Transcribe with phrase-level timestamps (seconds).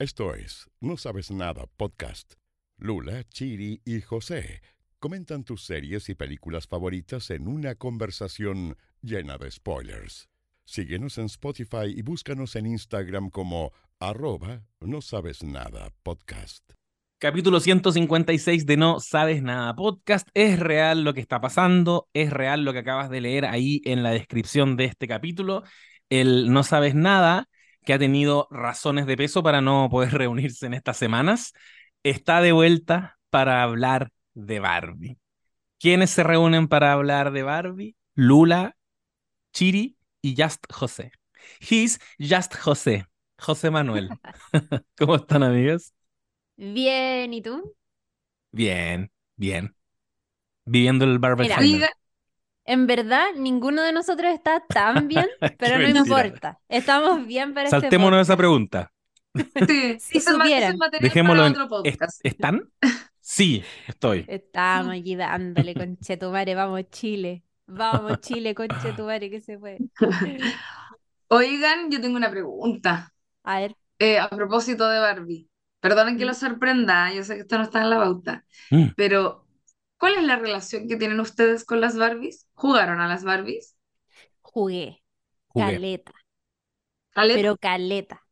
[0.00, 2.34] Esto es No Sabes Nada Podcast.
[2.78, 4.62] Lula, Chiri y José
[5.00, 10.28] comentan tus series y películas favoritas en una conversación llena de spoilers.
[10.64, 16.62] Síguenos en Spotify y búscanos en Instagram como arroba no sabes nada podcast.
[17.18, 20.28] Capítulo 156 de No Sabes Nada Podcast.
[20.32, 24.04] Es real lo que está pasando, es real lo que acabas de leer ahí en
[24.04, 25.64] la descripción de este capítulo.
[26.08, 27.48] El No Sabes Nada,
[27.88, 31.54] que ha tenido razones de peso para no poder reunirse en estas semanas,
[32.02, 35.18] está de vuelta para hablar de Barbie.
[35.80, 37.96] ¿Quiénes se reúnen para hablar de Barbie?
[38.14, 38.76] Lula,
[39.54, 41.12] Chiri y Just José.
[41.60, 43.06] He's Just José.
[43.38, 44.10] José Manuel.
[44.98, 45.94] ¿Cómo están, amigos?
[46.58, 47.74] Bien, ¿y tú?
[48.52, 49.74] Bien, bien.
[50.66, 51.90] Viviendo el Mira, Barbenheimer.
[52.68, 55.26] En verdad, ninguno de nosotros está tan bien,
[55.58, 56.00] pero no mentira.
[56.00, 56.58] importa.
[56.68, 58.38] Estamos bien para este Saltémonos esa podcast.
[58.38, 58.92] pregunta.
[59.66, 60.78] Sí, Si es supieran.
[61.00, 61.52] Dejémoslo para en.
[61.52, 62.20] otro ¿est- podcast.
[62.24, 62.62] ¿Están?
[63.20, 64.24] Sí, estoy.
[64.26, 67.44] Estamos aquí dándole, conchetumare, vamos Chile.
[67.66, 69.76] Vamos Chile, conchetumare, que se puede.
[71.28, 73.12] Oigan, yo tengo una pregunta
[73.44, 75.46] A ver, eh, a propósito de Barbie.
[75.80, 78.86] Perdonen que lo sorprenda, yo sé que esto no está en la pauta, Mm.
[78.96, 79.44] pero
[79.98, 82.46] ¿cuál es la relación que tienen ustedes con las Barbies?
[82.54, 83.76] ¿Jugaron a las Barbies?
[84.42, 85.02] jugué,
[85.48, 85.82] Jugué.
[85.82, 86.12] caleta,
[87.14, 87.34] ¿Ale?
[87.34, 88.22] pero caleta.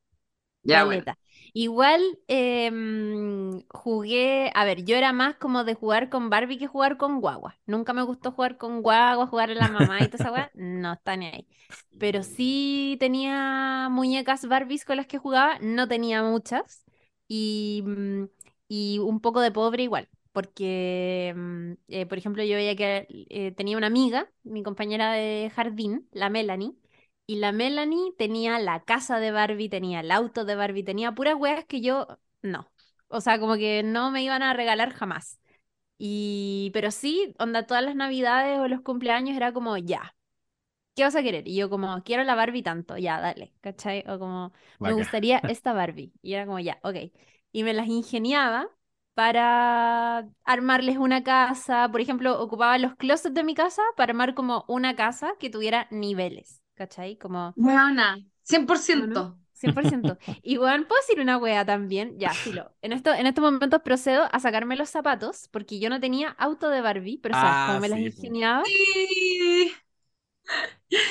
[0.62, 1.05] Ya, bueno.
[1.05, 1.19] Caleta.
[1.55, 6.97] Igual em, jugué, a ver, yo era más como de jugar con Barbie que jugar
[6.98, 7.58] con guagua.
[7.67, 10.51] Nunca me gustó jugar con guagua, jugar a la mamá y toda esa weá.
[10.55, 11.48] No está ni ahí.
[11.98, 16.84] Pero sí tenía muñecas Barbies con las que jugaba, no tenía muchas.
[17.28, 18.25] Y, mm,
[18.69, 20.08] y un poco de pobre igual.
[20.37, 25.51] Porque, mm, eh, por ejemplo, yo veía que eh, tenía una amiga, mi compañera de
[25.55, 26.75] jardín, la Melanie.
[27.27, 31.37] Y la Melanie tenía la casa de Barbie, tenía el auto de Barbie, tenía puras
[31.37, 32.07] weas que yo
[32.42, 32.70] no.
[33.09, 35.41] O sea, como que no me iban a regalar jamás.
[35.98, 40.17] Y, pero sí, onda, todas las navidades o los cumpleaños era como, ya,
[40.95, 41.48] ¿qué vas a querer?
[41.48, 44.05] Y yo como, quiero la Barbie tanto, ya, dale, ¿cachai?
[44.08, 46.13] O como, me gustaría esta Barbie.
[46.23, 46.97] Y era como, ya, ok.
[47.53, 48.68] Y me las ingeniaba
[49.17, 51.91] para armarles una casa.
[51.93, 55.89] Por ejemplo, ocupaba los closets de mi casa para armar como una casa que tuviera
[55.93, 57.19] niveles, ¿cachai?
[57.19, 57.57] Como...
[57.57, 59.37] Buena, 100%.
[59.37, 59.39] ¿No?
[59.53, 60.19] 100%.
[60.43, 62.19] Y bueno, puedo decir una wea también.
[62.19, 62.75] Ya, filo.
[62.83, 66.71] En esto, en estos momentos procedo a sacarme los zapatos porque yo no tenía auto
[66.71, 68.65] de Barbie, pero sabes Ah, cómo me las sí, ingeniaba.
[68.65, 69.73] Sí.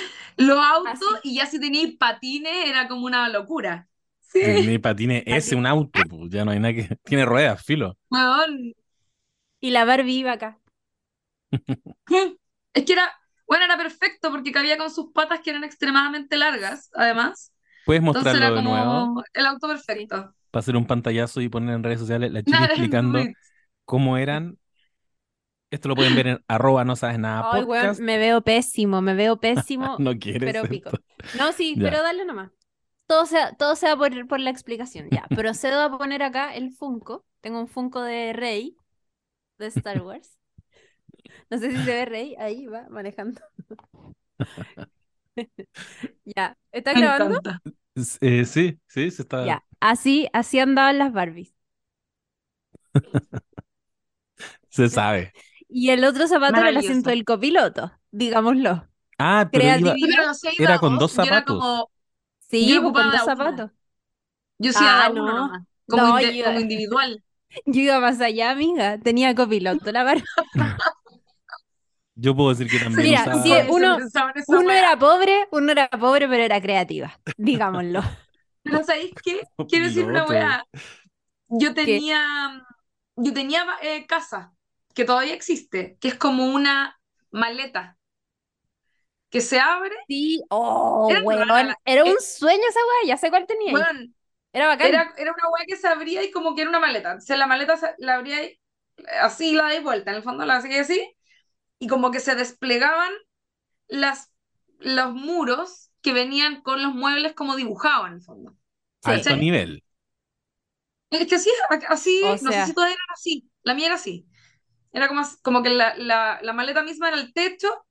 [0.38, 3.88] Los autos y ya si teníais patines era como una locura.
[4.40, 6.97] Tiene patines ese, un auto, pues, ya no hay nada que.
[7.03, 7.97] Tiene ruedas, filo.
[8.09, 8.73] weón.
[9.62, 10.59] Y la Barbie iba acá.
[12.74, 13.12] Es que era,
[13.47, 17.53] bueno, era perfecto porque cabía con sus patas que eran extremadamente largas, además.
[17.84, 20.35] Puedes Entonces era mostrarlo de nuevo como el auto perfecto.
[20.51, 23.19] para hacer un pantallazo y poner en redes sociales la chica Nada, explicando
[23.85, 24.57] cómo eran.
[25.72, 29.13] Esto lo pueden ver en arroba no sabes nada Ay, weón, me veo pésimo, me
[29.13, 29.97] veo pésimo.
[30.00, 30.69] No quieres pero esto.
[30.69, 30.91] pico.
[31.34, 31.84] No, sí, Ya.
[31.84, 32.51] pero dale nomás.
[33.08, 35.10] Todo sea, todo sea por, por la explicación.
[35.12, 37.26] Ya, procedo a poner acá el Funko.
[37.42, 38.78] Tengo un Funko de Rey
[39.60, 40.38] de Star Wars.
[41.50, 42.36] No sé si se ve Rey.
[42.40, 43.42] Ahí va, manejando.
[46.26, 47.40] Ya, ¿está grabando?
[48.22, 49.46] eh, sí, sí, se está.
[49.46, 51.54] Ya, así, así andaban las Barbies.
[54.70, 55.34] Se sabe.
[55.70, 58.88] Y el otro zapato era el asiento del copiloto, digámoslo.
[59.18, 61.58] Ah, pero iba- pero no sé, Era con dos yo era zapatos.
[61.58, 61.92] como-
[62.50, 63.72] Sí, Yo pues, con ocupaba dos zapatos.
[64.57, 65.33] yo sí era Ah, uno no.
[65.33, 67.23] nomás, como, No, yo- como individual.
[67.66, 69.00] Yo iba más allá, amiga.
[69.00, 70.23] Tenía copiloto la Barbie.
[72.16, 73.41] yo puedo decir que también Mira, usaba.
[73.41, 74.00] sí, uno-
[74.47, 78.01] Uno era pobre, uno era pobre, pero era creativa, digámoslo.
[78.63, 79.41] Pero ¿sabéis qué?
[79.67, 80.66] Quiero decir una weá.
[81.50, 82.66] Yo tenía,
[83.16, 84.56] yo tenía eh, casa,
[84.95, 87.00] que todavía existe, que es como una
[87.31, 87.94] maleta
[89.35, 89.96] que se abre.
[90.07, 91.50] Sí, oh, Era weón.
[91.50, 93.73] rara Era un sueño esa weá, ya sé cuál tenía.
[93.73, 94.16] Weón,
[94.53, 94.88] Era bacán.
[94.88, 97.12] era, era una weá que se abría y como que era una maleta.
[97.12, 98.60] Entonces la maleta se- la abría y-
[99.21, 101.15] así, la de vuelta, en el fondo la hacía así,
[101.80, 103.12] y como que se desplegaban
[103.88, 104.31] las,
[104.80, 108.57] los muros que venían con los muebles como dibujados en el fondo.
[109.04, 109.12] Sí.
[109.12, 109.83] Alto nivel.
[111.10, 111.50] Es que así,
[111.89, 113.50] así, O no sé sea- si todas eran así.
[113.63, 114.27] La mía era así.
[114.94, 117.86] Era como, como que la, la, la maleta misma era el techo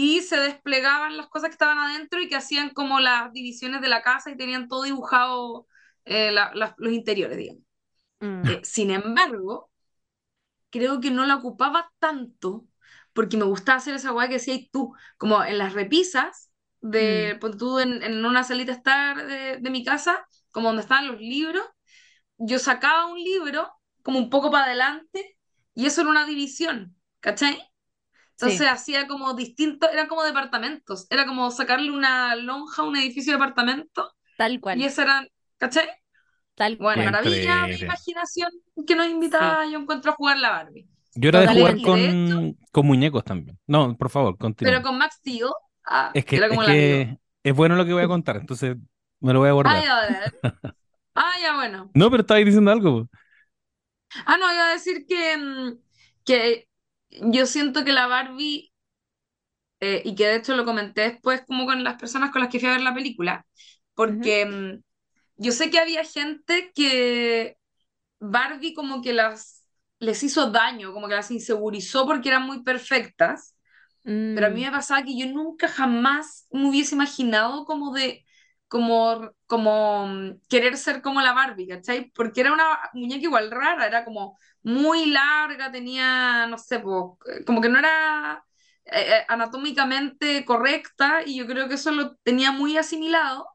[0.00, 3.88] y se desplegaban las cosas que estaban adentro y que hacían como las divisiones de
[3.88, 5.66] la casa y tenían todo dibujado
[6.06, 7.62] eh, la- la- los interiores, digamos.
[8.22, 8.52] Mm.
[8.52, 9.70] Eh, sin embargo,
[10.70, 12.66] creo que no la ocupaba tanto
[13.12, 16.50] porque me gustaba hacer esa weá que hacías tú, como en las repisas
[16.80, 21.20] de, tú en, en una salita estar de, de mi casa, como donde estaban los
[21.20, 21.64] libros,
[22.38, 25.38] yo sacaba un libro como un poco para adelante
[25.74, 27.60] y eso era una división, ¿cachai?
[28.40, 28.70] Entonces Sí.
[28.70, 33.36] hacía como distinto, eran como departamentos, era como sacarle una lonja a un edificio de
[33.36, 35.28] apartamento Tal y cual, eso eran,
[35.58, 35.88] ¿cachai?
[36.54, 37.04] tal Bueno, cual.
[37.04, 38.50] maravilla de imaginación
[38.86, 40.88] que nos invitaba, yo encuentro a jugar la Barbie.
[41.14, 41.78] Yo era de jugar.
[41.78, 43.58] Y de con, con muñecos también.
[43.66, 44.80] No, por favor, continúa.
[44.80, 45.48] Pero con Max Steel,
[45.84, 47.02] ah, Es que, era es como el amigo.
[47.02, 48.76] que es bueno lo que voy a contar, entonces
[49.20, 49.84] me lo voy a Ah, guardar.
[49.84, 50.32] ya, a ver.
[51.14, 51.94] Ah, ya, bueno.
[51.94, 53.08] No, pero estabas diciendo algo.
[54.26, 55.78] Ah, no, iba a decir que, mm,
[56.24, 56.68] que
[57.10, 58.72] yo siento que la Barbie,
[59.80, 62.60] eh, y que de hecho lo comenté después como con las personas con las que
[62.60, 63.46] fui a ver la película,
[63.94, 64.82] porque mm,
[65.38, 67.56] yo sé que había gente que
[68.20, 69.64] Barbie como que las
[70.00, 73.56] les hizo daño, como que las insegurizó porque eran muy perfectas,
[74.32, 78.24] pero a mí Mm, me pasaba que yo nunca jamás me hubiese imaginado como de
[78.70, 82.10] como, como mm, querer ser como la Barbie, ¿cachai?
[82.14, 87.44] Porque era una muñeca igual rara, era como muy larga, tenía, no sé, po, eh,
[87.46, 88.44] como que no era
[88.86, 93.46] eh, eh, anatómicamente correcta y yo creo que eso lo tenía muy asimilado.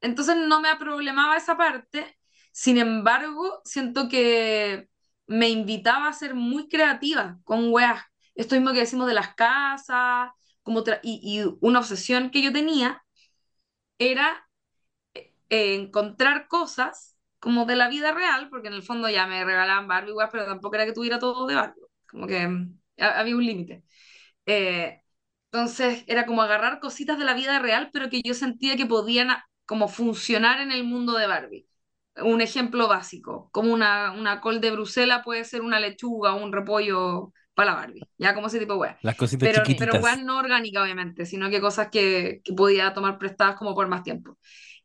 [0.00, 2.18] Entonces no me problemaba esa parte.
[2.52, 4.88] Sin embargo, siento que
[5.26, 8.02] me invitaba a ser muy creativa con weas.
[8.34, 10.30] Esto mismo que decimos de las casas,
[10.62, 13.02] como y una obsesión que yo tenía
[14.10, 14.48] era
[15.50, 19.88] eh, encontrar cosas como de la vida real, porque en el fondo ya me regalaban
[19.88, 21.82] Barbie, weas, pero tampoco era que tuviera todo de Barbie.
[22.08, 23.84] Como que mm, ha- había un límite.
[24.46, 25.02] Eh,
[25.52, 29.28] entonces era como agarrar cositas de la vida real, pero que yo sentía que podían
[29.66, 31.68] como funcionar en el mundo de Barbie.
[32.22, 36.52] Un ejemplo básico, como una, una col de Bruselas puede ser una lechuga o un
[36.52, 38.98] repollo para la Barbie, ya como ese tipo de weas.
[39.02, 40.02] Las cositas Pero, pero chiquititas.
[40.04, 44.02] weas no orgánicas, obviamente, sino que cosas que, que podía tomar prestadas como por más
[44.02, 44.38] tiempo.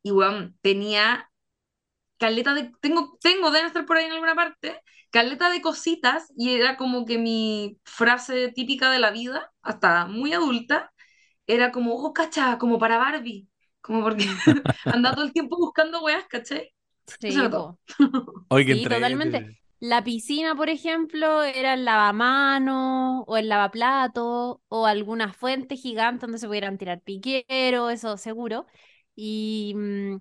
[0.03, 1.29] Y weón, tenía
[2.17, 4.81] caleta de, tengo, tengo, deben estar por ahí en alguna parte,
[5.11, 10.33] caleta de cositas y era como que mi frase típica de la vida, hasta muy
[10.33, 10.91] adulta,
[11.47, 13.49] era como, oh, cacha, como para Barbie,
[13.81, 14.25] como porque
[14.85, 16.73] andaba todo el tiempo buscando weas, ¿cachai?
[17.27, 17.79] Eso sí, era todo.
[18.49, 19.57] Oye, Sí, totalmente.
[19.79, 26.39] La piscina, por ejemplo, era el lavamanos o el lavaplato o alguna fuente gigante donde
[26.39, 28.65] se pudieran tirar piquero, eso seguro.
[29.15, 30.17] Y mm,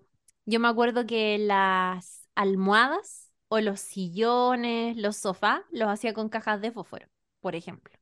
[0.47, 6.61] yo me acuerdo que las almohadas o los sillones, los sofás, los hacía con cajas
[6.61, 7.07] de fósforo,
[7.41, 7.95] por ejemplo.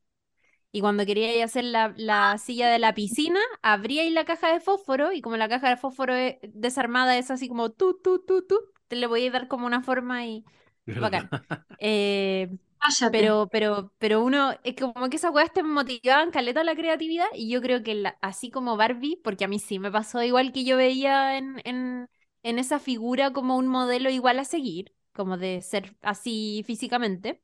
[0.71, 4.59] Y cuando quería hacer la, la silla de la piscina, abría ahí la caja de
[4.59, 8.45] fósforo y como la caja de fósforo es desarmada es así como tú, tú, tú,
[8.45, 8.59] tú,
[8.89, 10.43] te le voy a dar como una forma y
[10.99, 11.31] bacán.
[11.77, 12.49] Eh,
[12.79, 13.09] Cállate.
[13.09, 17.49] pero, pero, pero uno, es como que esas weas te motivaban caleta la creatividad y
[17.49, 20.65] yo creo que la- así como Barbie, porque a mí sí me pasó igual que
[20.65, 22.09] yo veía en, en,
[22.43, 27.41] en esa figura como un modelo igual a seguir, como de ser así físicamente.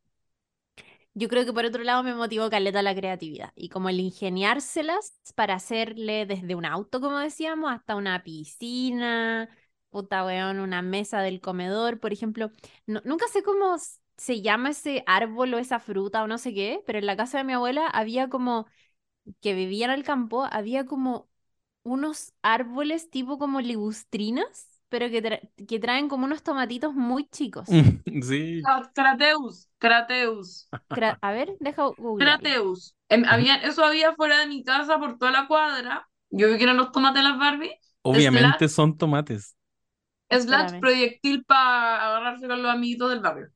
[1.14, 5.14] Yo creo que por otro lado me motivó caleta la creatividad y como el ingeniárselas
[5.36, 9.50] para hacerle desde un auto, como decíamos, hasta una piscina,
[9.92, 12.52] puta weón, una mesa del comedor, por ejemplo.
[12.88, 13.78] No- nunca sé cómo
[14.18, 17.40] se llama ese árbol o esa fruta o no sé qué, pero en la casa
[17.40, 18.68] de mi abuela había como,
[19.42, 21.30] que vivía en el campo, había como
[21.84, 27.86] unos árboles tipo como ligustrinas, pero que, tra- que traen como unos tomatitos muy chicos.
[28.24, 28.70] Sí.
[28.70, 32.50] Ah, Crateus, Crateus, Cra- A ver, deja googlearlo.
[32.50, 32.96] Crateus.
[33.10, 36.08] Em, había, eso había fuera de mi casa por toda la cuadra.
[36.30, 37.72] Yo vi que eran los tomates de las Barbie.
[38.04, 39.56] Obviamente son tomates.
[40.40, 43.50] Slash proyectil para agarrarse con los amiguitos del barrio.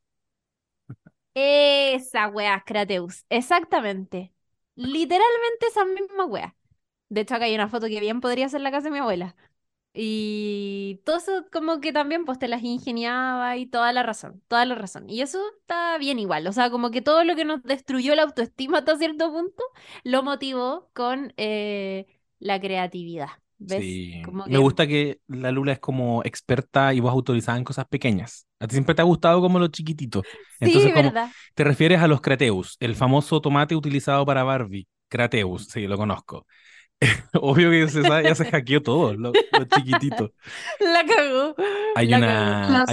[1.34, 3.25] Esa wea, Krateus.
[3.29, 4.34] Exactamente.
[4.75, 6.55] Literalmente esa misma wea.
[7.10, 9.36] De hecho, acá hay una foto que bien podría ser la casa de mi abuela.
[9.94, 14.65] Y todo eso como que también pues te las ingeniaba y toda la razón, toda
[14.65, 15.10] la razón.
[15.10, 16.48] Y eso está bien igual.
[16.48, 19.63] O sea, como que todo lo que nos destruyó la autoestima hasta cierto punto
[20.03, 22.08] lo motivó con eh,
[22.39, 23.29] la creatividad.
[23.58, 23.82] ¿Ves?
[23.82, 24.22] Sí.
[24.24, 28.48] Como Me gusta que la Lula es como experta y vos autorizada en cosas pequeñas.
[28.60, 30.24] A ti siempre te ha gustado como lo chiquitito.
[30.60, 31.32] Entonces, sí, como ¿verdad?
[31.54, 34.88] te refieres a los Crateus, el famoso tomate utilizado para Barbie.
[35.08, 36.46] Crateus, sí, lo conozco.
[37.34, 40.32] Obvio que se sabe- ya se hackeó todo, lo, lo chiquitito.
[40.80, 41.56] La cagó.
[41.96, 42.86] Hay La una,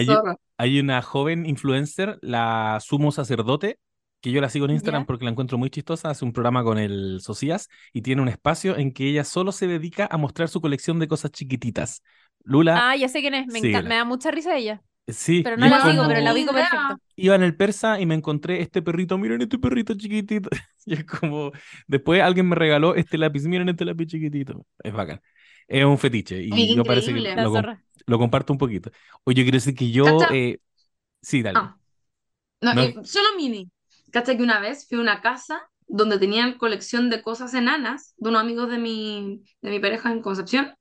[0.58, 3.78] hay una joven influencer, la Sumo Sacerdote,
[4.22, 5.06] que yo la sigo en Instagram ¿Ya?
[5.06, 6.08] porque la encuentro muy chistosa.
[6.08, 9.66] Hace un programa con el Socias y tiene un espacio en que ella solo se
[9.66, 12.02] dedica a mostrar su colección de cosas chiquititas.
[12.44, 13.46] Lula, Ah, ya sé quién es.
[13.48, 13.88] Me, enca- síguela.
[13.88, 14.82] me da mucha risa ella.
[15.08, 16.96] Sí, Pero no la sigo, como- pero la ubico perfecto.
[17.16, 20.48] Iba en el persa y me encontré este perrito, miren este perrito chiquitito.
[20.86, 21.52] Y es como,
[21.86, 24.64] después alguien me regaló este lápiz, miren este lápiz chiquitito.
[24.82, 25.20] Es bacán.
[25.68, 27.20] Es un fetiche y yo parece que
[28.06, 28.90] lo, comparto un poquito.
[29.24, 30.58] Oye, quiero decir que yo, eh,
[31.20, 31.58] Sí, dale.
[31.60, 31.76] Ah.
[32.60, 32.82] No, No.
[32.82, 33.70] eh, solo mini.
[34.12, 34.36] ¿Cachai?
[34.36, 38.42] Que una vez fui a una casa donde tenían colección de cosas enanas de unos
[38.42, 40.74] amigos de mi, de mi pareja en Concepción,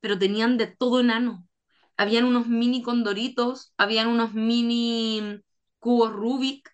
[0.00, 1.46] pero tenían de todo enano.
[1.96, 5.40] Habían unos mini condoritos, habían unos mini
[5.78, 6.70] cubos Rubik,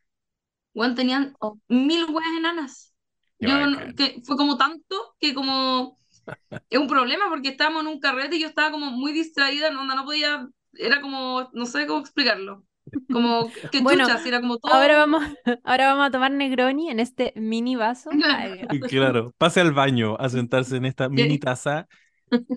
[0.74, 1.56] weón, tenían Oh.
[1.68, 2.94] mil weas enanas.
[3.40, 3.54] Yo,
[3.96, 5.98] que fue como tanto que como
[6.70, 9.84] es un problema porque estábamos en un carrete y yo estaba como muy distraída, no,
[9.84, 12.64] no podía, era como, no sé cómo explicarlo.
[13.12, 14.72] Como que Bueno, chuchas, era como todo.
[14.74, 15.22] Ahora vamos,
[15.64, 18.10] ahora vamos a tomar Negroni en este mini vaso.
[18.10, 18.60] Ay.
[18.88, 21.88] Claro, pase al baño a sentarse en esta mini taza.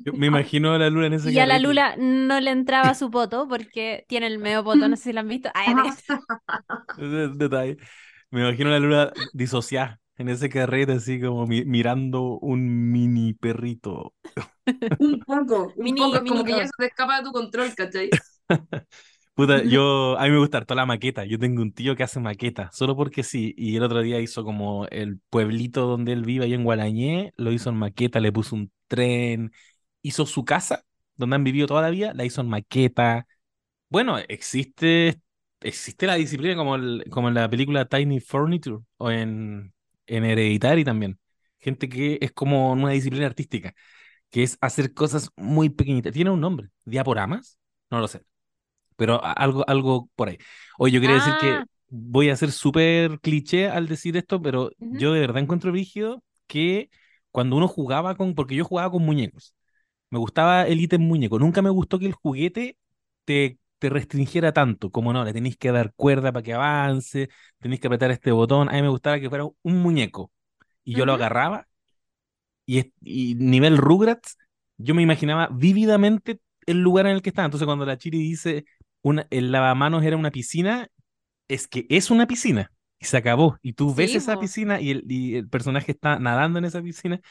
[0.06, 1.60] Yo me imagino a la Lula en ese Y a la.
[1.60, 5.20] Lula no le entraba su poto porque tiene el medio poto, no sé si lo
[5.22, 5.50] han visto.
[5.54, 5.74] Ay,
[7.36, 7.78] detalle.
[8.32, 13.34] Me imagino a la Lula disociar en ese carrete, así como mi- mirando un mini
[13.34, 14.14] perrito.
[15.00, 17.32] Un poco, un Mini- poco, es como mini que ya se te escapa de tu
[17.32, 18.10] control, ¿cachai?
[19.40, 21.24] Puta, yo, a mí me gusta harto la maqueta.
[21.24, 23.54] Yo tengo un tío que hace maqueta, solo porque sí.
[23.58, 27.54] Y el otro día hizo como el pueblito donde él vive, ahí en Gualañé, lo
[27.54, 29.54] hizo en maqueta, le puso un tren,
[30.02, 30.84] hizo su casa,
[31.16, 33.28] donde han vivido toda la vida, la hizo en maqueta.
[33.90, 35.22] Bueno, existe,
[35.62, 39.74] existe la disciplina como, el- como en la película Tiny Furniture o en,
[40.08, 41.20] en Hereditary también.
[41.60, 43.76] Gente que es como una disciplina artística,
[44.32, 46.14] que es hacer cosas muy pequeñitas.
[46.14, 46.70] ¿Tiene un nombre?
[46.86, 47.60] ¿Diaporamas?
[47.92, 48.22] No lo sé
[49.00, 50.38] pero algo, algo por ahí.
[50.78, 51.66] Oye, yo quería decir que Ah.
[51.90, 56.90] voy a ser súper cliché al decir esto, pero yo de verdad encuentro rígido que
[57.32, 59.56] cuando uno jugaba con, porque yo jugaba con muñecos,
[60.12, 62.78] me gustaba el ítem muñeco, nunca me gustó que el juguete
[63.26, 67.30] te, te restringiera tanto, como no, le tenéis que dar cuerda para que avance,
[67.60, 70.32] tenéis que apretar este botón, a mí me gustaba que fuera un muñeco,
[70.86, 71.68] y yo lo agarraba,
[72.66, 74.38] y, y nivel Rugrats,
[74.78, 77.46] yo me imaginaba vívidamente el lugar en el que estaba.
[77.46, 78.66] Entonces, cuando la Chiri dice
[79.02, 80.88] una, el lavamanos era una piscina,
[81.48, 83.58] es que es una piscina y se acabó.
[83.62, 84.40] Y tú ves Sí, esa po.
[84.40, 87.22] piscina y el, y el personaje está nadando en esa piscina,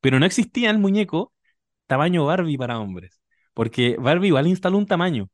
[0.00, 1.32] pero no existía el muñeco
[1.86, 3.20] tamaño Barbie para hombres,
[3.54, 5.30] porque Barbie igual instaló un tamaño.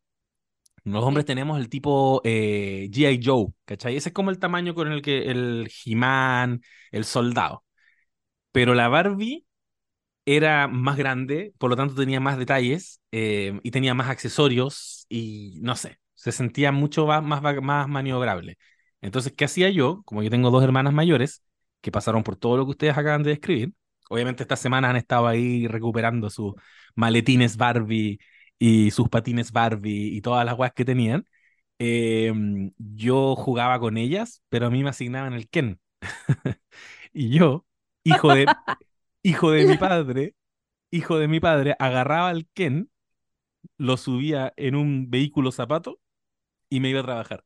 [0.84, 3.20] Los hombres tenemos el tipo eh, G.I.
[3.24, 3.96] Joe, ¿cachai?
[3.96, 6.60] Ese es como el tamaño con el que el He-Man,
[6.90, 7.64] el soldado.
[8.52, 9.46] Pero la Barbie
[10.24, 15.58] era más grande, por lo tanto tenía más detalles eh, y tenía más accesorios y
[15.62, 18.58] no sé, se sentía mucho más, maniobrable.
[19.00, 20.02] Entonces, ¿qué hacía yo?
[20.04, 21.42] Como yo tengo dos hermanas mayores
[21.80, 23.74] que pasaron por todo lo que ustedes acaban de describir,
[24.08, 26.54] obviamente esta semana han estado ahí recuperando sus
[26.94, 28.20] maletines Barbie
[28.58, 31.26] y sus patines Barbie y todas las guas que tenían.
[31.78, 32.32] eh,
[32.78, 35.80] yo jugaba con ellas, pero a mí me asignaban el Ken.
[37.12, 37.66] y yo,
[38.04, 38.46] hijo de,
[39.22, 40.34] hijo de mi padre,
[40.90, 42.90] hijo de mi padre, agarraba al Ken,
[43.76, 45.98] lo subía en un vehículo zapato
[46.68, 47.44] y me iba a trabajar.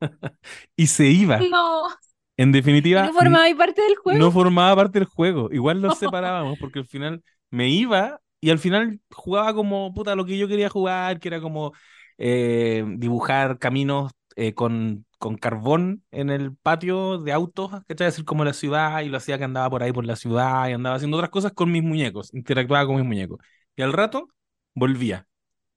[0.76, 1.38] y se iba.
[1.38, 1.88] No.
[2.36, 4.18] En definitiva, no formaba parte del juego.
[4.18, 5.48] no formaba parte del juego.
[5.50, 10.24] Igual nos separábamos porque al final me iba y al final jugaba como puta lo
[10.24, 11.72] que yo quería jugar, que era como
[12.16, 18.06] eh, dibujar caminos eh, con, con carbón en el patio de autos, ¿cachai?
[18.08, 20.72] Decir como la ciudad y lo hacía que andaba por ahí por la ciudad y
[20.74, 23.40] andaba haciendo otras cosas con mis muñecos, interactuaba con mis muñecos.
[23.76, 24.28] Y al rato
[24.74, 25.28] volvía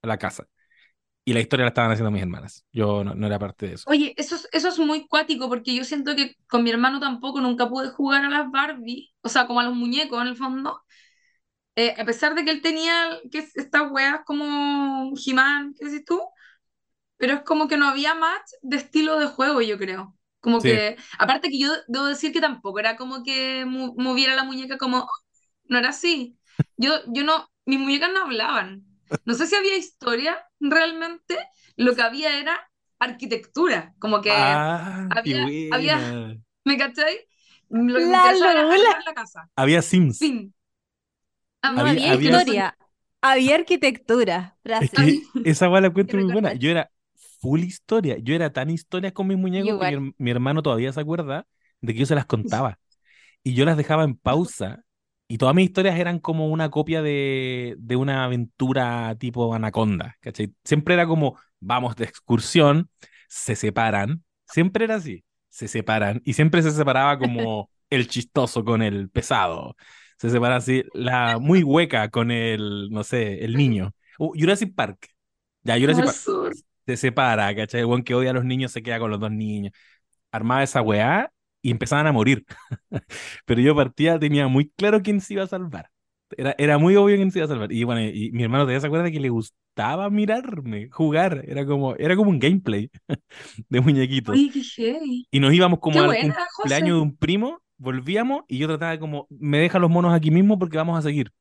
[0.03, 0.47] a la casa.
[1.25, 2.65] Y la historia la estaban haciendo mis hermanas.
[2.73, 3.87] Yo no, no era parte de eso.
[3.89, 7.41] Oye, eso es, eso es muy cuático porque yo siento que con mi hermano tampoco
[7.41, 10.81] nunca pude jugar a las Barbie, o sea, como a los muñecos en el fondo.
[11.75, 16.05] Eh, a pesar de que él tenía que es- estas weas como He-Man, ¿qué decís
[16.05, 16.19] tú?
[17.21, 20.17] Pero es como que no había match de estilo de juego, yo creo.
[20.39, 20.69] Como Sí.
[20.69, 24.79] que, aparte que yo debo decir que tampoco era como que mu- moviera la muñeca
[24.79, 25.07] como,
[25.65, 26.35] no era así.
[26.77, 28.83] Yo, yo no, mis muñecas no hablaban.
[29.25, 31.37] No sé si había historia realmente,
[31.77, 32.57] lo que había era
[32.97, 36.35] arquitectura, como que, Ah, había- había-.
[36.65, 37.19] ¿me cachai?
[37.69, 39.47] Lo que me La interesaba era armar la casa.
[39.55, 40.17] Había Sims.
[40.17, 40.55] Fin.
[41.61, 42.77] Ah, No Había- había, historia,
[43.21, 44.57] había arquitectura.
[44.63, 46.53] Es que esa la encuentro muy buena.
[46.53, 46.89] Yo era
[47.41, 48.17] full historia.
[48.19, 51.47] Yo era tan historia con mis muñecos que mi, mi hermano todavía se acuerda
[51.81, 52.79] de que yo se las contaba.
[53.43, 54.83] Y yo las dejaba en pausa.
[55.27, 60.17] Y todas mis historias eran como una copia de, de una aventura tipo Anaconda.
[60.21, 60.53] ¿cachai?
[60.63, 62.89] Siempre era como, vamos de excursión,
[63.27, 64.23] se separan.
[64.45, 65.23] Siempre era así.
[65.49, 66.21] Se separan.
[66.25, 69.75] Y siempre se separaba como el chistoso con el pesado.
[70.17, 73.95] Se separa así, la muy hueca con el, no sé, el niño.
[74.19, 75.07] Uh, Jurassic Park.
[75.63, 76.17] Ya, Jurassic Park.
[76.91, 77.81] Se separa, ¿cachai?
[77.81, 79.73] El weón que odia a los niños se queda con los dos niños.
[80.31, 81.31] Armaba esa weá
[81.61, 82.45] y empezaban a morir.
[83.45, 85.89] Pero yo partía, tenía muy claro quién se iba a salvar.
[86.37, 87.71] Era, era muy obvio que se iba a salvar.
[87.73, 91.43] Y bueno, y mi hermano todavía se acuerda que le gustaba mirarme, jugar.
[91.47, 92.89] Era como, era como un gameplay
[93.69, 94.39] de muñequitos.
[94.39, 94.99] Uy, qué.
[95.31, 96.95] Y nos íbamos como Qué al buena, cumpleaños José.
[96.97, 100.59] de un primo, volvíamos y yo trataba de como, me deja los monos aquí mismo
[100.59, 101.31] porque vamos a seguir.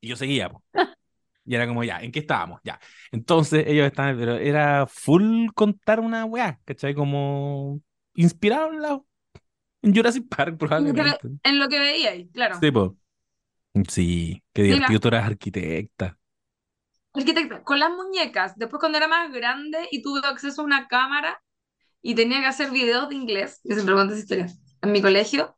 [0.00, 0.62] Y yo seguía, po.
[1.44, 2.60] Y era como, ya, ¿en qué estábamos?
[2.64, 2.80] Ya.
[3.12, 6.94] Entonces ellos estaban, pero era full contar una weá, ¿cachai?
[6.94, 7.80] Como
[8.14, 9.00] inspirado en, la,
[9.82, 11.18] en Jurassic Park, probablemente.
[11.42, 12.58] En lo que veía ahí, claro.
[12.60, 12.96] Sí, po.
[13.88, 14.74] Sí, qué Mira.
[14.76, 16.18] divertido, tú eras arquitecta.
[17.12, 18.56] Arquitecta, con las muñecas.
[18.56, 21.42] Después cuando era más grande y tuve acceso a una cámara
[22.02, 24.46] y tenía que hacer videos de inglés, yo siempre cuento esa historia.
[24.82, 25.56] En mi colegio,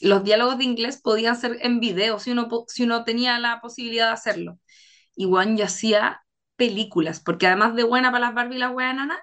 [0.00, 4.08] los diálogos de inglés podían ser en video si uno, si uno tenía la posibilidad
[4.08, 4.58] de hacerlo.
[5.16, 6.22] Y Juan yo hacía
[6.56, 9.18] películas, porque además de buena para las Barbie y las weas enanas,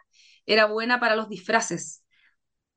[0.46, 2.04] era buena para los disfraces.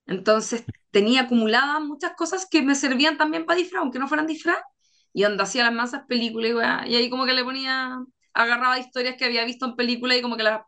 [0.06, 4.58] Entonces tenía acumuladas muchas cosas que me servían también para disfraz, aunque no fueran disfraz.
[5.12, 7.98] Y donde hacía las masas películas y ahí como que le ponía,
[8.32, 10.62] agarraba historias que había visto en películas y como que las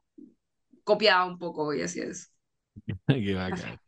[0.85, 2.29] copiaba un poco y hacía eso.
[3.09, 3.81] Qué bacán.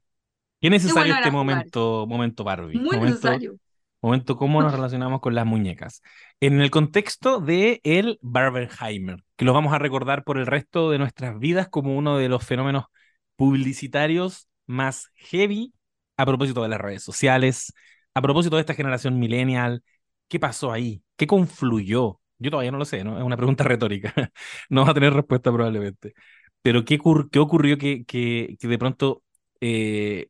[0.60, 1.32] Qué necesario bueno este jugar.
[1.32, 2.78] momento, momento Barbie.
[2.78, 3.58] Muy momento, necesario.
[4.02, 6.02] momento cómo nos relacionamos con las muñecas.
[6.40, 10.98] En el contexto de el Barbenheimer, que lo vamos a recordar por el resto de
[10.98, 12.84] nuestras vidas como uno de los fenómenos
[13.36, 15.72] publicitarios más heavy
[16.16, 17.72] a propósito de las redes sociales,
[18.14, 19.82] a propósito de esta generación millennial.
[20.28, 21.02] ¿Qué pasó ahí?
[21.16, 22.20] ¿Qué confluyó?
[22.38, 23.16] Yo todavía no lo sé, ¿no?
[23.18, 24.12] Es una pregunta retórica.
[24.70, 26.14] No va a tener respuesta probablemente.
[26.62, 26.98] Pero ¿qué,
[27.30, 29.22] qué ocurrió que, que, que de pronto
[29.60, 30.28] eh,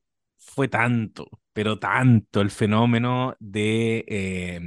[0.48, 4.60] fue tanto, pero tanto el fenómeno de, eh,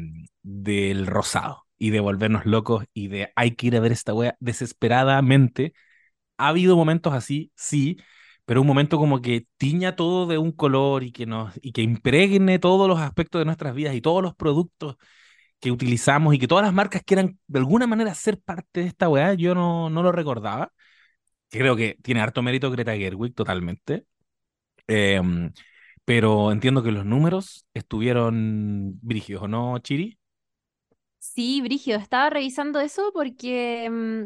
[0.44, 4.36] del rosado y de volvernos locos y de hay que ir a ver esta wea
[4.40, 5.74] desesperadamente?
[6.38, 7.98] Ha habido momentos así, sí,
[8.46, 11.82] pero un momento como que tiña todo de un color y que nos y que
[11.84, 14.98] impregne todos los aspectos de nuestras vidas y todos los productos
[15.60, 19.10] que utilizamos y que todas las marcas quieran de alguna manera ser parte de esta
[19.10, 20.74] weá, yo no, no lo recordaba.
[21.50, 24.06] Creo que tiene harto mérito Greta Gerwig totalmente.
[24.88, 25.52] Em,
[26.12, 30.20] pero entiendo que los números estuvieron brígidos, ¿o no, Chiri?
[31.20, 34.26] Sí, Brigio, estaba revisando eso porque mm,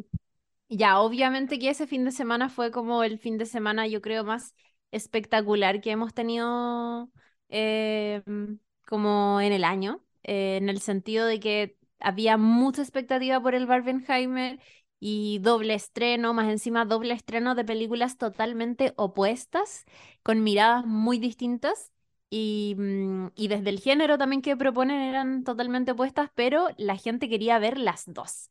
[0.70, 4.24] ya, obviamente que ese fin de semana fue como el fin de semana, yo creo,
[4.24, 4.56] más
[4.92, 7.12] espectacular que hemos tenido
[7.50, 8.56] eh, mm,
[8.88, 13.68] como en el año, eh, en el sentido de que había mucha expectativa por el
[13.68, 14.60] Barbenheimer
[15.08, 19.86] y doble estreno, más encima doble estreno de películas totalmente opuestas,
[20.24, 21.92] con miradas muy distintas.
[22.32, 27.30] Y, mm, y desde el género también que proponen eran totalmente opuestas, pero la gente
[27.30, 28.50] quería ver las dos.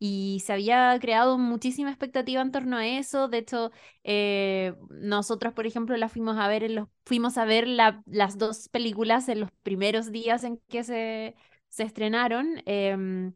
[0.00, 3.26] Y se había creado muchísima expectativa en torno a eso.
[3.28, 3.72] De hecho,
[4.04, 8.38] eh, nosotros, por ejemplo, la fuimos a ver en los, fuimos a ver la- las
[8.38, 11.34] dos películas en los primeros días en que se,
[11.68, 12.62] se estrenaron.
[12.66, 13.34] Em,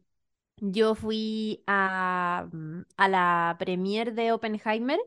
[0.71, 4.99] yo fui a, mm, a la premiere de Oppenheimer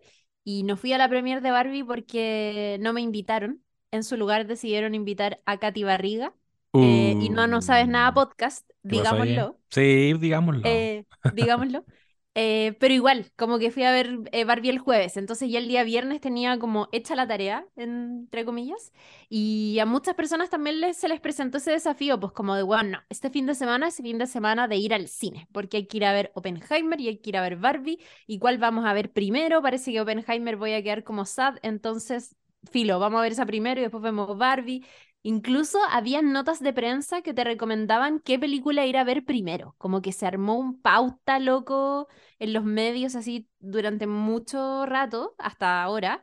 [0.45, 3.63] y no fui a la premiere de Barbie porque no me invitaron.
[3.91, 6.35] En su lugar decidieron invitar a Katy Barriga.
[6.79, 9.61] eh, y no No Sabes Nada Uh, podcast, digámoslo.
[9.71, 10.63] Sí, digámoslo.
[10.69, 11.85] Eh, digámoslo.
[12.39, 15.69] Eh, pero igual, como que fui a ver eh, Barbie el jueves, entonces ya el
[15.69, 18.93] día viernes tenía como hecha la tarea, entre comillas,
[19.31, 22.91] y a muchas personas también les, se les presentó ese desafío, pues como de, bueno,
[22.91, 25.87] no, este fin de semana es fin de semana de ir al cine, porque hay
[25.87, 28.85] que ir a ver Oppenheimer y hay que ir a ver Barbie, y cuál vamos
[28.85, 32.37] a ver primero, parece que Oppenheimer voy a quedar como sad, entonces,
[32.71, 34.85] filo, vamos a ver esa primero y después vemos Barbie.
[35.29, 40.01] Incluso habían notas de prensa que te recomendaban qué película ir a ver primero, como
[40.01, 42.07] que se armó un pauta loco
[42.39, 46.23] en los medios así durante mucho rato, hasta ahora,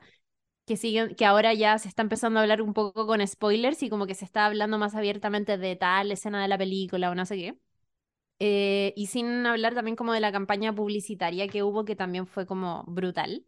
[0.66, 3.90] que siguen, que ahora ya se está empezando a hablar un poco con spoilers y
[3.90, 7.26] como que se está hablando más abiertamente de tal escena de la película o no
[7.26, 7.58] sé qué.
[8.40, 12.46] Eh, y sin hablar también como de la campaña publicitaria que hubo, que también fue
[12.48, 13.46] como brutal.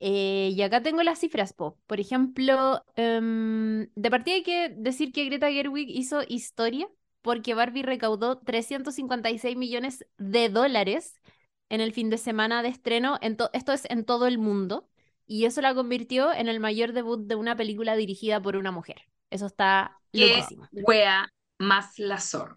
[0.00, 1.78] Eh, y acá tengo las cifras, po.
[1.86, 6.88] Por ejemplo, em, de partida hay que decir que Greta Gerwig hizo historia
[7.22, 11.20] porque Barbie recaudó 356 millones de dólares
[11.68, 13.18] en el fin de semana de estreno.
[13.22, 14.88] En to- esto es en todo el mundo.
[15.26, 19.08] Y eso la convirtió en el mayor debut de una película dirigida por una mujer.
[19.30, 21.28] Eso está Qué wea
[21.58, 22.56] más la zorra.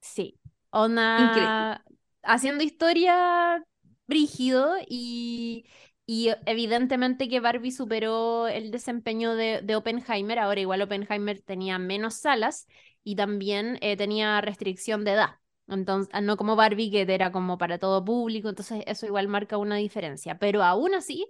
[0.00, 0.38] Sí.
[0.70, 1.82] Onda
[2.22, 3.64] haciendo historia
[4.06, 5.64] brígido y,
[6.06, 10.38] y evidentemente que Barbie superó el desempeño de, de Oppenheimer.
[10.38, 12.66] Ahora igual Oppenheimer tenía menos salas
[13.02, 15.30] y también eh, tenía restricción de edad.
[15.66, 19.56] Entonces, ah, no como Barbie, que era como para todo público, entonces eso igual marca
[19.56, 20.38] una diferencia.
[20.38, 21.26] Pero aún así,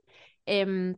[0.47, 0.97] em,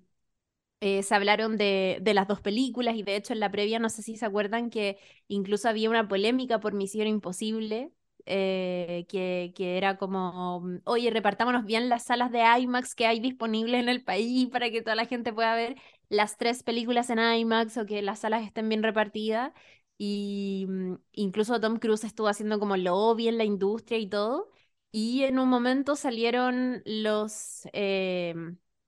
[0.81, 3.89] eh, se hablaron de, de las dos películas y de hecho en la previa no
[3.91, 7.93] sé si se acuerdan que incluso había una polémica por Misión Imposible
[8.27, 13.21] eh, que, que era como, mm, oye, repartámonos bien las salas de IMAX que hay
[13.21, 15.77] disponibles en el país para que toda la gente pueda ver
[16.09, 19.53] las tres películas en IMAX o que las salas estén bien repartidas.
[19.99, 24.51] Y mm, incluso Tom Cruise estuvo haciendo como lobby en la industria y todo.
[24.93, 28.35] Y en un momento salieron los eh,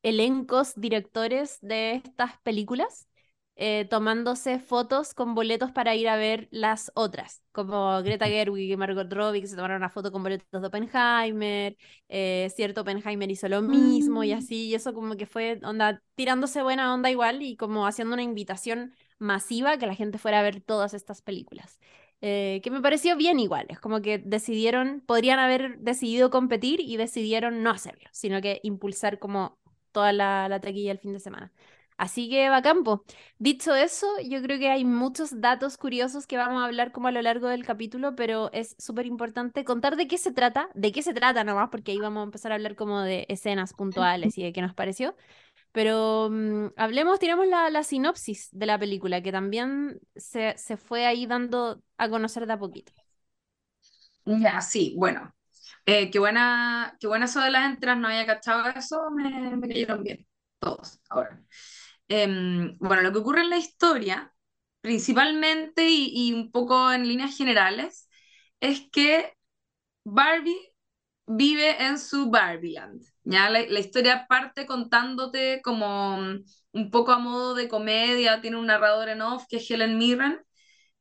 [0.03, 3.08] elencos directores de estas películas
[3.61, 8.77] eh, tomándose fotos con boletos para ir a ver las otras, como Greta Gerwig y
[8.77, 11.77] Margot Robbie, que se tomaron una foto con boletos de Oppenheimer,
[12.09, 14.33] eh, cierto Oppenheimer hizo lo mismo y Mm.
[14.33, 18.23] así, y eso como que fue onda, tirándose buena onda igual y como haciendo una
[18.23, 21.79] invitación masiva que la gente fuera a ver todas estas películas.
[22.21, 26.97] Eh, que me pareció bien igual, es como que decidieron, podrían haber decidido competir y
[26.97, 29.57] decidieron no hacerlo, sino que impulsar como
[29.93, 31.53] toda la, la taquilla el fin de semana.
[31.99, 33.05] Así que va campo.
[33.39, 37.13] Dicho eso, yo creo que hay muchos datos curiosos que vamos a hablar como a
[37.13, 41.03] lo largo del capítulo, pero es súper importante contar de qué se trata, de qué
[41.03, 44.45] se trata nomás, porque ahí vamos a empezar a hablar como de escenas puntuales y
[44.45, 45.17] de qué nos pareció.
[45.73, 51.07] Pero mm, hablemos, tiramos la, la sinopsis de la película, que también se, se fue
[51.07, 52.93] ahí dando a conocer de a poquito.
[54.25, 55.35] Ya, sí, bueno.
[55.87, 59.69] Eh, qué buena, qué buena eso de las entradas, no había cachado eso, me, me
[59.69, 60.27] cayeron bien,
[60.61, 61.43] todos, ahora.
[62.09, 64.33] Em, bueno, lo que ocurre en la historia,
[64.81, 68.09] principalmente y, un poco en líneas generales,
[68.61, 69.35] es que
[70.05, 70.73] Barbie
[71.27, 73.03] vive en su Barbieland.
[73.25, 73.51] ¿ya?
[73.51, 79.09] La, historia parte contándote como mm, un poco a modo de comedia, tiene un narrador
[79.11, 80.41] en off que es Helen Mirren,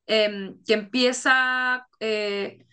[0.07, 2.65] em, que empieza eh,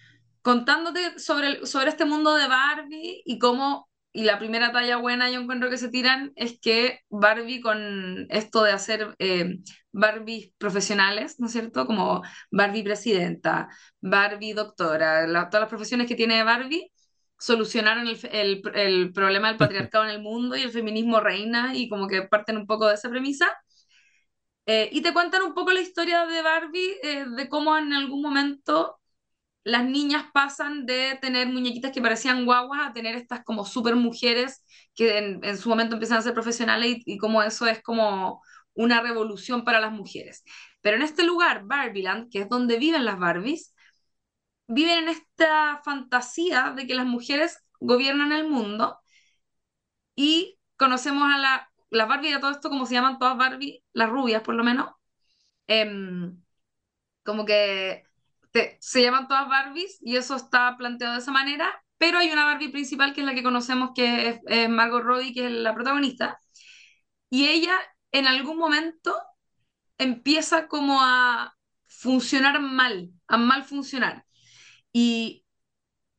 [0.42, 5.40] contándote sobre, sobre este mundo de Barbie y cómo, y la primera talla buena yo
[5.42, 9.59] encuentro que se tiran es que Barbie con esto de hacer eh,
[9.92, 11.87] Barbies profesionales, ¿no es cierto?
[11.87, 12.22] Como
[12.53, 13.68] Barbie presidenta,
[14.03, 16.92] Barbie doctora, la- todas las profesiones que tiene Barbie
[17.38, 22.09] solucionaron el- el problema del patriarcado en el mundo y el feminismo reina y como
[22.09, 23.48] que parten un poco de esa premisa.
[24.66, 28.22] Eh, y te cuentan un poco la historia de Barbie, eh, de cómo en algún
[28.22, 28.98] momento
[29.64, 34.62] las niñas pasan de tener muñequitas que parecían guaguas a tener estas como super mujeres
[34.94, 38.42] que en, su momento empiezan a ser profesionales y, cómo eso es como
[38.74, 40.44] una revolución para las mujeres.
[40.83, 43.74] Pero en este lugar, Barbieland, que es donde viven las Barbies,
[44.66, 48.98] viven en esta fantasía de que las mujeres gobiernan el mundo
[50.16, 53.83] y conocemos a la, las Barbie y a todo esto como se llaman todas Barbie,
[53.92, 54.90] las rubias por lo menos.
[55.66, 56.42] em,
[57.24, 58.04] como que
[58.55, 62.47] te- se llaman todas Barbies y eso está planteado de esa manera, pero hay una
[62.47, 65.75] Barbie principal que es la que conocemos que es, es Margot Robbie, que es la
[65.75, 66.38] protagonista,
[67.31, 67.75] y ella
[68.12, 69.17] en algún momento
[69.99, 71.55] empieza como a
[71.87, 74.25] funcionar mal, a mal funcionar.
[74.93, 75.45] Y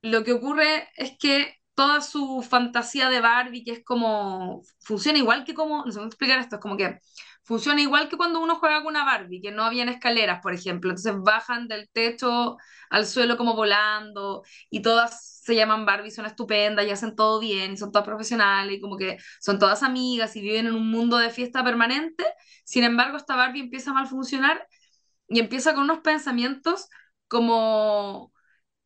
[0.02, 5.45] lo que ocurre es que toda su fantasía de Barbie, que es como, funciona igual
[5.45, 7.00] que como, no sé cómo explicar esto, es como que
[7.45, 10.89] funciona igual que cuando uno juega con una Barbie, que no habían escaleras, por ejemplo,
[10.91, 12.58] entonces bajan del techo
[12.89, 17.73] al suelo como volando, y todas se llaman Barbie, son estupendas y hacen todo bien,
[17.73, 21.17] y son todas profesionales, y como que son todas amigas y viven en un mundo
[21.17, 22.25] de fiesta permanente,
[22.65, 24.67] sin embargo, esta Barbie empieza a mal funcionar
[25.27, 26.89] y empieza con unos pensamientos
[27.27, 28.34] como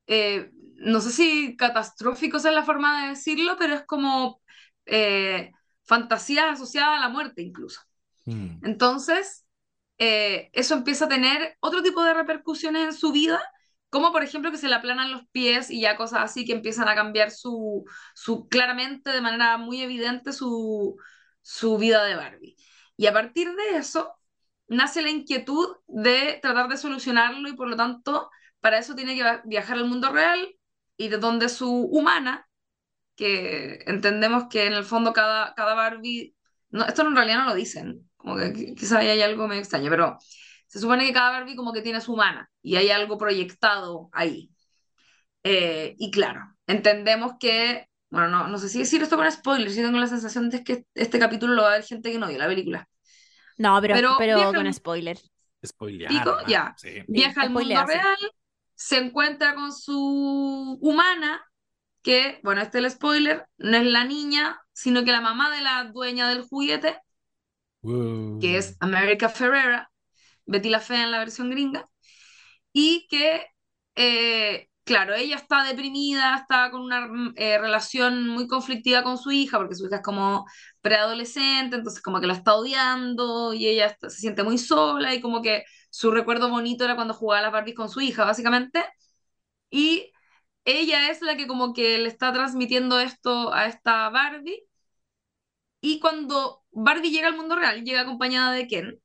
[0.08, 4.41] eh, no sé si catastróficos es la forma de decirlo, pero es como
[4.86, 5.52] eh,
[5.84, 7.82] fantasías asociadas a la muerte incluso.
[8.30, 8.65] Mm.
[8.65, 9.46] Entonces,
[9.98, 13.42] eh, eso empieza a tener otro tipo de repercusiones en su vida,
[13.89, 16.88] como por ejemplo que se le aplanan los pies y ya cosas así que empiezan
[16.88, 20.98] a cambiar su, su claramente, de manera muy evidente, su,
[21.42, 22.56] su vida de Barbie.
[22.98, 24.13] Y a partir de eso,
[24.68, 29.39] nace la inquietud de tratar de solucionarlo y por lo tanto, para eso tiene que
[29.46, 30.56] viajar al mundo real
[30.98, 32.48] y de donde su humana,
[33.15, 36.36] que entendemos que en el fondo cada, cada Barbie,
[36.70, 39.62] no, esto en realidad no lo dicen, como que qui- quizá ahí hay algo medio
[39.63, 40.17] extraño, pero
[40.67, 44.51] se supone que cada Barbie como que tiene su humana y hay algo proyectado ahí.
[45.43, 49.82] Eh, y claro, entendemos que, bueno, no, no sé si decir esto con spoilers, si
[49.82, 52.38] tengo la sensación de que este capítulo lo va a ver gente que no vio
[52.38, 52.88] la película.
[53.58, 55.17] No, pero, Pero pero viaja con al- spoiler.
[55.65, 56.32] Spoilear, ¿Pico?
[56.32, 56.47] nomás.
[56.47, 56.73] Ya.
[56.77, 57.03] Sí.
[57.08, 57.75] viaja al mundo sí.
[57.88, 58.17] real,
[58.75, 61.41] se encuentra con su humana,
[62.01, 65.62] que, bueno, este es el spoiler, no es la niña, sino que la mamá de
[65.62, 66.97] la dueña del juguete,
[67.84, 68.39] Wow.
[68.39, 69.92] que es America Ferrera,
[70.46, 71.89] Betty la Fea en la versión gringa,
[72.74, 73.46] y que,
[73.96, 79.32] eh, claro, ella está deprimida, está con una mm, eh, relación muy conflictiva con su
[79.32, 80.46] hija, porque su hija es como
[80.82, 85.22] preadolescente, entonces como que la está odiando y ella está- se siente muy sola y
[85.22, 88.84] como que su recuerdo bonito era cuando jugaba a las Barbies con su hija, básicamente.
[89.70, 90.12] Y
[90.65, 94.63] ella es la que como que le está transmitiendo esto a esta Barbie.
[95.82, 99.00] Y cuando Barbie llega al mundo real, llega acompañada de Ken.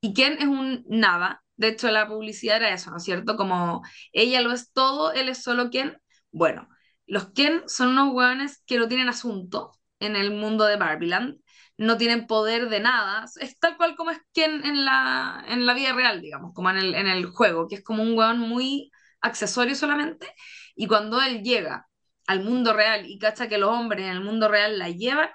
[0.00, 1.42] Y Ken es un nada.
[1.56, 3.36] De hecho, la publicidad era eso, ¿no es cierto?
[3.36, 5.98] Como ella lo es todo, él es solo Ken.
[6.32, 6.68] Bueno,
[7.06, 11.38] los Ken son unos hueones que no tienen asunto en el mundo de Barbieland,
[11.78, 15.74] no tienen poder de nada, es tal cual como es Ken en la, en la
[15.74, 18.90] vida real, digamos, como en el, en el juego, que es como un hueón muy
[19.20, 20.26] accesorio solamente,
[20.74, 21.88] y cuando él llega
[22.26, 25.30] al mundo real y cacha que los hombres en el mundo real la llevan,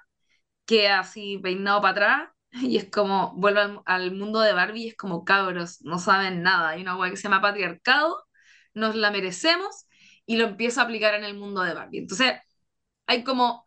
[0.72, 2.30] queda así peinado para atrás,
[2.64, 6.44] y es como, vuelve al, al mundo de Barbie y es como cabros, no saben
[6.44, 8.24] nada, hay una hueá que se llama patriarcado,
[8.74, 9.88] nos la merecemos,
[10.26, 12.00] y lo empieza a aplicar en el mundo de Barbie.
[12.00, 12.36] Entonces,
[13.08, 13.66] hay como,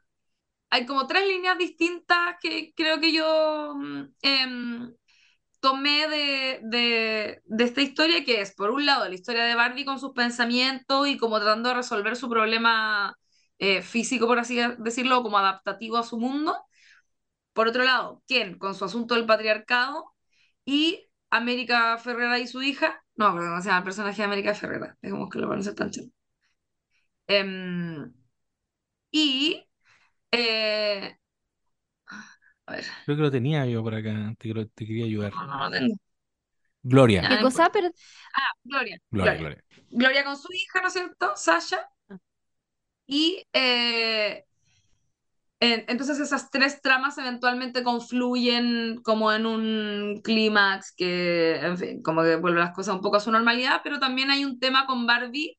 [0.71, 3.75] hay como tres líneas distintas que creo que yo
[4.23, 4.47] eh,
[5.61, 9.85] tomé de, de, de, esta historia, que es, por un lado, la historia de Barbie
[9.87, 13.17] con sus pensamientos y como tratando de resolver su problema
[13.59, 16.55] eh, físico, por así decirlo, como adaptativo a su mundo.
[17.55, 20.13] Por otro lado, Ken con su asunto del patriarcado
[20.67, 23.03] y América Ferrera y su hija.
[23.17, 24.99] No, perdón, o sea, el personaje de América Ferrera.
[25.01, 26.09] Es como que lo van a hacer tan chido.
[27.29, 28.13] Um,
[29.11, 29.67] y
[30.33, 31.17] eh,
[32.67, 32.85] a ver.
[33.05, 35.33] Creo que lo tenía yo por acá, te, te quería ayudar.
[35.33, 35.97] No, no, no tengo.
[36.83, 37.27] Gloria.
[37.29, 37.71] ¿Qué cosa?
[37.73, 37.89] Pero...
[38.35, 38.99] Ah, Gloria.
[39.11, 39.63] Gloria, Gloria.
[39.63, 39.87] Gloria.
[39.91, 41.33] Gloria con su hija, ¿no es cierto?
[41.37, 41.89] Sasha.
[43.07, 44.45] Y eh,
[45.89, 52.37] entonces esas tres tramas eventualmente confluyen como en un clímax que, en fin, como que
[52.37, 55.59] vuelve las cosas un poco a su normalidad, pero también hay un tema con Barbie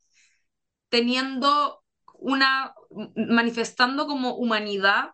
[0.89, 1.83] teniendo
[2.15, 2.73] una,
[3.15, 5.11] manifestando como humanidad,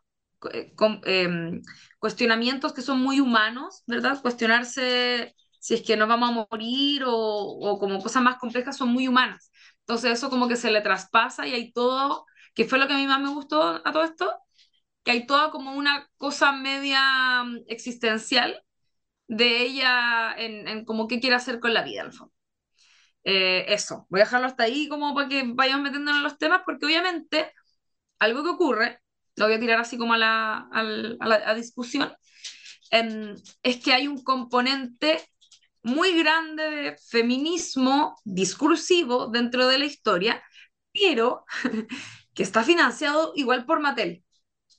[0.75, 1.61] con, eh,
[1.99, 4.21] cuestionamientos que son muy humanos, ¿verdad?
[4.21, 8.89] Cuestionarse si es que nos vamos a morir o, o como cosas más complejas son
[8.89, 9.51] muy humanas.
[9.81, 12.25] Entonces eso como que se le traspasa y hay todo,
[12.55, 14.31] que fue lo que a mí más me gustó a todo esto,
[15.03, 18.63] que hay toda como una cosa media mm, existencial
[19.27, 22.33] de ella en, en como qué quiere hacer con la vida, al fondo.
[23.23, 26.61] Eh, eso, voy a dejarlo hasta ahí como para que vayamos metiéndonos en los temas,
[26.65, 27.51] porque obviamente
[28.19, 28.99] algo que ocurre,
[29.37, 32.13] lo voy a tirar así como a la, al- a la a discusión,
[32.91, 35.21] em, es que hay un componente
[35.83, 40.43] muy grande de feminismo discursivo dentro de la historia,
[40.93, 41.45] pero
[42.35, 44.23] que está financiado igual por Mattel.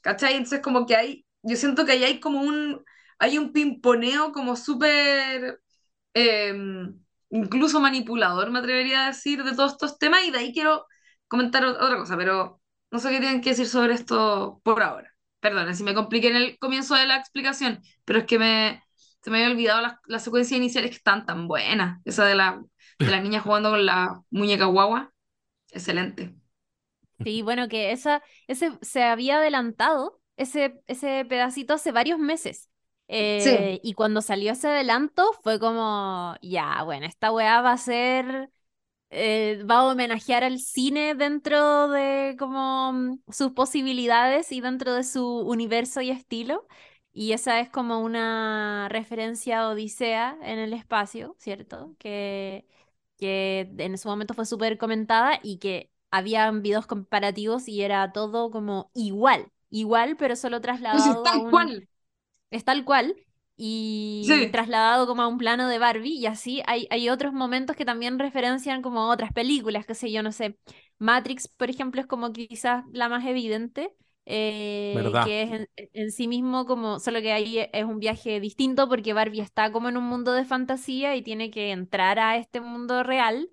[0.02, 0.34] ¿Cachai?
[0.34, 2.84] Entonces como que hay, yo siento que ahí hay como un,
[3.20, 5.60] hay un pimponeo como súper,
[6.14, 6.54] eh,
[7.30, 10.86] incluso manipulador, me atrevería a decir, de todos estos temas, y de ahí quiero
[11.28, 12.60] comentar otra cosa, pero
[12.90, 15.10] no sé qué tienen que decir sobre esto por ahora.
[15.40, 18.82] Perdonen si me compliqué en el comienzo de la explicación, pero es que me,
[19.22, 22.00] se me había olvidado las, las secuencias iniciales que están tan buenas.
[22.04, 22.62] Esa de la,
[23.02, 25.12] de la niña jugando con la muñeca guagua,
[25.70, 26.34] excelente.
[27.24, 32.68] Sí, bueno, que esa, ese se había adelantado, ese, ese pedacito hace varios meses.
[33.08, 38.50] Eh, y cuando salió ese adelanto fue como, ya, bueno, esta weá va a ser,
[39.10, 45.04] eh, va a homenajear al cine dentro de como mm, sus posibilidades y dentro de
[45.04, 46.66] su universo y estilo.
[47.12, 51.96] Y esa es como una referencia a Odisea en el espacio, ¿cierto?
[52.00, 52.66] Que,
[53.18, 58.50] que en su momento fue súper comentada y que habían videos comparativos y era todo
[58.52, 61.48] como igual, igual, pero solo Pues es trasladado a tal un...
[61.48, 61.88] cual.
[62.50, 63.16] Es tal cual.
[63.56, 64.52] Y Sí.
[64.52, 68.18] trasladado como a un plano de Barbie, y así hay, hay otros momentos que también
[68.18, 70.58] referencian como otras películas, qué sé yo, no sé.
[70.98, 73.94] Matrix, por ejemplo, es como quizás la más evidente,
[74.26, 78.40] eh, que es en, en sí mismo como, solo que ahí e- es un viaje
[78.40, 82.36] distinto porque Barbie está como en un mundo de fantasía y tiene que entrar a
[82.38, 83.50] este mundo real.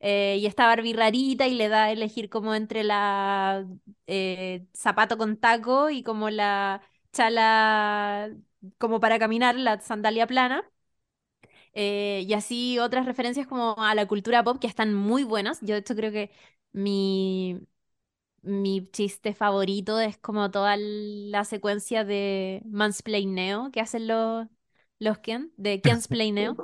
[0.00, 3.66] Eh, y está Barbie rarita y le da a elegir como entre la
[4.06, 6.82] eh, zapato con taco y como la
[7.12, 8.30] chala
[8.78, 10.64] como para caminar, la sandalia plana.
[11.74, 15.60] Eh, y así otras referencias como a la cultura pop que están muy buenas.
[15.60, 16.30] Yo de hecho creo que
[16.72, 17.60] mi,
[18.42, 24.46] mi chiste favorito es como toda la secuencia de mansplaineo que hacen los,
[24.98, 26.58] los Ken, de Kensplaineo.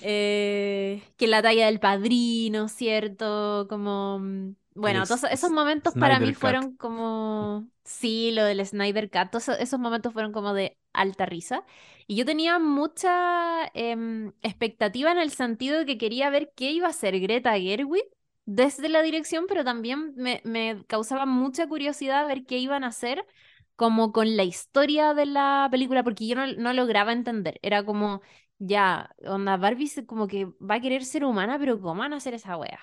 [0.00, 3.66] Eh, que la talla del padrino, ¿cierto?
[3.68, 9.30] Como, mm, bueno, todos esos momentos para mí fueron como, sí, lo del Snyder Cut,
[9.30, 11.64] todos esos, esos momentos fueron como de alta risa.
[12.06, 16.86] Y yo tenía mucha em, expectativa en el sentido de que quería ver qué iba
[16.86, 18.04] a hacer Greta Gerwig
[18.44, 23.24] desde la dirección, pero también me, me causaba mucha curiosidad ver qué iban a hacer
[23.76, 27.58] como con la historia de la película, porque yo no, no lograba entender.
[27.62, 28.22] Era como,
[28.66, 32.16] ya, onda, Barbie se- como que va a querer ser humana, pero ¿cómo van a
[32.16, 32.80] hacer esa wea?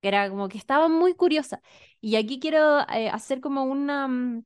[0.00, 1.60] que era como que estaba muy curiosa.
[2.00, 4.08] Y aquí quiero eh, hacer como una...
[4.08, 4.44] mm,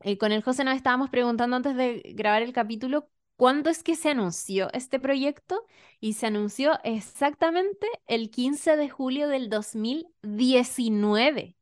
[0.00, 3.96] eh, con el José nos estábamos preguntando antes de grabar el capítulo, ¿cuándo es que
[3.96, 5.64] se anunció este proyecto?
[6.00, 11.56] Y se anunció exactamente el 15 de julio del 2019.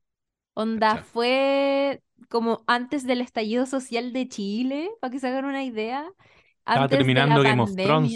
[0.55, 0.99] Onda, Cacha.
[0.99, 6.11] fue como antes del estallido social de Chile, para que se hagan una idea.
[6.67, 8.13] Estaba Antes de la terminando of Thrones.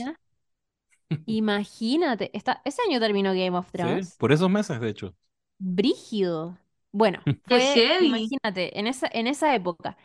[1.27, 4.19] Imagínate, esta- ese año terminó Game of Sí, Thrones.
[4.19, 5.15] por esos meses, de hecho.
[5.59, 6.59] Brígido.
[6.93, 9.97] Bueno, ¡Qué fue, imagínate, en esa, en esa época.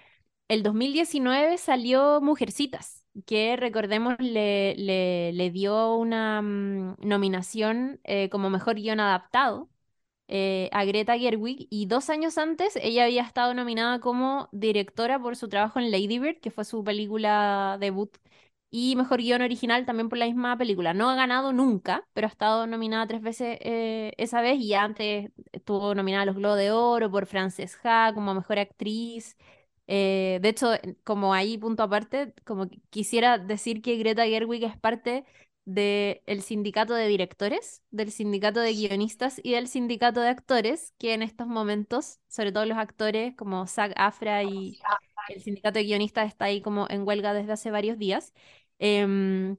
[0.49, 8.49] El 2019 salió Mujercitas, que recordemos le, le, le dio una mm, nominación eh, como
[8.49, 9.69] mejor guion adaptado
[10.29, 15.35] eh, a Greta Gerwig y dos años antes ella había estado nominada como directora por
[15.37, 18.17] su trabajo en Lady Bird, que fue su película debut,
[18.71, 20.93] y mejor guion original también por la misma película.
[20.93, 25.31] No ha ganado nunca, pero ha estado nominada tres veces eh, esa vez y antes
[25.51, 29.37] estuvo nominada a los Globos de Oro por Frances Ha como mejor actriz.
[29.87, 30.71] Eh, de hecho,
[31.03, 35.25] como ahí punto aparte, como quisiera decir que Greta Gerwig es parte
[35.65, 41.21] del sindicato de directores, del sindicato de guionistas y del sindicato de actores, que en
[41.21, 44.79] estos momentos, sobre todo los actores como SAG AFRA y
[45.27, 48.33] el sindicato de guionistas está ahí como en huelga desde hace varios días.
[48.83, 49.57] Em,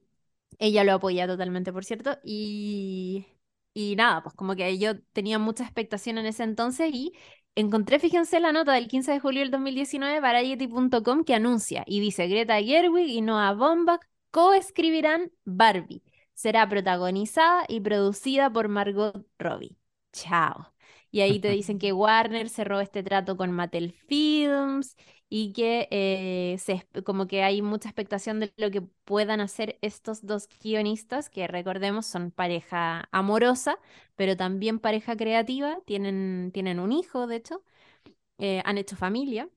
[0.58, 3.26] ella lo apoya totalmente, por cierto, y,
[3.74, 7.12] y nada, pues como que yo tenía mucha expectación en ese entonces y
[7.54, 12.26] encontré, fíjense, la nota del 15 de julio del 2019, Variety.com, que anuncia y dice
[12.28, 16.02] Greta Gerwig y Noah Baumbach coescribirán Barbie.
[16.35, 19.76] Será protagonizada y producida por Margot Robbie.
[20.12, 20.74] Chao.
[21.11, 24.96] Y ahí te dicen que Warner cerró este trato con Mattel Films
[25.35, 30.27] y que eh, se, como que hay mucha expectación de lo que puedan hacer estos
[30.27, 33.79] dos guionistas, que recordemos son pareja amorosa,
[34.16, 37.62] pero también pareja creativa, tienen, tienen un hijo, de hecho,
[38.38, 39.49] eh, han hecho familia.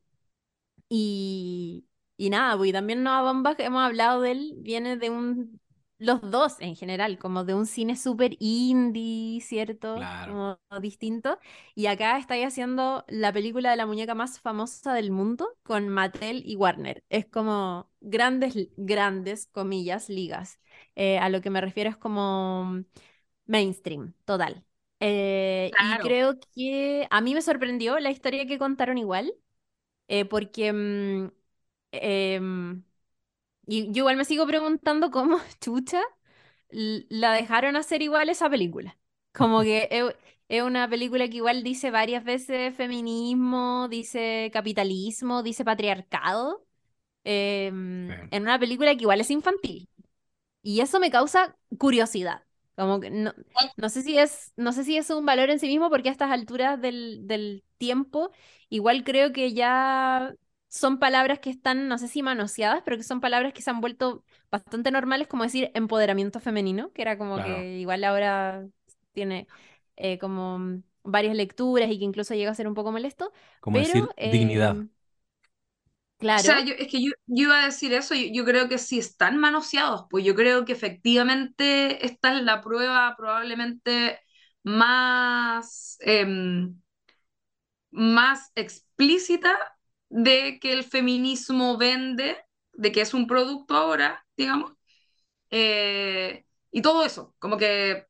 [0.89, 1.85] Y,
[2.17, 5.59] y nada, pues y también Noah Baumbach, hemos hablado de él, viene de un,
[5.97, 9.95] los dos en general, como de un cine súper indie, ¿cierto?
[9.97, 10.33] Claro.
[10.33, 11.39] Como distinto.
[11.75, 16.41] Y acá estáis haciendo la película de la muñeca más famosa del mundo con Mattel
[16.45, 17.03] y Warner.
[17.09, 20.59] Es como grandes, grandes, comillas, ligas.
[20.95, 22.83] Eh, a lo que me refiero es como
[23.45, 24.65] mainstream, total.
[24.99, 29.33] Eh, y creo que a mí me sorprendió la historia que contaron igual
[30.07, 31.31] eh, porque mm,
[31.91, 32.83] em,
[33.67, 36.01] y yo igual me sigo preguntando cómo chucha
[36.71, 38.97] la dejaron hacer igual esa película.
[39.33, 40.15] Como que es,
[40.49, 46.65] es una película que igual dice varias veces feminismo, dice capitalismo, dice patriarcado,
[47.23, 48.15] em, Sí.
[48.31, 49.89] en una película que igual es infantil.
[50.61, 52.43] Y eso me causa curiosidad.
[52.75, 53.33] Como que no,
[53.77, 56.11] no sé si es, no sé si es un valor en sí mismo, porque a
[56.11, 58.31] estas alturas del, del tiempo,
[58.69, 60.33] igual creo que ya
[60.75, 63.81] son palabras que están, no sé si manoseadas, pero que son palabras que se han
[63.81, 67.41] vuelto bastante normales, como decir empoderamiento femenino, que era como Claro.
[67.41, 68.67] que igual ahora
[69.13, 69.47] tiene
[69.95, 73.31] eh, como varias lecturas y que incluso llega a ser un poco molesto.
[73.59, 74.77] Como decir dignidad.
[74.77, 74.89] em,
[76.33, 78.67] O sea, claro, yo, es que yo, yo iba a decir eso, yo, yo creo
[78.67, 84.19] que sí están manoseados, pues yo creo que efectivamente esta es la prueba probablemente
[84.63, 86.75] más, em,
[87.91, 89.57] más explícita
[90.23, 92.37] de que el feminismo vende,
[92.73, 94.73] de que es un producto ahora, digamos,
[95.51, 98.07] eh, y todo eso, como que,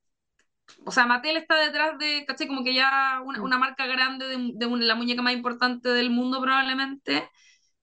[0.85, 2.47] o sea, Mattel está detrás de, ¿cachai?
[2.47, 6.09] Como que ya una, una marca grande de, de un- la muñeca más importante del
[6.11, 7.29] mundo probablemente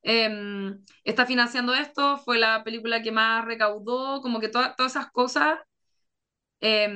[0.04, 5.10] eh, está financiando esto, fue la película que más recaudó, como que toda- todas esas
[5.12, 5.58] cosas.
[6.60, 6.88] eh,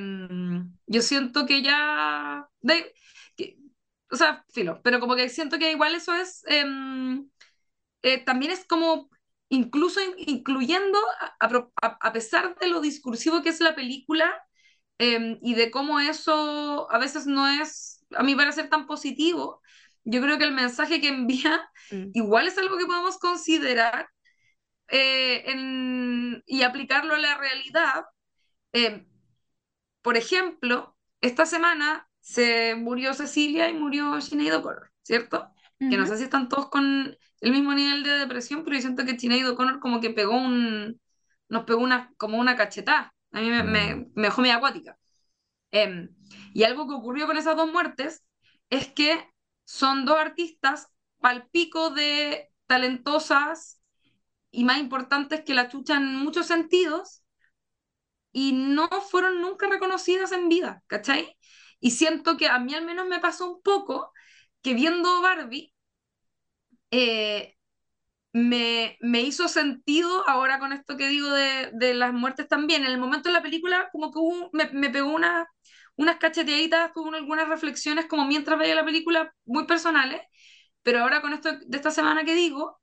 [0.87, 2.47] yo siento que ya.
[2.61, 2.93] de-
[4.11, 6.43] o sea, filo, pero como que siento que igual eso es.
[6.47, 6.65] eh,
[8.01, 9.09] eh, también es como.
[9.49, 11.47] Incluso in- incluyendo, a,
[11.81, 14.33] a a- pesar de lo discursivo que es la película
[14.99, 19.61] eh, y de cómo eso a veces no es, a mi parecer, tan positivo,
[20.05, 24.09] yo creo que el mensaje que envía mm, igual es algo que podemos considerar
[24.89, 28.05] eh, en- y aplicarlo a la realidad.
[28.73, 29.07] Eh,
[30.01, 35.49] por ejemplo, esta semana se murió Cecilia y murió Sinead O'Connor, ¿cierto?
[35.87, 39.05] Que no sé si están todos con el mismo nivel de depresión, pero yo siento
[39.05, 40.99] que Sinead O'Connor como que pegó un,
[41.49, 43.13] nos pegó una, como una cachetada.
[43.31, 44.11] A mí me, me, Mm.
[44.15, 44.97] me dejó medio acuática.
[45.71, 46.09] Em,
[46.53, 48.25] y algo que ocurrió con esas dos muertes
[48.69, 49.29] es que
[49.65, 50.87] son dos artistas
[51.19, 53.81] palpico de talentosas
[54.51, 57.23] y más importantes que la chucha en muchos sentidos
[58.31, 61.36] y no fueron nunca reconocidas en vida, ¿cachai?
[61.79, 64.11] Y siento que a mí al menos me pasó un poco
[64.61, 65.73] que viendo Barbie,
[66.91, 67.55] eh,
[68.33, 72.83] me, me, hizo sentido ahora con esto que digo de, de, las muertes también.
[72.85, 74.19] En el momento de la película, como que
[74.53, 75.47] me, me, pegó una,
[75.95, 80.21] unas cacheteaditas, tuve algunas reflexiones como mientras veía la película muy personales,
[80.83, 82.79] pero ahora con esto de esta semana que digo,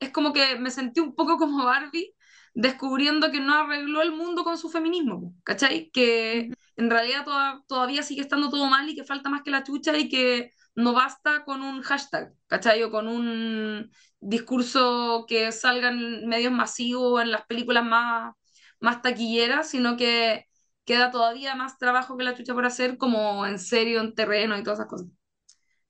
[0.00, 2.14] es como que me sentí un poco como Barbie
[2.54, 5.90] descubriendo que no arregló el mundo con su feminismo, ¿cachai?
[5.92, 7.24] Que en realidad
[7.66, 10.92] todavía sigue estando todo mal y que falta más que la chucha y que no
[10.92, 12.82] basta con un hashtag, ¿cachai?
[12.82, 18.34] O con un discurso que salga en medios masivos, en las películas más,
[18.80, 20.46] más taquilleras, sino que
[20.84, 24.62] queda todavía más trabajo que la chucha por hacer, como en serio, en terreno y
[24.62, 25.08] todas esas cosas.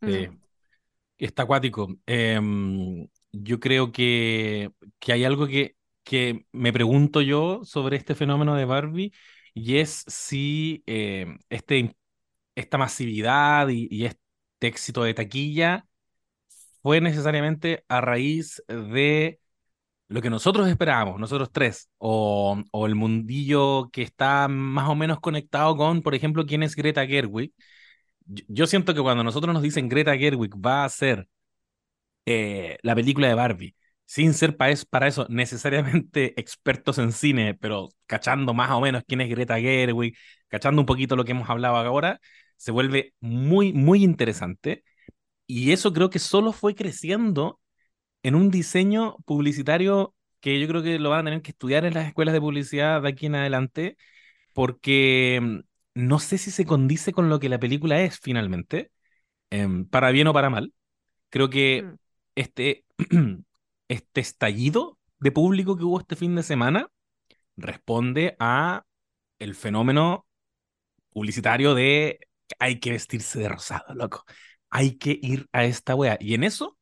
[0.03, 0.29] Sí.
[1.17, 1.89] Está acuático.
[2.07, 8.55] Em, yo creo que, que hay algo que, que me pregunto yo sobre este fenómeno
[8.57, 9.13] de Barbie
[9.55, 11.97] y es si em, este,
[12.55, 14.19] esta masividad y, este
[14.61, 15.87] éxito de taquilla
[16.83, 19.41] fue necesariamente a raíz de
[20.09, 25.77] lo que nosotros esperábamos, nosotros tres, o, el mundillo que está más o menos conectado
[25.77, 27.53] con, por ejemplo, quién es Greta Gerwig.
[28.27, 31.29] Yo, yo siento que cuando nosotros nos dicen Greta Gerwig va a ser
[32.27, 33.77] eh, la película de Barbie,
[34.07, 39.03] sin ser para eso, para eso necesariamente expertos en cine, pero cachando más o menos
[39.07, 40.17] quién es Greta Gerwig,
[40.49, 42.21] cachando un poquito lo que hemos hablado ahora,
[42.57, 44.85] se vuelve muy, muy interesante.
[45.47, 47.61] Y eso creo que solo fue creciendo
[48.23, 51.95] en un diseño publicitario que yo creo que lo van a tener que estudiar en
[51.95, 53.97] las escuelas de publicidad de aquí en adelante,
[54.53, 55.61] porque mm,
[55.95, 58.91] no sé si se condice con lo que la película es finalmente,
[59.51, 60.75] eh, para bien o para mal.
[61.31, 61.95] Creo que mm.
[62.37, 62.85] este,
[63.89, 66.89] este estallido de público que hubo este fin de semana
[67.57, 68.85] responde a
[69.39, 70.27] el fenómeno
[71.11, 72.21] publicitario de
[72.59, 74.25] hay que vestirse de rosado, loco.
[74.71, 76.19] Hay que ir a esta wea.
[76.21, 76.77] Y en eso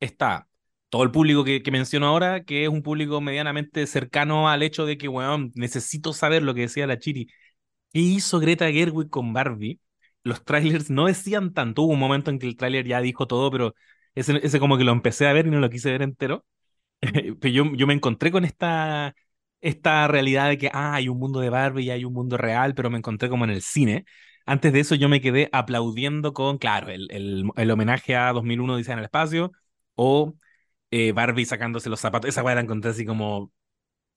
[0.00, 0.48] está
[0.90, 4.98] todo el público que, menciono ahora, que es un público medianamente cercano al hecho de
[4.98, 7.28] que, weón, necesito saber lo que decía la Chiri.
[7.92, 9.80] ¿Qué hizo Greta Gerwig con Barbie?
[10.24, 11.82] Los trailers no decían tanto.
[11.82, 13.74] Hubo un momento en que el trailer ya dijo todo, pero
[14.14, 16.44] ese, ese como que lo empecé a ver y no lo quise ver entero.
[17.40, 19.14] pero yo, yo me encontré con esta,
[19.60, 22.74] esta realidad de que ah, hay un mundo de Barbie y hay un mundo real,
[22.74, 24.04] pero me encontré como en el cine.
[24.46, 28.76] Antes de eso yo me quedé aplaudiendo con, claro, el, el, el homenaje a 2001
[28.76, 29.52] Dice en el Espacio
[29.94, 30.34] o
[30.90, 32.28] eh, Barbie sacándose los zapatos.
[32.28, 33.52] Esa weá la encontré así como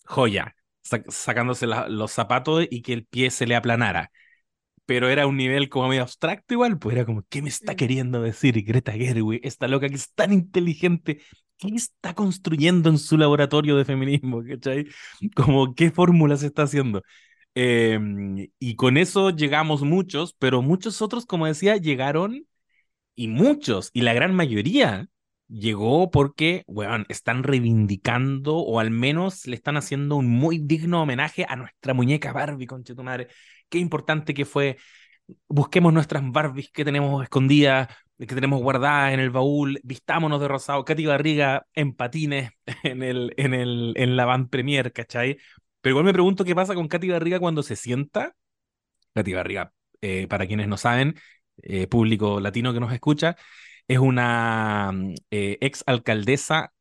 [0.05, 0.55] joya,
[1.09, 4.11] sacándose los zapatos y que el pie se le aplanara.
[4.85, 8.21] Pero era un nivel como medio abstracto igual, pues era como, ¿qué me está queriendo
[8.21, 9.41] decir Greta Gerwig?
[9.43, 11.21] Esta loca que es tan inteligente,
[11.57, 14.43] ¿qué está construyendo en su laboratorio de feminismo?
[14.47, 14.87] ¿Cachai?
[15.35, 17.01] Como, ¿qué fórmulas está haciendo?
[17.55, 17.99] Eh,
[18.59, 22.45] y con eso llegamos muchos, pero muchos otros, como decía, llegaron
[23.15, 25.07] y muchos, y la gran mayoría
[25.47, 26.63] llegó porque,
[27.09, 32.33] están reivindicando o al menos le están haciendo un muy digno homenaje a nuestra muñeca
[32.33, 33.27] Barbie, conche tu madre.
[33.69, 34.77] Qué importante que fue.
[35.47, 37.87] Busquemos nuestras Barbies que tenemos escondidas,
[38.17, 42.51] que tenemos guardadas en el baúl, vistámonos de rosado, Katy Barriga en patines
[42.83, 45.37] en, el, en, el, en la van premier, ¿cachai?
[45.81, 48.35] Pero igual me pregunto qué pasa con Katy Barriga cuando se sienta.
[49.13, 49.71] Katy Barriga,
[50.01, 51.15] eh, para quienes no saben,
[51.61, 53.35] eh, público latino que nos escucha,
[53.87, 56.73] es una mm, eh, ex alcaldesa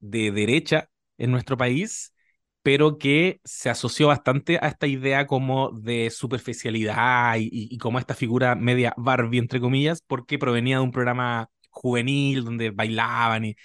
[0.00, 2.14] de derecha en nuestro país,
[2.62, 8.54] pero que se asoció bastante a esta idea como de superficialidad y, como esta figura
[8.54, 13.56] media Barbie, entre comillas, porque provenía de un programa juvenil donde bailaban y,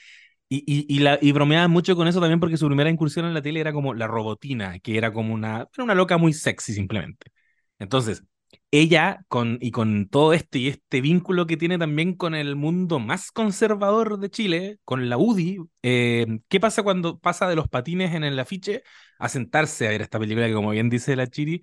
[0.50, 0.86] y,
[1.22, 3.94] y bromeaban mucho con eso también porque su primera incursión en la tele era como
[3.94, 7.32] la robotina, que era como una, era una loca muy sexy simplemente.
[7.80, 8.24] Entonces,
[8.72, 13.00] ella con, y con todo esto y este vínculo que tiene también con el mundo
[13.00, 18.14] más conservador de Chile, con la UDI, eh, ¿qué pasa cuando pasa de los patines
[18.14, 18.84] en el afiche
[19.20, 21.62] a sentarse a ver esta película que, como bien dice la Chiri,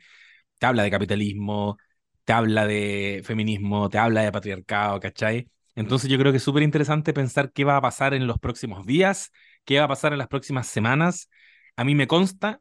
[0.59, 1.79] te habla de capitalismo,
[2.25, 5.51] te habla de feminismo, te habla de patriarcado, ¿cachai?
[5.75, 8.87] Entonces yo creo que es súper interesante pensar qué va a pasar en los próximos
[8.87, 9.31] días,
[9.65, 11.29] qué va a pasar en las próximas semanas.
[11.77, 12.61] A mí me consta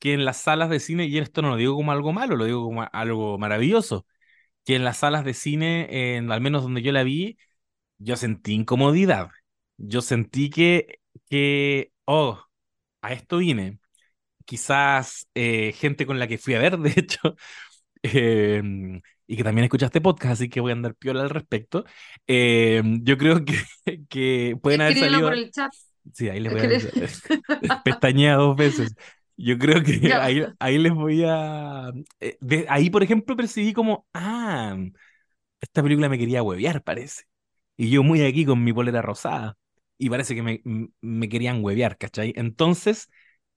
[0.00, 2.46] que en las salas de cine, y esto no lo digo como algo malo, lo
[2.46, 4.06] digo como algo maravilloso,
[4.64, 7.38] que en las salas de cine, en, al menos donde yo la vi,
[7.98, 9.30] yo sentí incomodidad.
[9.78, 12.40] Yo sentí que, que oh,
[13.02, 13.78] a esto vine.
[14.44, 17.36] Quizás eh, gente con la que fui a ver, de hecho,
[18.02, 18.62] eh,
[19.30, 21.84] y que también escucha este podcast, así que voy a andar piola al respecto.
[22.26, 23.54] Eh, yo creo que,
[24.08, 25.22] que pueden haber salido.
[25.22, 25.70] Por el chat.
[26.12, 26.62] Sí, ahí les voy
[27.68, 28.94] a pestañear dos veces.
[29.42, 31.90] Yo creo que ahí, ahí les voy a...
[32.20, 34.76] eh, de- ahí, por ejemplo, percibí como, ah,
[35.60, 37.24] esta película me quería huevear, parece.
[37.76, 39.58] Y yo muy aquí con mi polera rosada.
[39.98, 40.62] Y parece que me,
[41.02, 42.32] me querían huevear, ¿cachai?
[42.36, 43.08] Entonces,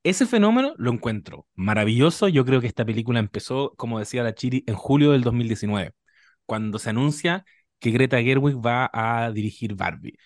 [0.03, 2.27] ese fenómeno lo encuentro maravilloso.
[2.29, 5.93] Yo creo que esta película empezó, como decía la Chiri, en julio del 2019,
[6.45, 7.45] cuando se anuncia
[7.79, 10.17] que Greta Gerwig va a dirigir Barbie.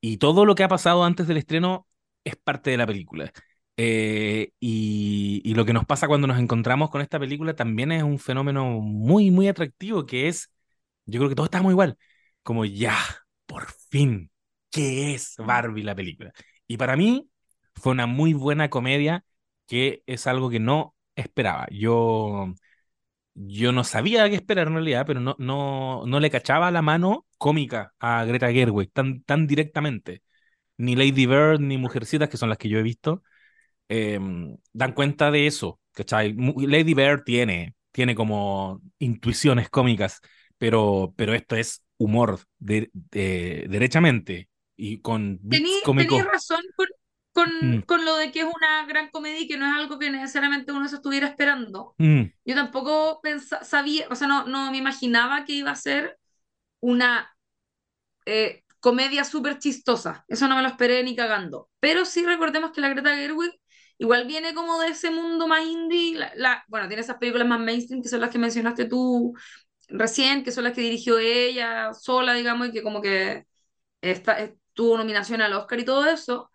[0.00, 1.86] Y todo lo que ha pasado antes del estreno
[2.24, 3.32] es parte de la película.
[3.76, 8.02] Eh, y, y lo que nos pasa cuando nos encontramos con esta película también es
[8.02, 10.50] un fenómeno muy, muy atractivo, que es,
[11.06, 11.98] yo creo que todos estamos igual,
[12.42, 12.96] como ya,
[13.46, 14.30] por fin,
[14.70, 16.32] ¿qué es Barbie la película?
[16.66, 17.28] Y para mí
[17.74, 19.24] fue una muy buena comedia,
[19.66, 21.66] que es algo que no esperaba.
[21.70, 22.52] Yo,
[23.34, 27.26] yo no sabía qué esperar en realidad, pero no, no, no le cachaba la mano
[27.38, 30.22] cómica a Greta Gerwig tan, tan directamente.
[30.78, 33.22] Ni Lady Bird ni Mujercitas, que son las que yo he visto,
[33.92, 34.18] eh,
[34.72, 36.34] dan cuenta de eso, ¿cachai?
[36.34, 40.20] Lady Bird tiene, tiene como intuiciones cómicas,
[40.58, 46.20] pero, pero esto es humor de, de- derechamente y con bits Tení, cómicos.
[46.20, 46.86] tení razón con,
[47.32, 47.82] con, Mm.
[47.86, 50.72] con lo de que es una gran comedia y que no es algo que necesariamente
[50.72, 51.96] uno se estuviera esperando.
[52.00, 53.20] Mm, Yo tampoco
[53.62, 56.18] sabía, o sea, no, no me imaginaba que iba a ser
[56.80, 57.34] una
[58.26, 60.24] eh, comedia súper chistosa.
[60.28, 61.70] Eso no me lo esperé ni cagando.
[61.80, 63.52] Pero sí recordemos que la Greta Gerwig
[64.02, 66.16] igual viene como de ese mundo más indie.
[66.18, 69.34] La, la- bueno, tiene esas películas más mainstream que son las que mencionaste tú
[69.88, 73.46] recién, que son las que dirigió ella sola, digamos, y que como que
[74.02, 76.50] está, eh, tuvo nominación al Oscar y todo eso.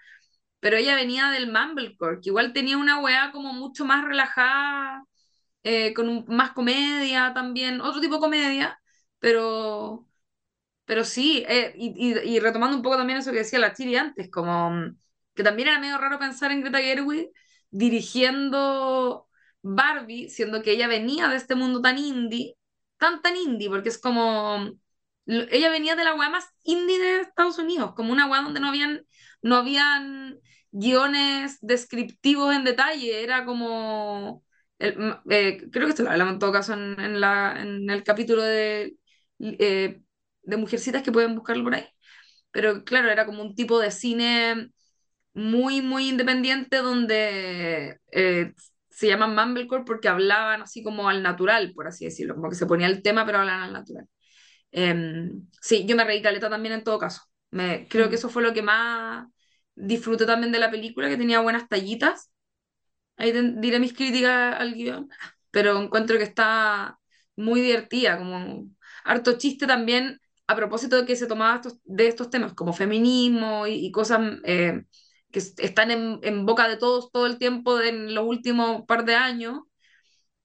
[0.60, 5.04] Pero ella venía del Mumblecore, que igual tenía una weá como mucho más relajada,
[5.64, 8.80] eh, con un- más comedia también, otro tipo de comedia,
[9.20, 10.08] pero,
[10.86, 13.96] pero sí, eh, y, y- y retomando un poco también eso que decía la Chiri
[13.98, 14.72] antes, como
[15.38, 17.30] que también era medio raro pensar en Greta Gerwig
[17.72, 19.28] dirigiendo
[19.62, 22.58] Barbie, siendo que ella venía de este mundo tan indie,
[22.98, 24.72] tan tan indie, porque es como,
[25.26, 28.70] ella venía de la weá más indie de Estados Unidos, como una weá donde no
[28.70, 29.06] habían,
[29.42, 30.40] no habían
[30.72, 34.44] guiones descriptivos en detalle, era como,
[34.80, 34.94] eh,
[35.72, 38.98] creo que esto lo hablamos en todo caso en el capítulo de,
[39.40, 40.02] eh,
[40.44, 41.88] de Mujercitas que pueden buscarlo por ahí,
[42.52, 44.72] pero claro, era como un tipo de cine
[45.38, 48.54] muy, muy independiente donde eh,
[48.90, 52.66] se llaman Mumblecore porque hablaban así como al natural, por así decirlo, como que se
[52.68, 54.08] ponía el tema pero hablaban al natural.
[54.72, 57.22] Em, sí, yo me reí caleta también en todo caso.
[57.52, 58.20] Me, creo que Mm.
[58.20, 59.28] eso fue lo que más
[59.76, 62.32] disfruté también de la película, que tenía buenas tallitas.
[63.18, 65.10] Ahí te- diré mis críticas al guion,
[65.52, 67.00] pero encuentro que está
[67.36, 68.66] muy divertida, como
[69.04, 73.68] harto chiste también a propósito de que se tomaba estos, de estos temas, como feminismo
[73.68, 74.84] y, y cosas eh,
[75.32, 79.06] que es- están en, boca de todos todo el tiempo de- en los últimos par
[79.06, 79.60] de años.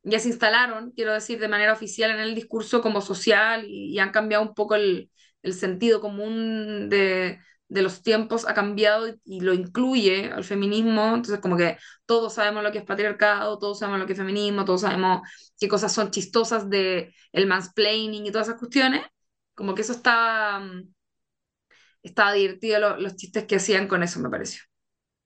[0.04, 4.10] Ya se instalaron, quiero decir, de manera oficial en el discurso como social y, han
[4.10, 5.10] cambiado un poco el,
[5.52, 11.06] sentido común de, los tiempos, ha cambiado y, lo incluye al feminismo.
[11.14, 14.64] Entonces, como que todos sabemos lo que es patriarcado, todos sabemos lo que es feminismo,
[14.64, 15.22] todos sabemos
[15.58, 19.02] qué cosas son chistosas de el mansplaining y todas esas cuestiones.
[19.54, 20.92] Como que eso estaba, mm,
[22.02, 24.62] estaba divertido, lo- los chistes que hacían con eso, me pareció.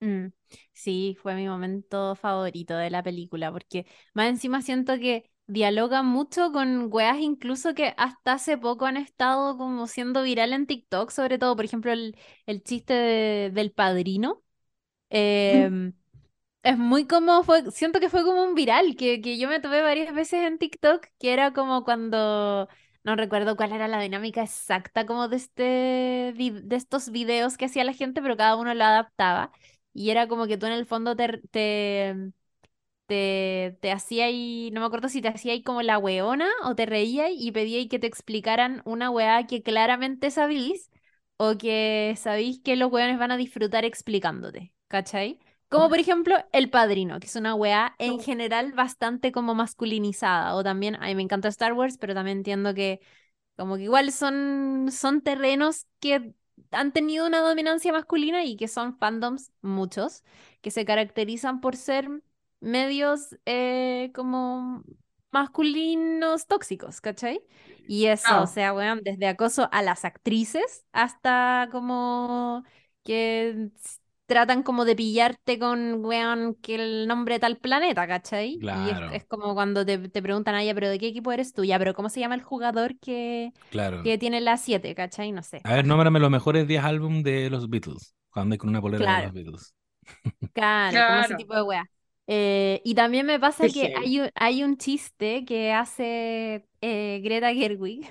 [0.01, 0.27] Mm,
[0.73, 6.53] Sí, fue mi momento favorito de la película, porque más encima siento que dialoga mucho
[6.53, 11.39] con weas incluso que hasta hace poco han estado como siendo viral en TikTok, sobre
[11.39, 12.17] todo, por ejemplo, el,
[12.47, 14.43] el chiste de- del padrino.
[15.11, 15.95] Em,
[16.63, 19.83] es muy como fue, siento que fue como un viral, que, que yo me tuve
[19.83, 22.69] varias veces en TikTok, que era como cuando,
[23.05, 25.63] no recuerdo cuál era la dinámica exacta como de este,
[26.35, 29.53] de estos videos que hacía la gente, pero cada uno lo adaptaba.
[29.97, 32.33] Y era como que tú en el fondo te, te,
[33.07, 36.75] te, te hacía ahí, no me acuerdo si te hacía ahí como la weona o
[36.75, 40.91] te reía y pedía ahí que te explicaran una weá que claramente sabís
[41.37, 45.39] o que sabís que los weones van a disfrutar explicándote, ¿cachai?
[45.69, 50.55] Como por ejemplo El Padrino, que es una weá en general bastante como masculinizada.
[50.55, 53.01] O también, a mí me encanta Star Wars, pero también entiendo que
[53.57, 56.35] como que igual son, son terrenos que
[56.71, 60.25] han tenido una dominancia masculina y que son fandoms, muchos,
[60.61, 62.09] que se caracterizan por ser
[62.61, 64.83] medios eh, como
[65.31, 67.41] masculinos tóxicos, ¿cachai?
[67.87, 72.65] Y eso, o sea, weón, desde acoso a las actrices hasta como
[73.05, 73.71] que
[74.27, 78.67] tratan como de pillarte con, weón, que el nombre de tal planeta, ¿cachai?
[78.73, 79.09] Y es, Claro.
[79.09, 81.65] es como cuando te, te preguntan a ella, pero ¿de qué equipo eres tú?
[81.65, 84.03] Ya, pero ¿cómo se llama el jugador que, Claro.
[84.03, 85.33] que tiene la 7, ¿cachai?
[85.33, 85.65] No sé.
[85.65, 88.15] A ver, nómbrame los mejores 10 álbumes de los Beatles.
[88.31, 89.27] Cuando hay con una polera de Claro.
[89.27, 89.75] los Beatles.
[90.53, 91.37] Claro, como ese Claro.
[91.37, 91.91] tipo de weá.
[92.27, 97.53] Eh, y también me pasa que hay un, hay un chiste que hace eh, Greta
[97.55, 98.07] Gerwig,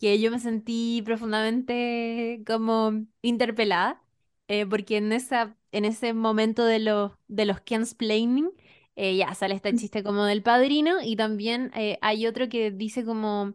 [0.00, 2.92] que yo me sentí profundamente como
[3.22, 4.02] interpelada,
[4.50, 8.50] eh, porque en esa, en ese momento de los, de los Kensplaining,
[8.96, 13.04] eh, ya sale este chiste como del padrino, y también eh, hay otro que dice
[13.04, 13.54] como,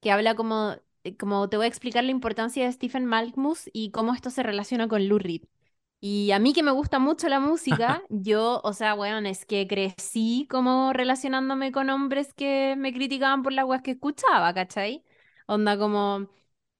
[0.00, 3.90] que habla como, eh, como te voy a explicar la importancia de Stephen Malkmus y
[3.90, 5.42] cómo esto se relaciona con Lou Reed.
[6.00, 9.66] Y a mí que me gusta mucho la música, yo, o sea, weón, es que
[9.68, 15.04] crecí como relacionándome con hombres que me criticaban por las weas que escuchaba, ¿cachai?
[15.46, 16.28] Onda como,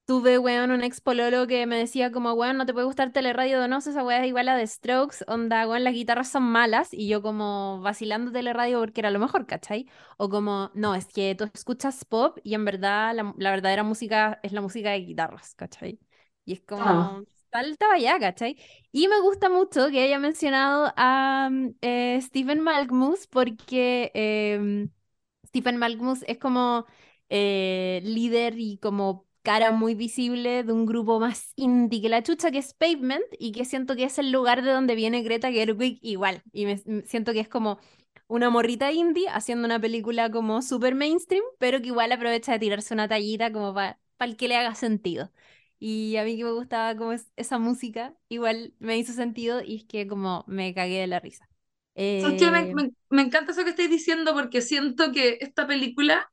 [0.07, 3.61] tuve, weón, un ex pololo que me decía como, weón, no te puede gustar Teleradio
[3.61, 7.09] Donoso, esa wea es igual a The Strokes, onda, weón, las guitarras son malas, y
[7.09, 9.87] yo como vacilando Teleradio porque era lo mejor, ¿cachai?
[10.19, 14.41] O como, no, es que tú escuchas pop y en verdad la, la verdadera música
[14.43, 16.01] es la música de guitarras, ¿cachai?
[16.45, 17.13] Y es Ah.
[17.13, 18.57] como, salta allá, ¿cachai?
[18.93, 24.91] Y me gusta mucho que haya mencionado a mm, eh, Stephen Malkmus porque em,
[25.47, 26.87] Stephen Malkmus es como
[27.29, 32.51] eh, líder y como cara muy visible de un grupo más indie que la chucha,
[32.51, 35.99] que es Pavement, y que siento que es el lugar de donde viene Greta Gerwig
[36.03, 36.43] igual.
[36.53, 37.78] Y me, siento que es como
[38.28, 42.95] una morrita indie haciendo una película como super mainstream, pero que igual aprovecha de tirarse
[42.95, 45.32] una tallita como para el que le haga sentido.
[45.78, 49.76] Y a mí que me gustaba como es- esa música, igual me hizo sentido y
[49.76, 51.49] es que como me cagué de la risa.
[52.18, 52.51] ¿Sabes qué?
[52.51, 56.30] Me, Eh, me- me encanta eso que estáis diciendo porque siento que esta película,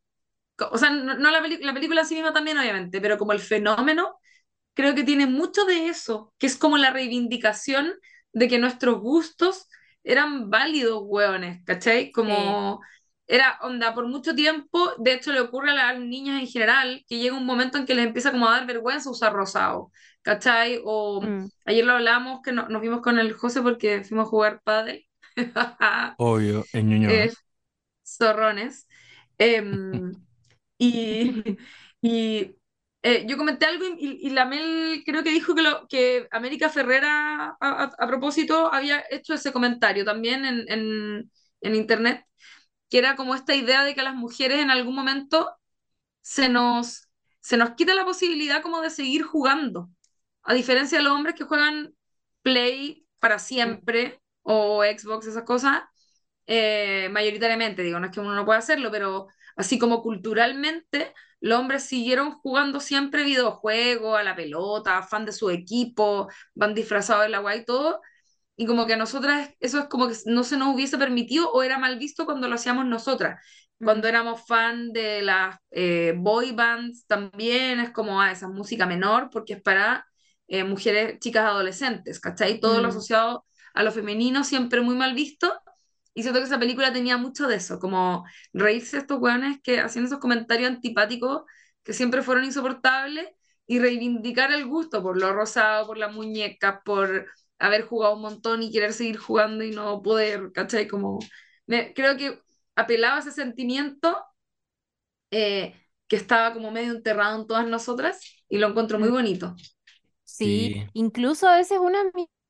[0.72, 3.40] o sea, no, no la, la película en sí misma también, obviamente, pero como el
[3.40, 4.18] fenómeno,
[4.74, 7.94] creo que tiene mucho de eso, que es como la reivindicación
[8.34, 9.68] de que nuestros gustos
[10.04, 12.12] eran válidos, hueones, ¿cachai?
[12.26, 12.58] sí.
[12.58, 12.82] Como
[13.28, 17.18] era onda por mucho tiempo, de hecho le ocurre a las niñas en general, que
[17.20, 19.92] llega un momento en que les empieza como a dar vergüenza usar rosado,
[20.22, 20.82] ¿cachai?
[20.86, 21.48] O Mm.
[21.66, 25.06] ayer lo hablamos, que no- nos vimos con el José porque fuimos a jugar pádel.
[26.20, 27.28] Obvio, en Ñuñoa.
[27.28, 27.34] eh,
[28.06, 28.88] zorrones.
[29.40, 30.14] Em,
[30.78, 31.44] y
[32.02, 32.56] y
[33.04, 36.70] eh, yo comenté algo y, y la Mel creo que dijo que, lo, que América
[36.70, 42.26] Ferrera, a, propósito, había hecho ese comentario también en, en, en internet,
[42.90, 45.52] que era como esta idea de que a las mujeres en algún momento
[46.22, 47.10] se nos,
[47.42, 49.90] se nos quita la posibilidad como de seguir jugando,
[50.44, 51.96] a diferencia de los hombres que juegan
[52.42, 55.84] Play para siempre o Xbox, esas cosas,
[56.48, 61.60] eh, mayoritariamente, digo, no es que uno no pueda hacerlo, pero así como culturalmente, los
[61.60, 67.30] hombres siguieron jugando siempre videojuegos, a la pelota, fan de su equipo, van disfrazados de
[67.30, 68.02] la guay y todo,
[68.56, 71.64] y como que a nosotras eso es como que no se nos hubiese permitido o
[71.64, 73.42] era mal visto cuando lo hacíamos nosotras.
[73.82, 74.10] Cuando Mm.
[74.10, 79.30] éramos fan de las eh, boy bands también es como, ah, esa es música menor
[79.32, 80.06] porque es para
[80.48, 82.60] eh, mujeres, chicas adolescentes, ¿cachai?
[82.60, 82.90] Todo lo Mm.
[82.90, 85.54] asociado a lo femenino siempre muy mal visto.
[86.18, 89.80] Y siento que esa película tenía mucho de eso, como reírse de estos weones que
[89.80, 91.44] hacían esos comentarios antipáticos
[91.84, 93.28] que siempre fueron insoportables
[93.68, 97.28] y reivindicar el gusto por lo rosado, por la muñeca, por
[97.60, 100.88] haber jugado un montón y querer seguir jugando y no poder, ¿cachai?
[100.88, 101.20] Como,
[101.68, 102.42] me- creo que
[102.76, 104.18] apelaba a ese sentimiento
[105.32, 105.76] eh,
[106.08, 109.12] que estaba como medio enterrado en todas nosotras y lo encuentro muy Mm.
[109.12, 109.56] bonito.
[110.24, 110.88] Sí, Sí.
[110.94, 112.00] incluso a veces una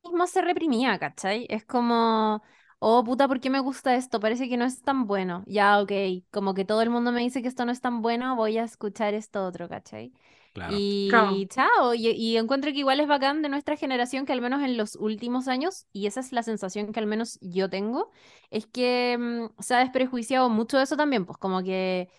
[0.04, 1.46] misma se reprimía, ¿cachai?
[1.50, 2.42] Es como,
[2.80, 4.20] oh puta, ¿por qué me gusta esto?
[4.20, 5.44] Parece que no es tan bueno.
[5.48, 5.92] Ya, ok,
[6.32, 8.64] como que todo el mundo me dice que esto no es tan bueno, voy a
[8.64, 10.14] escuchar esto otro, ¿cachai?
[10.54, 10.84] Claro.
[11.08, 11.38] Claro.
[11.40, 14.62] Y chao, y, y encuentro que igual es bacán de nuestra generación que al menos
[14.64, 18.12] en los últimos años, y esa es la sensación que al menos yo tengo,
[18.50, 22.10] es que mm, se ha desprejuiciado mucho eso también, pues como que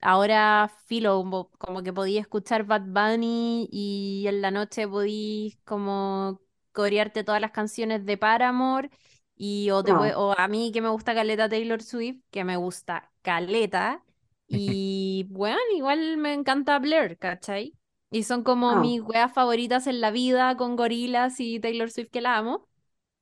[0.00, 6.40] ahora filo, como, como que podía escuchar Bad Bunny y en la noche podí como
[6.72, 8.90] corearte todas las canciones de Paramore
[9.36, 9.96] y o, te No.
[9.96, 14.04] pue- o a mí que me gusta Caleta Taylor Swift, que me gusta Caleta
[14.48, 17.76] y bueno, igual me encanta Blur, ¿cachai?
[18.10, 18.76] Y son como No.
[18.76, 22.68] mis weas favoritas en la vida con Gorillaz y Taylor Swift que la amo.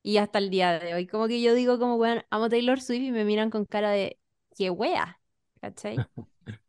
[0.02, 3.02] Y hasta el día de hoy, como que yo digo como, weón, amo Taylor Swift
[3.04, 4.18] y me miran con cara de,
[4.56, 5.20] qué wea,
[5.60, 6.06] ¿cachai?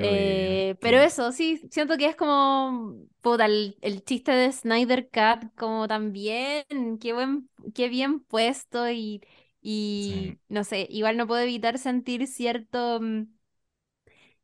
[0.00, 5.52] Eh, pero eso, sí, siento que es como, puta, el, el chiste de Snyder Cut
[5.56, 6.64] como también,
[7.00, 9.22] qué buen, qué bien puesto y,
[9.60, 10.38] y Sí.
[10.48, 13.24] no sé, igual no puedo evitar sentir cierto mm,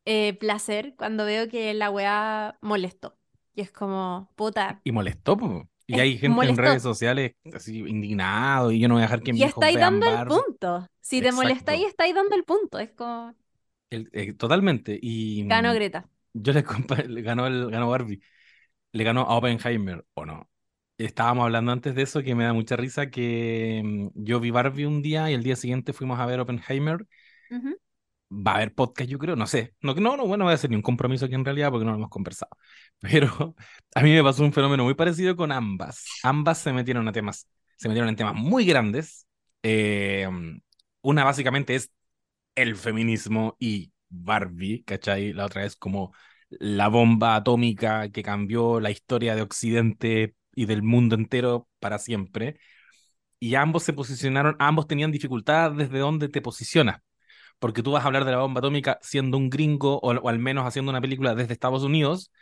[0.04, 3.16] eh, placer cuando veo que la weá molestó.
[3.54, 5.68] Y es como, puta, Y molestó, po.
[5.86, 9.22] Y es- hay gente en redes sociales así indignado y yo no voy a dejar
[9.22, 10.86] que Y mis hijos estáis vean dando el punto.
[11.00, 12.78] Si te molestáis, estáis dando el punto.
[12.78, 13.34] Es como,
[13.94, 14.98] El- eh, totalmente.
[15.00, 16.08] Y ganó mm, Greta.
[16.34, 16.62] yo le,
[17.22, 18.20] ganó, el, ganó Barbie.
[18.92, 20.50] Le ganó a Oppenheimer, ¿o no?
[20.98, 24.86] Estábamos hablando antes de eso que me da mucha risa que mm, yo vi Barbie
[24.86, 27.06] un día y el día siguiente fuimos a ver Oppenheimer.
[28.30, 29.74] Va a haber podcast, yo creo, no sé.
[29.80, 31.84] No, no, no, bueno, no voy a hacer ni un compromiso aquí en realidad porque
[31.84, 32.50] no lo hemos conversado.
[33.00, 33.54] Pero
[33.94, 36.04] a mí me pasó un fenómeno muy parecido con ambas.
[36.22, 39.26] Ambas se metieron a temas, se metieron en temas muy grandes.
[39.62, 40.28] Eh,
[41.02, 41.90] una básicamente es
[42.54, 45.32] el feminismo y Barbie, ¿cachai?
[45.32, 46.14] La otra es como
[46.50, 52.58] la bomba atómica que cambió la historia de Occidente y del mundo entero para siempre.
[53.40, 57.00] Y ambos se posicionaron, ambos tenían dificultad desde dónde te posicionas.
[57.58, 60.66] Porque tú vas a hablar de la bomba atómica siendo un gringo o, al menos
[60.66, 62.32] haciendo una película desde Estados Unidos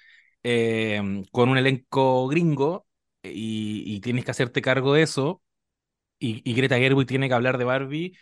[0.45, 2.87] eh, con un elenco gringo
[3.23, 5.43] y, y tienes que hacerte cargo de eso.
[6.19, 8.17] Y, y Greta Gerwig tiene que hablar de Barbie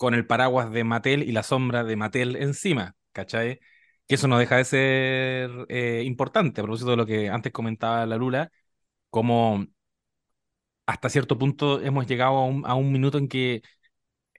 [0.00, 3.60] con el paraguas de Mattel y la sombra de Mattel encima, ¿cachai?
[4.08, 8.06] Que eso no deja de ser eh, importante, a propósito de lo que antes comentaba
[8.06, 8.50] la Lula,
[9.10, 9.66] como
[10.86, 13.62] hasta cierto punto hemos llegado a un, a un minuto en que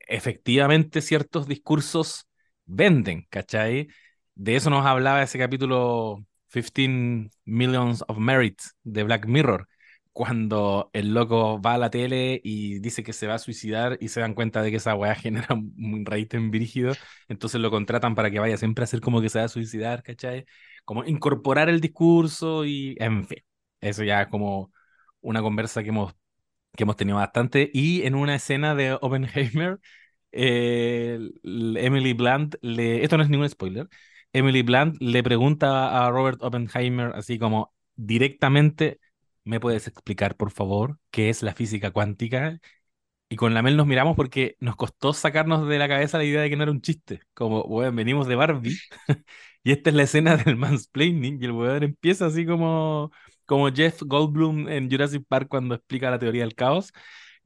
[0.08, 2.28] efectivamente ciertos discursos
[2.66, 3.90] venden, ¿cachai?
[4.36, 9.68] De eso nos hablaba ese capítulo 15 Millions of Merit de Black Mirror,
[10.14, 14.10] cuando el loco va a la tele y dice que se va a suicidar y
[14.10, 16.94] se dan cuenta de que esa weá genera un rating brígido,
[17.28, 20.04] entonces lo contratan para que vaya siempre a hacer como que se va a suicidar,
[20.04, 20.46] ¿cachai?
[20.86, 23.40] Como incorporar el discurso y, en fin,
[23.82, 24.72] eso ya es como
[25.22, 26.14] una conversa que hemos,
[26.76, 27.70] que hemos tenido bastante.
[27.74, 29.80] Y en una escena de Oppenheimer,
[30.32, 33.88] eh, Emily Blunt, le, esto no es ningún spoiler,
[34.34, 39.01] Emily Blunt le pregunta a Robert Oppenheimer así como directamente
[39.44, 42.60] ¿Me puedes explicar, por favor, qué es la física cuántica?
[43.30, 46.42] Y con la Mel nos miramos porque nos costó sacarnos de la cabeza la idea
[46.42, 47.22] de que no era un chiste.
[47.34, 48.78] Como, bueno, venimos de Barbie
[49.64, 53.12] y esta es la escena del mansplaining y el weón empieza así como,
[53.46, 56.94] como Jeff Goldblum en Jurassic Park cuando explica la teoría del caos.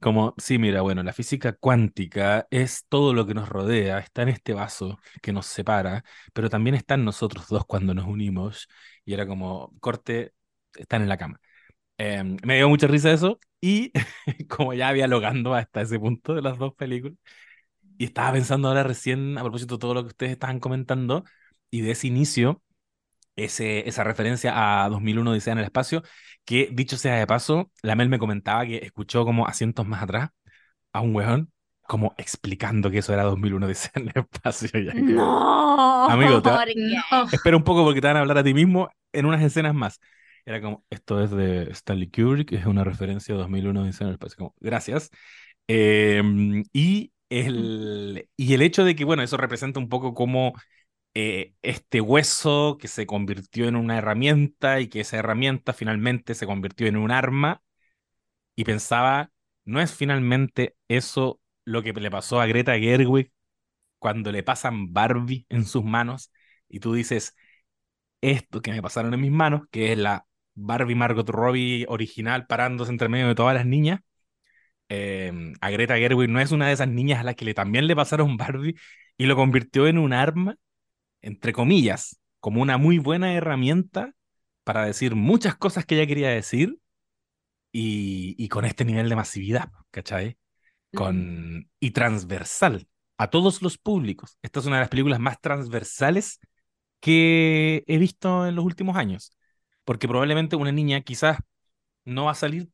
[0.00, 4.30] Como, sí, mira, bueno, la física cuántica es todo lo que nos rodea, está en
[4.30, 8.68] este vaso que nos separa, pero también está en nosotros dos cuando nos unimos.
[9.04, 10.34] Y era como, corte,
[10.76, 11.40] están en la cama.
[11.98, 13.92] Eh, me dio mucha risa eso y
[14.48, 17.16] como ya dialogando hasta ese punto de las dos películas
[17.98, 21.24] y estaba pensando ahora recién a propósito de todo lo que ustedes estaban comentando
[21.70, 22.62] y de ese inicio,
[23.36, 26.02] ese, esa referencia a 2001 Odisea en el espacio,
[26.44, 30.30] que dicho sea de paso, la Mel me comentaba que escuchó como asientos más atrás
[30.92, 34.68] a un weón como explicando que eso era 2001 Odisea en el espacio.
[34.80, 36.42] Ya que- No, Amigo.
[37.32, 40.00] Espera un poco porque te van a hablar a ti mismo en unas escenas más.
[40.46, 44.14] Era como, esto es de Stanley Kubrick, es una referencia a 2001 Odisea en el
[44.14, 44.36] espacio.
[44.38, 45.10] Como, gracias.
[45.68, 46.22] Eh,
[46.72, 50.52] y, el, y el hecho de que, bueno, eso representa un poco como
[51.14, 56.46] eh, este hueso que se convirtió en una herramienta y que esa herramienta finalmente se
[56.46, 57.62] convirtió en un arma.
[58.54, 59.30] Y pensaba,
[59.64, 63.32] ¿no es finalmente eso lo que le pasó a Greta Gerwig
[63.98, 66.32] cuando le pasan Barbie en sus manos?
[66.68, 67.36] Y tú dices,
[68.20, 70.26] esto que me pasaron en mis manos, que es la
[70.56, 74.00] Barbie Margot Robbie original parándose entre medio de todas las niñas.
[74.88, 77.86] eh, a Greta Gerwig no es una de esas niñas a las que le, también
[77.86, 78.76] le pasaron Barbie
[79.18, 80.56] y lo convirtió en un arma,
[81.22, 84.12] entre comillas, como una muy buena herramienta
[84.64, 86.78] para decir muchas cosas que ella quería decir
[87.72, 90.38] y, y con este nivel de masividad, ¿cachai?
[90.94, 92.88] Con, y transversal
[93.18, 94.38] a todos los públicos.
[94.42, 96.40] Esta es una de las películas más transversales
[97.00, 99.32] que he visto en los últimos años.
[99.86, 101.38] Porque probablemente una niña quizás
[102.04, 102.70] no va a salir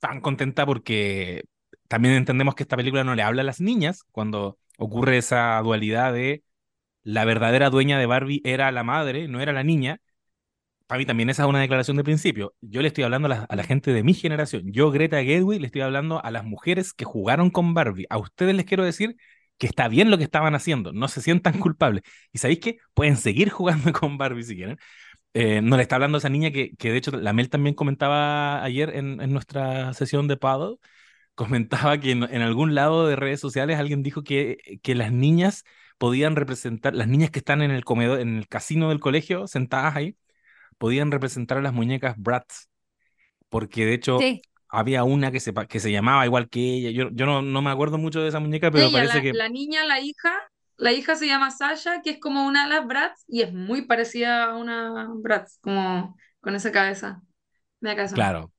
[0.00, 1.44] tan contenta porque
[1.88, 6.12] también entendemos que esta película no le habla a las niñas cuando ocurre esa dualidad
[6.14, 6.44] de
[7.02, 10.00] la verdadera dueña de Barbie era la madre, no era la niña.
[10.86, 12.54] Para mí también esa es una declaración de principio.
[12.60, 14.72] Yo le estoy hablando a la, gente de mi generación.
[14.72, 18.06] Yo, Greta Gerwig, le estoy hablando a las mujeres que jugaron con Barbie.
[18.10, 19.16] A ustedes les quiero decir
[19.58, 20.92] que está bien lo que estaban haciendo.
[20.92, 22.02] No se sientan culpables.
[22.32, 24.78] Y sabéis que pueden seguir jugando con Barbie si quieren.
[25.32, 27.74] Eh, no le está hablando a esa niña que, que de hecho la Mel también
[27.74, 30.76] comentaba ayer en, en nuestra sesión de paddle.
[31.34, 35.64] Comentaba que en, en algún lado de redes sociales alguien dijo que, que las niñas
[35.98, 39.96] podían representar, las niñas que están en el comedor, en el casino del colegio, sentadas
[39.96, 40.16] ahí,
[40.78, 42.68] podían representar a las muñecas Bratz,
[43.48, 46.90] porque de hecho Sí, había una que se, que se llamaba igual que ella.
[46.92, 49.38] Yo, yo no, no me acuerdo mucho de esa muñeca, pero parece la, que...
[49.38, 50.32] la niña, la hija,
[50.80, 53.82] la hija se llama Sasha, que es como una de las Bratz y es muy
[53.82, 57.22] parecida a una Bratz, como con esa cabeza.
[57.80, 58.16] Mira cabeza.
[58.16, 58.52] Claro.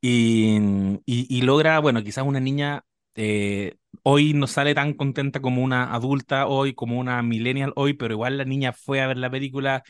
[0.00, 0.58] Y,
[1.06, 2.84] y, y logra, bueno, quizás una niña
[3.16, 8.14] eh, hoy no sale tan contenta como una adulta hoy, como una millennial hoy, pero
[8.14, 9.84] igual la niña fue a ver la película,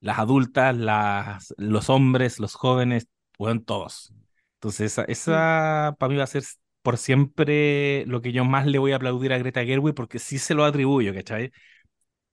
[0.00, 4.12] las adultas, las, los hombres, los jóvenes, fueron todos.
[4.56, 6.44] Entonces, esa, esa para mí va a ser
[6.84, 10.38] por siempre lo que yo más le voy a aplaudir a Greta Gerwig, porque sí
[10.38, 11.52] se lo atribuyo, ¿cachai?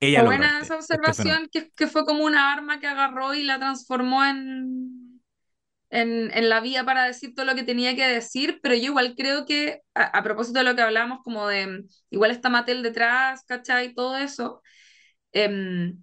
[0.02, 3.44] Ella buena este- esa este observación, que, que fue como una arma que agarró y
[3.44, 5.22] la transformó en,
[5.92, 9.16] en, en la vía para decir todo lo que tenía que decir, pero yo igual
[9.18, 13.44] creo que, a, a propósito de lo que hablábamos, como de, igual está Mattel detrás,
[13.46, 13.94] ¿cachai?
[13.94, 14.62] Todo eso,
[15.34, 15.98] em,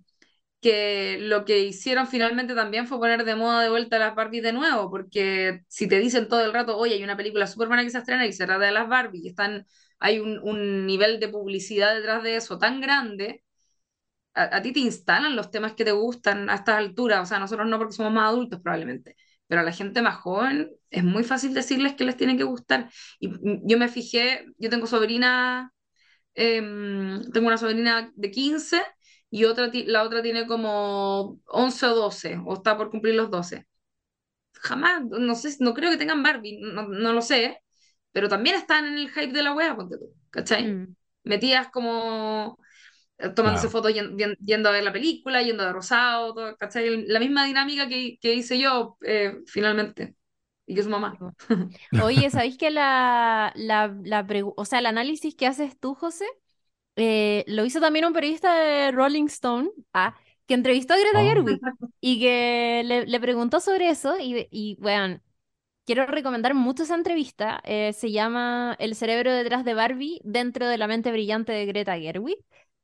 [0.61, 4.53] que lo que hicieron finalmente también fue poner de moda de vuelta las Barbies de
[4.53, 7.91] nuevo, porque si te dicen todo el rato, oye, hay una película súper buena que
[7.91, 9.67] se estrena y se trata de las Barbies, están,
[10.01, 13.45] hay un, un nivel de publicidad detrás de eso tan grande,
[14.35, 17.39] a, a ti te instalan los temas que te gustan a estas alturas, o sea,
[17.39, 21.25] nosotros no porque somos más adultos probablemente, pero a la gente más joven es muy
[21.25, 22.91] fácil decirles que les tiene que gustar.
[23.21, 23.31] Y
[23.69, 25.73] yo me fijé, yo tengo sobrina,
[26.35, 28.83] em, tengo una sobrina de 15
[29.31, 33.67] y otra, la otra tiene como 11 o 12, o está por cumplir los 12.
[34.55, 37.63] Jamás, no sé, no creo que tengan Barbie, no, no lo sé,
[38.13, 40.77] pero también están en el hype de la wea, ponte tú, ¿cachai?
[40.77, 40.95] Mm.
[41.25, 42.59] Metidas como
[43.19, 43.71] eh, tomándose Claro.
[43.71, 47.07] fotos yen- yen- yendo a ver la película, yendo de rosado, todo, ¿cachai?
[47.09, 50.17] La misma dinámica que, que hice yo eh, finalmente,
[50.67, 51.19] y que su mamá.
[51.97, 54.27] Oye, ¿sabéis que la, la, la
[54.57, 56.25] o sea, el análisis que haces tú, José,
[56.99, 61.23] eh, lo hizo también un periodista de Rolling Stone, ah, que entrevistó a Greta Oh.
[61.23, 61.63] Gerwig
[62.01, 65.21] y que le, le preguntó sobre eso y, y bueno,
[65.87, 67.61] quiero recomendar mucho esa entrevista.
[67.65, 71.99] eh, se llama El cerebro detrás de Barbie dentro de la mente brillante de Greta
[71.99, 72.39] Gerwig,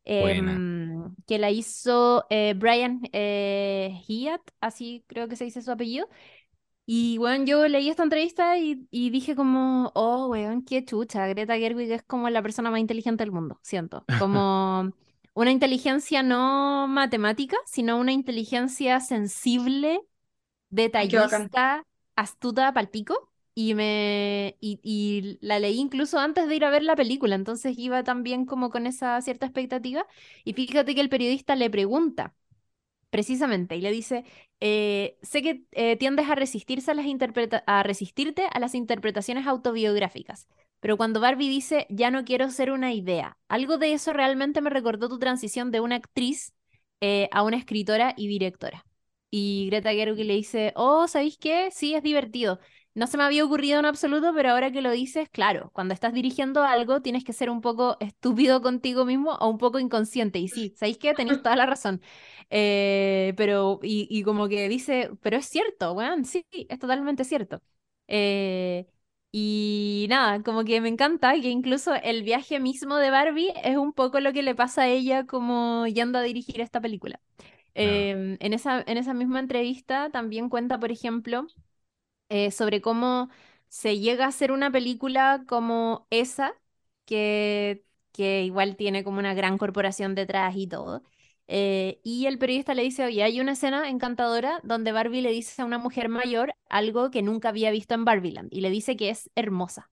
[0.05, 6.09] em, que la hizo eh, Brian Hiatt, así creo que se dice su apellido.
[6.87, 11.57] Y bueno, yo leí esta entrevista y, y dije como, oh, weón, qué chucha, Greta
[11.57, 14.07] Gerwig es como la persona más inteligente del mundo, siento.
[14.17, 14.93] Como
[15.35, 20.01] una inteligencia no matemática, sino una inteligencia sensible,
[20.71, 21.85] detallista,
[22.17, 23.31] astuta, palpico.
[23.57, 27.79] Y me y, y la leí incluso antes de ir a ver la película, entonces
[27.79, 30.07] iba también como con esa cierta expectativa.
[30.45, 32.35] Y fíjate que el periodista le pregunta
[33.15, 34.25] precisamente y le dice,
[34.59, 37.07] eh, sé que eh, tiendes a resistirse a las
[37.67, 40.49] a resistirte a las interpretaciones autobiográficas,
[40.81, 44.69] pero cuando Barbie dice, ya no quiero ser una idea, algo de eso realmente me
[44.69, 46.55] recordó tu transición de una actriz
[47.01, 48.85] eh, a una escritora y directora.
[49.31, 51.71] Y Greta Gerwig le dice, oh, ¿sabéis qué?
[51.71, 52.59] Sí, es divertido.
[52.95, 56.13] No se me había ocurrido en absoluto, pero ahora que lo dices, claro, cuando estás
[56.13, 60.39] dirigiendo algo tienes que ser un poco estúpido contigo mismo o un poco inconsciente.
[60.39, 61.13] Y sí, ¿sabéis qué?
[61.15, 62.01] Tenéis toda la razón.
[62.51, 67.63] Eh, pero, y, y como que dice, pero es cierto, weón, sí, es totalmente cierto.
[68.07, 68.87] Eh,
[69.33, 73.93] y nada, como que me encanta que incluso el viaje mismo de Barbie es un
[73.93, 77.21] poco lo que le pasa a ella como yendo a dirigir esta película.
[77.75, 81.47] Em, en esa, en esa misma entrevista también cuenta, por ejemplo,
[82.29, 83.29] eh, sobre cómo
[83.69, 86.55] se llega a hacer una película como esa,
[87.05, 91.03] que, que igual tiene como una gran corporación detrás y todo.
[91.47, 95.61] Eh, y el periodista le dice, oye, hay una escena encantadora donde Barbie le dice
[95.61, 99.11] a una mujer mayor algo que nunca había visto en Barbieland y le dice que
[99.11, 99.91] es hermosa.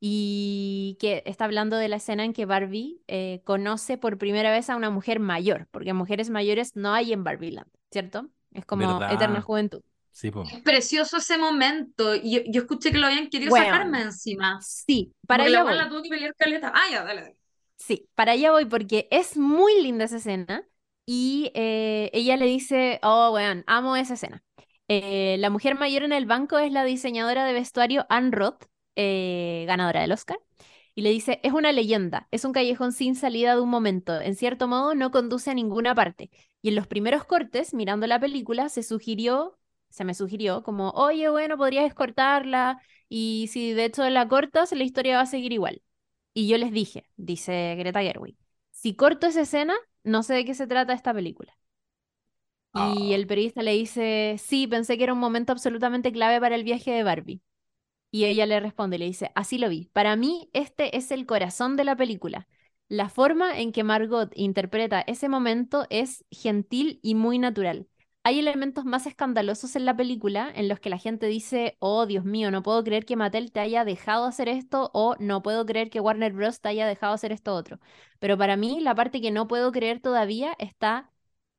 [0.00, 4.70] Y que está hablando de la escena en que Barbie eh, conoce por primera vez
[4.70, 8.28] a una mujer mayor, porque mujeres mayores no hay en Barbieland, ¿cierto?
[8.52, 9.12] Es como ¿Verdad?
[9.12, 9.82] eterna juventud.
[10.18, 10.42] Sí, po.
[10.42, 14.60] Es precioso ese momento, y yo, yo escuché que lo habían querido sacarme encima.
[14.60, 15.78] Sí, para la allá voy.
[15.78, 16.72] la tuvo que pelear caleta.
[16.74, 17.36] Ah, ya, dale, dale.
[17.76, 20.66] Sí, para allá voy porque es muy linda esa escena
[21.06, 24.42] y eh, ella le dice, oh, weón, amo esa escena.
[24.88, 28.64] Eh, la mujer mayor en el banco es la diseñadora de vestuario Anne Roth,
[28.96, 30.40] eh, ganadora del Oscar,
[30.96, 34.34] y le dice, es una leyenda, es un callejón sin salida de un momento, en
[34.34, 36.28] cierto modo no conduce a ninguna parte.
[36.60, 39.56] Y en los primeros cortes, mirando la película, se sugirió,
[39.90, 44.84] se me sugirió como, oye, bueno, podrías cortarla y si de hecho la cortas, la
[44.84, 45.82] historia va a seguir igual.
[46.34, 48.36] Y yo les dije, dice Greta Gerwig,
[48.70, 49.74] si corto esa escena,
[50.04, 51.56] no sé de qué se trata esta película.
[52.72, 53.14] Y Ah.
[53.14, 56.92] el periodista le dice, sí, pensé que era un momento absolutamente clave para el viaje
[56.92, 57.40] de Barbie.
[58.12, 59.86] Y ella le responde, le dice, así lo vi.
[59.94, 62.48] Para mí, este es el corazón de la película.
[62.88, 67.88] La forma en que Margot interpreta ese momento es gentil y muy natural.
[68.24, 72.24] Hay elementos más escandalosos en la película en los que la gente dice, oh Dios
[72.24, 75.88] mío, no puedo creer que Mattel te haya dejado hacer esto o no puedo creer
[75.88, 76.60] que Warner Bros.
[76.60, 77.80] te haya dejado hacer esto otro.
[78.18, 81.10] Pero para mí la parte que no puedo creer todavía está,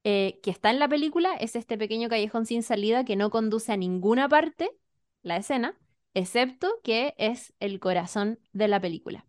[0.03, 3.71] eh, que está en la película, es este pequeño callejón sin salida que no conduce
[3.71, 4.71] a ninguna parte,
[5.23, 5.75] la escena,
[6.13, 9.25] excepto que es el corazón de la película.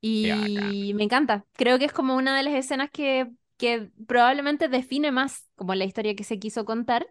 [0.00, 1.44] Y me encanta.
[1.54, 5.84] Creo que es como una de las escenas que, que probablemente define más como la
[5.84, 7.08] historia que se quiso contar.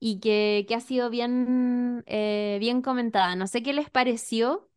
[0.00, 3.36] y que, que ha sido bien, eh, bien comentada.
[3.36, 4.70] No sé qué les pareció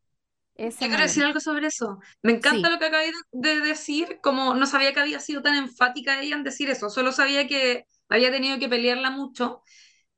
[0.80, 1.04] Yo quiero momento.
[1.04, 2.00] decir algo sobre eso.
[2.24, 2.70] Me encanta Sí.
[2.70, 6.44] lo que de de decir, como no sabía que había sido tan enfática ella en
[6.44, 9.62] decir eso, solo sabía que había tenido que pelearla mucho,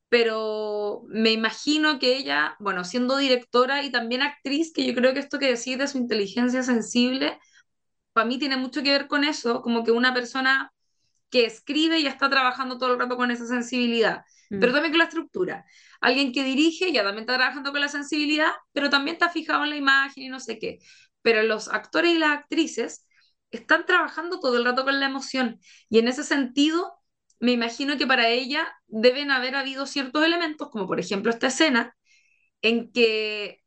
[0.10, 5.20] pero me imagino que ella, bueno, siendo directora y también actriz, que yo creo que
[5.22, 7.40] esto que decís de su inteligencia sensible,
[8.14, 10.74] para mí tiene mucho que ver con eso, como que una persona
[11.36, 14.24] que escribe y está trabajando todo el rato con esa sensibilidad,
[14.58, 15.66] pero Mm, también con la estructura.
[16.00, 19.72] Alguien que dirige ya también está trabajando con la sensibilidad, pero también está fijado en
[19.72, 20.80] la imagen y no sé qué.
[21.22, 23.06] Pero los actores y las actrices
[23.52, 25.60] están trabajando todo el rato con la emoción
[25.90, 26.94] y en ese sentido
[27.42, 31.96] me imagino que para ella deben haber habido ciertos elementos, como por ejemplo esta escena,
[32.62, 33.62] en que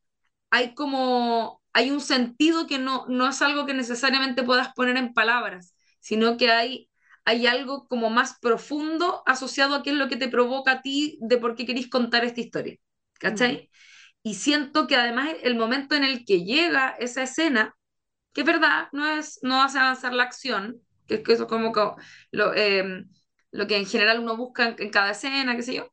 [0.50, 5.12] hay como, hay un sentido que no, no es algo que necesariamente puedas poner en
[5.14, 6.88] palabras, sino que hay,
[7.28, 11.18] hay algo como más profundo asociado a qué es lo que te provoca a ti
[11.20, 12.76] de por qué querís contar esta historia.
[13.20, 13.70] ¿Cachai?
[14.22, 17.76] Y siento que además el momento en el que llega esa escena,
[18.32, 21.48] que es verdad, no, es, no hace avanzar la acción, que es que eso es
[21.50, 21.82] como que
[22.32, 23.04] lo, eh,
[23.50, 25.92] lo que en general uno busca en, en cada escena, qué sé yo,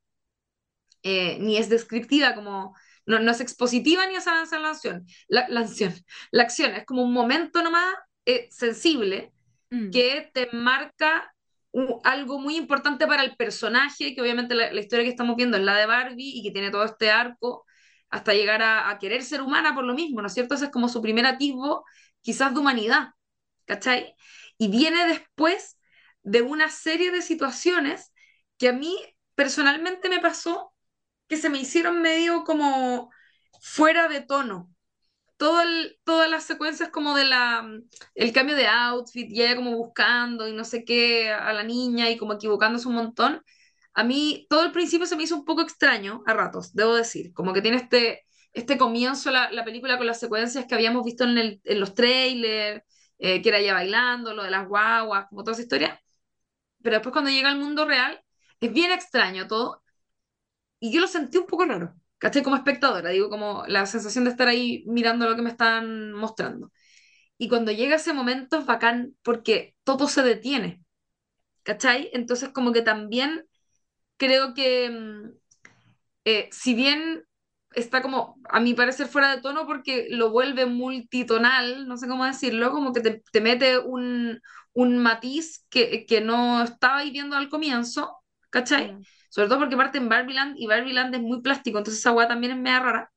[1.03, 2.75] eh, ni es descriptiva, como
[3.05, 5.05] no, no es expositiva ni es avanzar la acción.
[5.27, 5.93] La, la acción.
[6.31, 7.93] La acción es como un momento nomás
[8.25, 9.33] eh, sensible
[9.71, 11.33] mm, que te marca
[12.03, 15.63] algo muy importante para el personaje, que obviamente la, la historia que estamos viendo es
[15.63, 17.65] la de Barbie y que tiene todo este arco
[18.09, 20.55] hasta llegar a, a querer ser humana por lo mismo, ¿no es cierto?
[20.55, 21.83] Ese es como su primer atisbo
[22.21, 23.09] quizás de humanidad,
[23.65, 24.15] ¿cachai?
[24.57, 25.77] Y viene después
[26.23, 28.13] de una serie de situaciones
[28.57, 28.97] que a mí
[29.35, 30.73] personalmente me pasó
[31.27, 33.11] que se me hicieron medio como
[33.61, 34.74] fuera de tono.
[35.37, 37.67] Todo el- todas las secuencias como de la,
[38.15, 42.09] el cambio de outfit y ella como buscando y no sé qué a la niña
[42.09, 43.43] y como equivocándose un montón.
[43.93, 47.33] A mí todo el principio se me hizo un poco extraño a ratos, debo decir.
[47.33, 51.23] Como que tiene este, este comienzo la, la película con las secuencias que habíamos visto
[51.25, 52.83] en, el- en los trailers,
[53.19, 56.01] eh, que era ella bailando, lo de las guaguas, como toda esa historia.
[56.83, 58.21] Pero después cuando llega al mundo real,
[58.61, 59.83] es bien extraño todo
[60.79, 61.95] y yo lo sentí un poco raro,
[62.25, 62.43] ¿cachai?
[62.43, 66.71] Como espectadora, digo, como la sensación de estar ahí mirando lo que me están mostrando.
[67.37, 70.83] Y cuando llega ese momento es bacán porque todo se detiene,
[71.63, 72.09] ¿cachai?
[72.13, 73.45] Entonces como que también
[74.17, 75.31] creo que mm,
[76.25, 77.23] eh, si bien
[77.73, 82.25] está como, a mi parecer, fuera de tono porque lo vuelve multitonal, no sé cómo
[82.25, 84.39] decirlo, como que te, te mete un,
[84.73, 88.17] un matiz que, que no estaba ahí viendo al comienzo,
[88.49, 88.97] ¿cachai?
[88.97, 89.05] mm,
[89.35, 92.53] Sobre todo porque parte en Barbieland y Barbieland es muy plástico, entonces esa weá también
[92.53, 93.11] es media rara.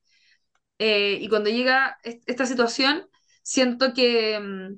[0.78, 3.08] Eh, y cuando llega est- esta situación,
[3.42, 4.76] siento que mm,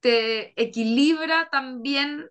[0.00, 2.28] te equilibra también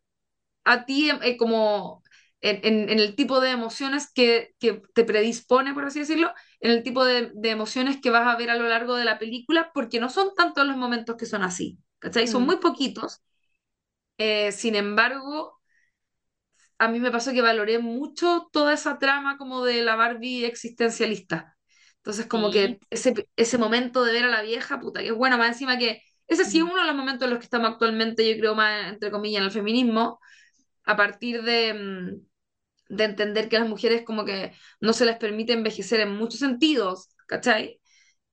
[0.66, 2.04] a ti eh, como
[2.42, 6.72] en, en- en el tipo de emociones que, que te predispone, por así decirlo, en
[6.72, 9.72] el tipo de, de emociones que vas a ver a lo largo de la película,
[9.74, 12.28] porque no son tantos los momentos que son así, ¿cachai?
[12.28, 13.22] Son mm, muy poquitos.
[14.18, 15.55] Eh, sin embargo,
[16.80, 21.56] a mí me pasó que valoré mucho toda esa trama como de la Barbie existencialista.
[21.98, 22.52] Entonces, como Sí.
[22.52, 25.78] que ese, ese momento de ver a la vieja, puta, que es bueno, más encima
[25.78, 28.56] que ese sí es uno de los momentos en los que estamos actualmente, yo creo,
[28.56, 30.20] más, entre comillas, en el feminismo,
[30.86, 35.18] a partir de, mm, de entender que a las mujeres como que no se les
[35.18, 37.80] permite envejecer en muchos sentidos, ¿cachai?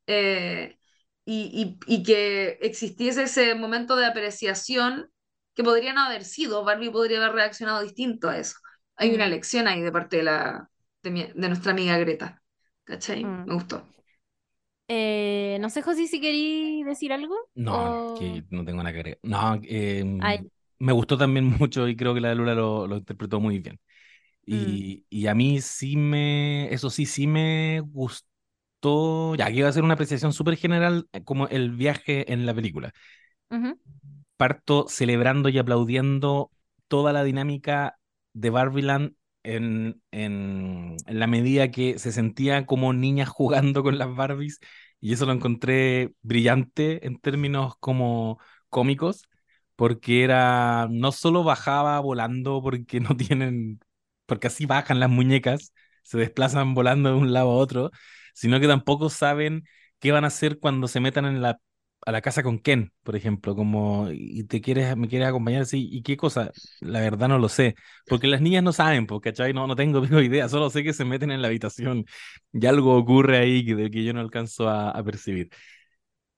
[0.08, 0.78] Eh,
[1.26, 5.10] y, y, y que existiese ese momento de apreciación
[5.54, 8.56] que podría no haber sido, Barbie podría haber reaccionado distinto a eso.
[8.96, 10.70] Hay una mm, lección ahí de parte de, la,
[11.02, 12.42] de, mi- de nuestra amiga Greta,
[12.84, 13.36] ¿cachai?
[13.36, 13.44] mm.
[13.44, 13.88] Me gustó.
[14.88, 18.04] Eh, no sé, José, si querí decir algo No, no, o...
[18.14, 19.18] que no tengo nada que agregar.
[19.22, 20.04] No, eh,
[20.78, 23.78] me gustó también mucho y creo que la Lula lo, lo interpretó muy bien.
[24.50, 29.68] mm, Y, y a mí sí me, eso sí, sí me gustó, ya que iba
[29.68, 32.92] a ser una apreciación súper general, eh, como el viaje en la película.
[33.50, 33.78] ujú,
[34.36, 36.50] Parto celebrando y aplaudiendo
[36.88, 37.98] toda la dinámica
[38.32, 44.60] de Barbieland en, en, la medida que se sentía como niñas jugando con las Barbies,
[45.00, 49.28] y eso lo encontré brillante en términos como cómicos,
[49.76, 53.80] porque era, no solo bajaba volando porque no tienen
[54.26, 55.72] porque así bajan las muñecas,
[56.04, 57.90] se desplazan volando de un lado a otro,
[58.34, 59.64] sino que tampoco saben
[59.98, 61.60] qué van a hacer cuando se metan en la,
[62.04, 65.88] a la casa con Ken, por ejemplo, como, y te quieres, me quieres acompañar, sí,
[65.90, 66.50] ¿y qué cosa?
[66.80, 67.74] La verdad no lo sé,
[68.08, 69.52] porque las niñas no saben, porque, ¿cachai?
[69.52, 72.04] No, no tengo idea, solo sé que se meten en la habitación
[72.52, 75.50] y algo ocurre ahí que, que yo no alcanzo a, percibir.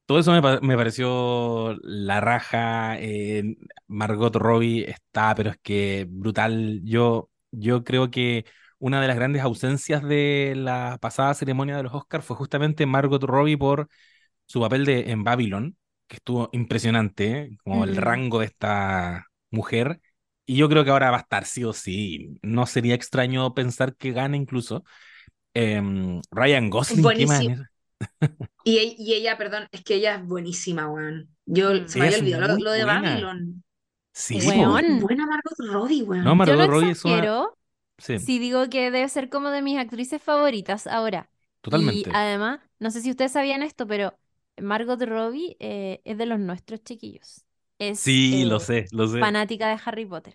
[0.06, 2.98] Todo eso me, me pareció la raja.
[3.00, 3.56] eh,
[3.86, 6.82] Margot Robbie está, pero es que brutal.
[6.84, 8.44] Yo, yo creo que
[8.78, 13.22] una de las grandes ausencias de la pasada ceremonia de los Oscars fue justamente Margot
[13.22, 13.88] Robbie por
[14.46, 15.76] su papel de, en Babylon,
[16.06, 17.56] que estuvo impresionante, ¿eh?
[17.64, 20.00] como el rango de esta mujer.
[20.46, 22.38] Y yo creo que ahora va a estar sí o sí.
[22.42, 24.84] No sería extraño pensar que gane incluso.
[25.54, 27.46] Em, Ryan Gosling, ¿qué más?
[27.46, 27.64] Buenísimo.
[28.62, 31.28] Y, y ella, perdón, es que ella es buenísima, weón.
[31.46, 32.84] Yo se me había es olvidado lo, de buena.
[32.84, 33.64] Babylon.
[34.12, 34.46] Sí, Es.
[34.46, 35.00] Weón.
[35.00, 36.24] buena Margot Robbie, weón.
[36.24, 37.20] No, Yo Margot no Robbie es una...
[37.20, 37.58] exagero
[37.98, 41.30] Sí, si digo que debe ser como de mis actrices favoritas ahora.
[41.74, 42.10] Y totalmente.
[42.14, 44.18] además, no sé si ustedes sabían esto, pero
[44.60, 47.44] Margot Robbie eh, es de los nuestros chiquillos.
[47.78, 49.34] Es Sí, lo eh, sé, lo sé.
[49.36, 50.34] fanática de Harry Potter,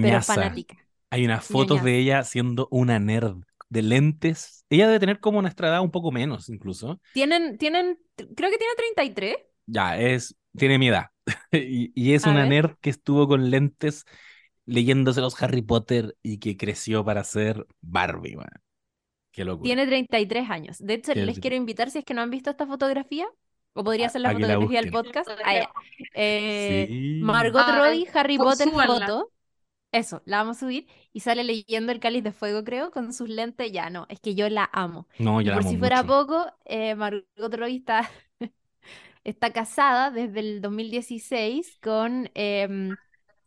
[0.00, 0.76] pero fanática.
[1.10, 3.36] Hay unas fotos de ella siendo una nerd
[3.68, 4.64] de lentes.
[4.70, 7.00] Ella debe tener como nuestra edad, un poco menos incluso.
[7.12, 9.36] Tienen, tienen, creo que tiene 33.
[9.66, 11.06] Ya, es, tiene mi edad.
[11.52, 12.46] Y, y es A una ver.
[12.46, 14.04] nerd que estuvo con lentes
[14.66, 18.48] leyéndose los Harry Potter y que creció para ser Barbie, man.
[19.34, 19.64] Qué locura.
[19.66, 20.78] Tiene 33 años.
[20.78, 23.26] De hecho, les quiero invitar si es que no han visto esta fotografía,
[23.72, 25.28] o podría A- ser la a que la fotografía del podcast.
[25.44, 25.70] Ah.
[26.14, 27.20] Eh, Sí.
[27.22, 29.06] Margot Ah, Robbie, Harry po- Potter súbanla.
[29.06, 29.30] foto.
[29.92, 30.86] Eso, la vamos a subir.
[31.12, 33.70] Y sale leyendo el cáliz de fuego, creo, con sus lentes.
[33.72, 35.08] Ya no, es que yo la amo.
[35.18, 36.26] No, Y yo la por amo si fuera mucho.
[36.26, 38.10] poco, eh, Margot Robbie está,
[39.24, 42.96] está casada desde el 2016 con em,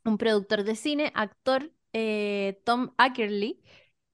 [0.05, 3.61] un productor de cine, actor, eh, Tom Ackerley,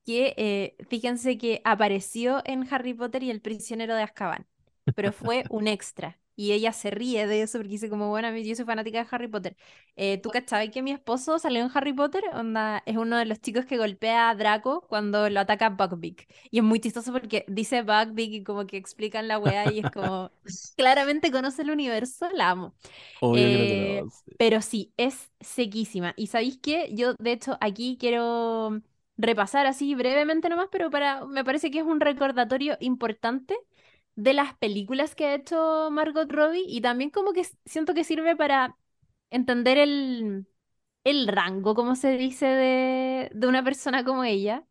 [0.06, 4.48] que eh, fíjense que apareció en Harry Potter y el prisionero de Azkaban,
[4.96, 6.20] pero fue un extra.
[6.36, 8.98] Y ella se ríe de eso porque dice como, bueno, a mí- yo soy fanática
[9.04, 9.56] de Harry Potter.
[9.96, 12.24] Eh, ¿tú cachabas que mi esposo salió en Harry Potter?
[12.34, 16.28] Onda, es uno de los chicos que golpea a Draco cuando lo ataca Buckbeak.
[16.50, 19.90] Y es muy chistoso porque dice Buckbeak y como que explican la weá y es
[19.90, 20.32] como,
[20.76, 22.74] claramente conoce el universo, la amo.
[23.32, 24.04] Que Eh.
[24.38, 26.14] Pero sí, es sequísima.
[26.18, 26.90] ¿Y sabéis qué?
[26.94, 28.82] Yo, de hecho, aquí quiero
[29.18, 33.58] repasar así brevemente nomás, pero para, me parece que es un recordatorio importante
[34.16, 38.36] de las películas que ha hecho Margot Robbie y también como que siento que sirve
[38.36, 38.78] para
[39.30, 40.48] entender el,
[41.04, 44.66] el rango, como se dice, de, de una persona como ella.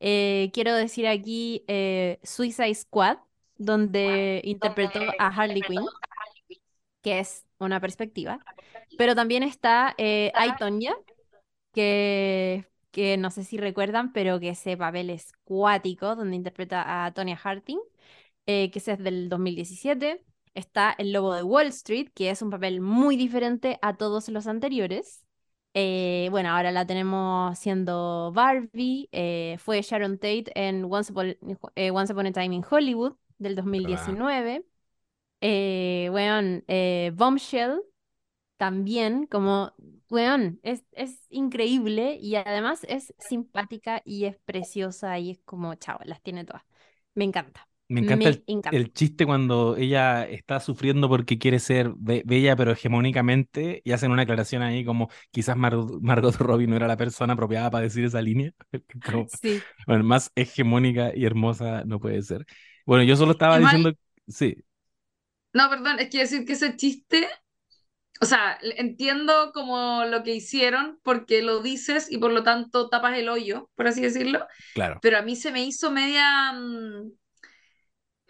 [0.00, 3.18] Eh, quiero decir aquí eh, Suicide Squad,
[3.56, 5.82] donde interpretó a Harley Quinn,
[7.02, 8.38] que es una perspectiva.
[8.96, 10.94] Pero también está eh, I, Tonya,
[11.72, 17.12] que, que no sé si recuerdan, pero que ese papel es cuático, donde interpreta a
[17.12, 17.80] Tonya Harding,
[18.46, 20.24] eh, que ese es del 2017.
[20.54, 24.46] Está El Lobo de Wall Street, que es un papel muy diferente a todos los
[24.46, 25.24] anteriores.
[25.74, 29.08] Eh, bueno, ahora la tenemos siendo Barbie.
[29.10, 31.36] eh, fue Sharon Tate en Once Upon,
[31.92, 34.64] Once Upon a Time in Hollywood del 2019.
[35.40, 37.82] Eh, weón, eh, Bombshell
[38.56, 39.72] también, como,
[40.10, 45.98] weón, es, es increíble y además es simpática y es preciosa y es como, chao,
[46.04, 46.62] las tiene todas.
[47.14, 47.68] Me encanta.
[47.88, 48.78] Me encanta el, encanta.
[48.78, 54.10] el chiste cuando ella está sufriendo porque quiere ser be- bella, pero hegemónicamente, y hacen
[54.10, 58.04] una aclaración ahí como quizás Mar- Margot Robbie no era la persona apropiada para decir
[58.04, 58.52] esa línea.
[59.04, 59.66] Como, Sí.
[59.86, 62.46] bueno, más hegemónica y hermosa no puede ser.
[62.86, 63.92] Bueno, yo solo estaba Igual- diciendo,
[64.28, 64.56] sí,
[65.52, 67.28] No, perdón, es que decir que ese chiste,
[68.20, 73.18] o sea, entiendo como lo que hicieron porque lo dices y por lo tanto tapas
[73.18, 74.98] el hoyo, por así decirlo, claro.
[75.02, 77.12] pero a mí se me hizo media, mm,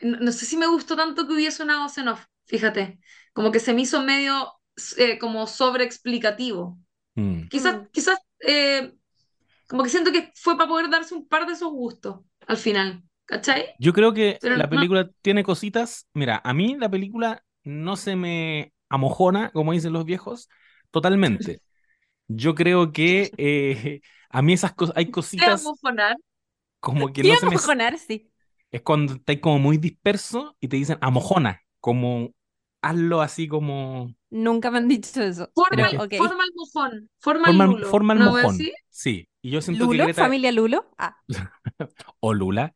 [0.02, 2.98] no, no sé si me gustó tanto que hubiese una voz en off, fíjate,
[3.32, 4.52] como que se me hizo medio
[4.98, 6.78] eh, como sobreexplicativo.
[7.14, 7.42] Mm.
[7.48, 7.86] Quizás, Mm.
[7.92, 8.92] quizás, eh,
[9.68, 13.02] como que siento que fue para poder darse un par de esos gustos al final,
[13.24, 13.74] ¿cachai?
[13.78, 16.06] Yo creo que Pero la no- película tiene cositas.
[16.12, 20.48] Mira, a mí la película no se me amojona, como dicen los viejos,
[20.90, 21.62] totalmente.
[22.28, 25.74] Yo creo que eh, a mí esas cosas, hay ¿Qué cositas
[26.80, 27.56] como que ¿Qué no se me...
[27.56, 27.98] amojonar?
[27.98, 28.30] Sí.
[28.70, 32.30] Es cuando estáis como muy disperso y te dicen amojona, como
[32.82, 34.14] hazlo así como...
[34.30, 35.50] Nunca me han dicho eso.
[35.54, 36.14] Forma, Pero, el- ok.
[36.16, 38.70] forma el mojón, forma el Forma, lulo, forma el ¿no a mojón.
[38.90, 39.98] Sí, y yo siento que ¿Lulo?
[39.98, 40.32] Greta...
[40.32, 40.86] ¿Familia Lulo?
[40.98, 41.16] Ah.
[42.20, 42.74] o Lula,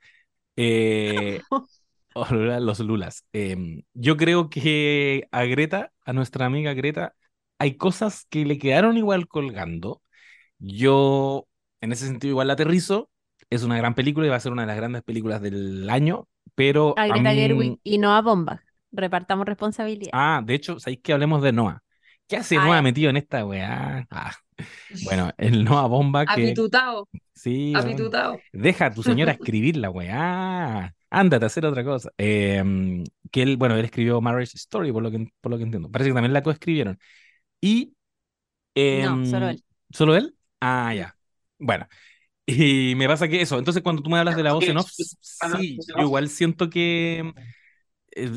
[0.56, 1.44] eh, o Lula,
[2.60, 3.24] los Lulas.
[3.32, 7.14] Em, yo creo que a Greta, a nuestra amiga Greta,
[7.58, 10.02] hay cosas que le quedaron igual colgando.
[10.58, 11.48] Yo,
[11.80, 13.10] en ese sentido, igual la aterrizo.
[13.50, 16.28] Es una gran película y va a ser una de las grandes películas del año,
[16.54, 17.36] pero A a Greta mí...
[17.36, 18.60] Gerwig y Noah Baumbach.
[18.92, 20.10] Repartamos responsabilidad.
[20.12, 21.82] Ah, de hecho, ¿sabéis que hablemos de Noah?
[22.26, 24.06] ¿Qué hace Ah, Noah metido en esta weá?
[24.10, 24.32] Ah,
[25.04, 26.32] bueno, el Noah Bomba que...
[26.32, 27.86] Apitutado, Sí, weón.
[27.86, 28.38] apitutado.
[28.52, 30.94] Deja a tu señora escribir la weá.
[31.10, 32.10] Ándate a hacer otra cosa.
[32.18, 35.90] Eh, que él, bueno, él escribió Marriage Story, por lo que, por lo que entiendo.
[35.90, 36.98] Parece que también la coescribieron.
[37.60, 37.94] Y.
[38.76, 39.64] No, solo em, él.
[39.90, 40.36] ¿Solo él?
[40.60, 41.16] Ah, ya.
[41.58, 41.86] Bueno.
[42.50, 44.90] Y me pasa que eso, entonces cuando tú me hablas de la voz en off,
[44.90, 47.32] sí, yo igual siento que eh,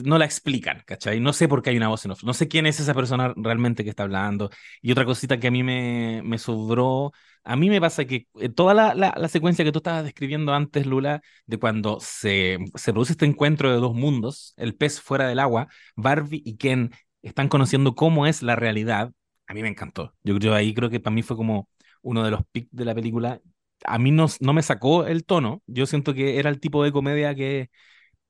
[0.06, 1.20] no la explican, ¿cachai?
[1.20, 3.34] No sé por qué hay una voz en off, no sé quién es esa persona
[3.36, 4.50] realmente que está hablando.
[4.82, 7.12] Y otra cosita que a mí me, me sobró,
[7.44, 10.54] a mí me pasa que eh, toda la, la, la, secuencia que tú estabas describiendo
[10.54, 15.28] antes, Lula, de cuando se, se produce este encuentro de dos mundos, el pez fuera
[15.28, 16.92] del agua, Barbie y Ken
[17.22, 19.12] están conociendo cómo es la realidad,
[19.48, 20.14] a mí me encantó.
[20.24, 21.70] Yo, yo ahí creo que para mí fue como
[22.02, 23.42] uno de los pics de la película.
[23.86, 26.92] A mí no, no me sacó el tono, yo siento que era el tipo de
[26.92, 27.70] comedia que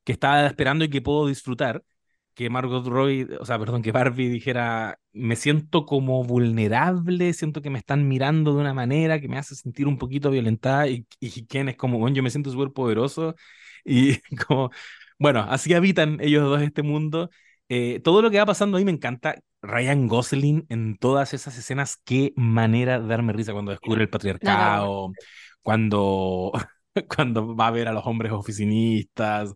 [0.03, 1.83] que estaba esperando y que puedo disfrutar,
[2.33, 7.69] que Margot Roy, o sea, perdón, que Barbie dijera, me siento como vulnerable, siento que
[7.69, 11.45] me están mirando de una manera que me hace sentir un poquito violentada y, y
[11.45, 13.35] Ken es como, bueno, yo me siento súper poderoso
[13.85, 14.71] y como,
[15.19, 17.29] bueno, así habitan ellos dos este mundo.
[17.69, 19.35] Eh, todo lo que va pasando ahí me encanta.
[19.61, 25.11] Ryan Gosling en todas esas escenas, qué manera de darme risa cuando descubre el patriarcado,
[25.61, 26.51] cuando,
[27.15, 29.53] cuando va a ver a los hombres oficinistas,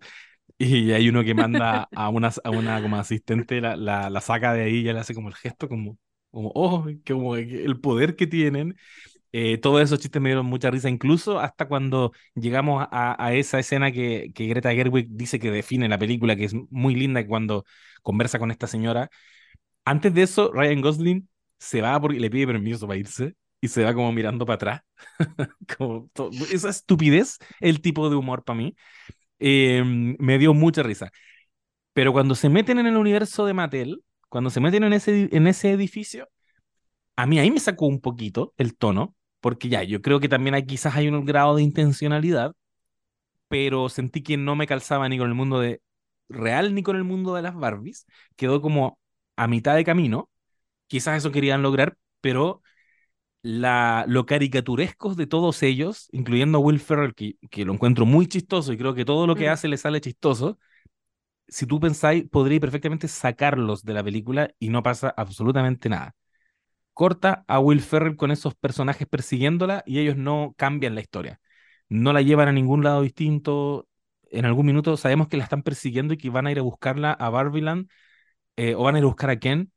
[0.58, 4.64] y hay uno que manda a una, a una como asistente, la, la, saca de
[4.64, 5.98] ahí y le hace como el gesto, como,
[6.32, 8.76] como oh, como el poder que tienen.
[9.38, 13.92] Eh, todos esos chistes me dieron mucha risa, incluso hasta cuando llegamos a, esa escena
[13.92, 17.66] que, que, Greta Gerwig dice que define la película, que es muy linda cuando
[18.02, 19.10] conversa con esta señora.
[19.86, 21.30] Antes de eso, Ryan Gosling
[21.60, 24.82] se va porque le pide permiso para irse y se va como mirando para atrás.
[25.78, 26.10] como
[26.52, 28.76] esa estupidez, el tipo de humor para mí.
[29.40, 31.12] Em, me dio mucha risa.
[31.94, 35.48] Pero cuando se meten en el universo de Mattel, cuando se meten en ese, en
[35.48, 36.30] ese edificio,
[37.16, 40.56] a mí ahí me sacó un poquito el tono, porque ya, yo creo que también
[40.56, 42.54] hay, quizás hay un grado de intencionalidad,
[43.48, 45.82] pero sentí que no me calzaba ni con el mundo de
[46.30, 48.06] real ni con el mundo de las Barbies.
[48.36, 49.00] Quedó como
[49.36, 50.30] a mitad de camino.
[50.88, 52.62] Quizás eso querían lograr, pero
[53.46, 58.26] la, lo caricaturescos de todos ellos, incluyendo a Will Ferrell, que, que, lo encuentro muy
[58.28, 59.52] chistoso y creo que todo lo que mm.
[59.52, 60.58] hace le sale chistoso,
[61.48, 66.16] si tú pensáis, podría perfectamente sacarlos de la película y no pasa absolutamente nada.
[66.94, 71.40] Corta a Will Ferrell con esos personajes persiguiéndola y ellos no cambian la historia.
[71.90, 73.88] No la llevan a ningún lado distinto.
[74.32, 77.12] En algún minuto sabemos que la están persiguiendo y que van a ir a buscarla
[77.14, 77.90] a Barbiland
[78.56, 79.72] eh, o van a ir a buscar a Ken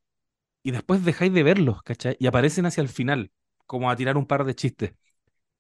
[0.62, 2.16] y después dejáis de verlos, ¿cachai?
[2.18, 3.30] Y aparecen hacia el final
[3.68, 4.94] como a tirar un par de chistes.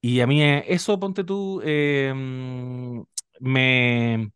[0.00, 3.04] Y a mí eh, eso, ponte tú, em,
[3.40, 4.32] me...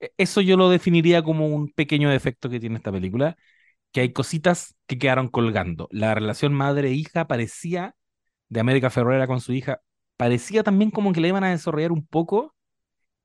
[0.00, 3.36] E, eso yo lo definiría como un pequeño defecto que tiene esta película,
[3.92, 5.88] que hay cositas que quedaron colgando.
[5.92, 7.96] La relación madre-hija parecía,
[8.50, 9.80] de América Ferrera con su hija,
[10.16, 12.54] parecía también como que la iban a desarrollar un poco,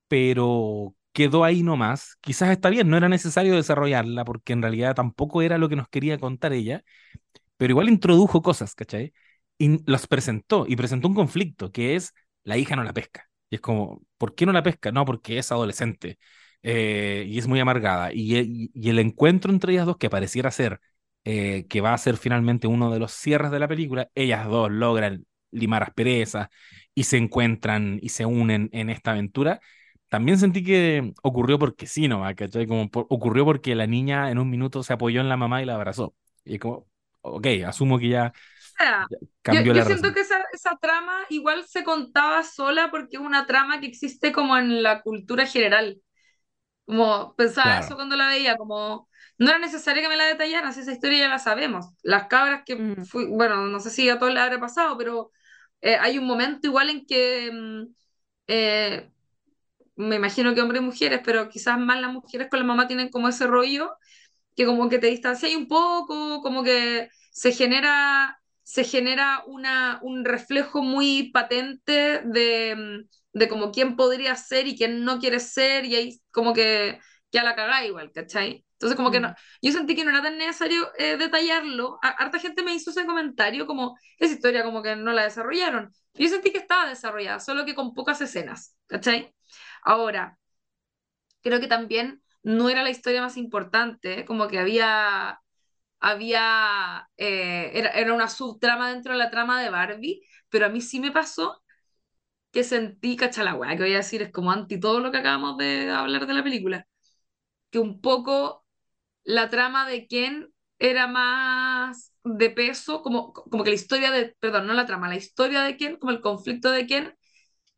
[0.07, 2.17] pero quedó ahí nomás.
[2.21, 5.89] Quizás está bien, no era necesario desarrollarla, porque en realidad tampoco era lo que nos
[5.89, 6.83] quería contar ella,
[7.57, 9.13] pero igual introdujo cosas, ¿cachai?
[9.59, 12.13] Y los presentó y presentó un conflicto que es
[12.43, 13.29] la hija no la pesca.
[13.51, 14.91] Y es como, ¿por qué no la pesca?
[14.91, 16.17] No, porque es adolescente
[16.63, 18.11] eh, y es muy amargada.
[18.13, 20.79] Y, y, el encuentro entre ellas dos, que pareciera ser
[21.25, 24.71] eh, que va a ser finalmente uno de los cierres de la película, ellas dos
[24.71, 26.47] logran limar asperezas
[26.95, 29.59] y se encuentran y se unen en esta aventura.
[30.09, 32.23] También sentí que ocurrió porque sí, ¿no?
[32.35, 32.65] ¿Cachai?
[32.67, 35.75] Como ocurrió porque la niña en un minuto se apoyó en la mamá y la
[35.75, 36.15] abrazó.
[36.45, 36.87] Y es como,
[37.21, 38.33] ok, asumo que ya
[39.51, 43.87] yo, siento que esa, esa, trama igual se contaba sola porque es una trama que
[43.87, 46.01] existe como en la cultura general.
[46.85, 49.07] Como pensaba eso cuando la veía, como
[49.37, 51.87] no era necesario que me la detallaran, esa historia ya la sabemos.
[52.01, 53.05] Las cabras que mm.
[53.05, 55.31] fui, bueno, no sé si a todos les habrá pasado, pero
[55.81, 57.93] eh, hay un momento igual en que mm,
[58.47, 59.11] eh,
[59.95, 63.09] me imagino que hombres y mujeres, pero quizás más las mujeres con la mamá tienen
[63.09, 63.91] como ese rollo
[64.55, 70.23] que como que te distancia un poco, como que se genera se genera una, un
[70.23, 75.95] reflejo muy patente de, de como quién podría ser y quién no quiere ser, y
[75.95, 76.99] ahí como que
[77.31, 78.63] ya la cagá igual, ¿cachai?
[78.73, 79.33] Entonces como que no, mm.
[79.63, 81.97] yo sentí que no era tan necesario eh, detallarlo.
[82.03, 85.91] harta gente me hizo ese comentario como, esa historia como que no la desarrollaron.
[86.13, 89.33] Yo sentí que estaba desarrollada, solo que con pocas escenas, ¿cachai?
[89.81, 90.37] Ahora,
[91.41, 95.41] creo que también no era la historia más importante, como que había
[95.99, 100.81] había, eh, era, era, una subtrama dentro de la trama de Barbie, pero a mí
[100.81, 101.61] sí me pasó
[102.51, 105.57] que sentí, cacha la que voy a decir, es como anti todo lo que acabamos
[105.57, 106.87] de hablar de la película,
[107.71, 108.65] que un poco
[109.23, 114.67] la trama de Ken era más de peso, como, como que la historia de, perdón,
[114.67, 117.15] no la trama, la historia de Ken, como el conflicto de Ken,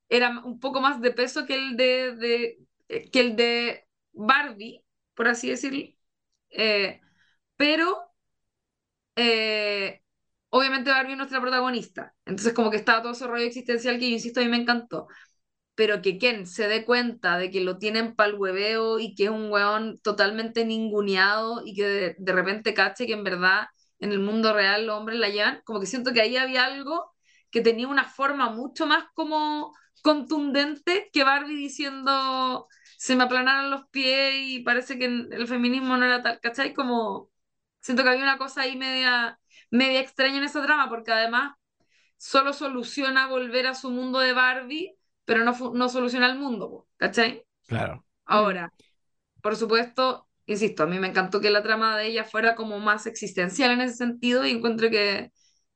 [0.10, 4.84] era un poco más de peso que el de, de eh, que el de Barbie,
[5.16, 5.82] por así decirlo.
[6.52, 7.02] Eh,
[7.58, 8.11] pero
[9.16, 10.02] eh,
[10.50, 12.16] obviamente Barbie es nuestra protagonista.
[12.26, 15.08] Entonces como que estaba todo ese rollo existencial que yo insisto a mí me encantó.
[15.76, 19.32] Pero que Ken se dé cuenta de que lo tienen pa'l hueveo y que es
[19.32, 23.68] un weón totalmente ninguneado y que de, de repente cache que en verdad
[24.00, 27.12] en el mundo real los hombres la llevan, como que siento que ahí había algo
[27.52, 29.74] que tenía una forma mucho más como
[30.04, 32.68] contundente que Barbie diciendo
[32.98, 36.74] se me aplanaron los pies y parece que el feminismo no era tal, ¿cachai?
[36.74, 37.31] Como
[37.82, 39.40] siento que había una cosa ahí media,
[39.72, 41.56] media extraña en esa trama, porque además
[42.18, 47.46] solo soluciona volver a su mundo de Barbie, pero no, no soluciona el mundo, ¿cachai?
[47.68, 48.06] Claro.
[48.26, 48.72] Ahora,
[49.42, 53.08] por supuesto, insisto, a mí me encantó que la trama de ella fuera como más
[53.08, 55.32] existencial en ese sentido y encuentro que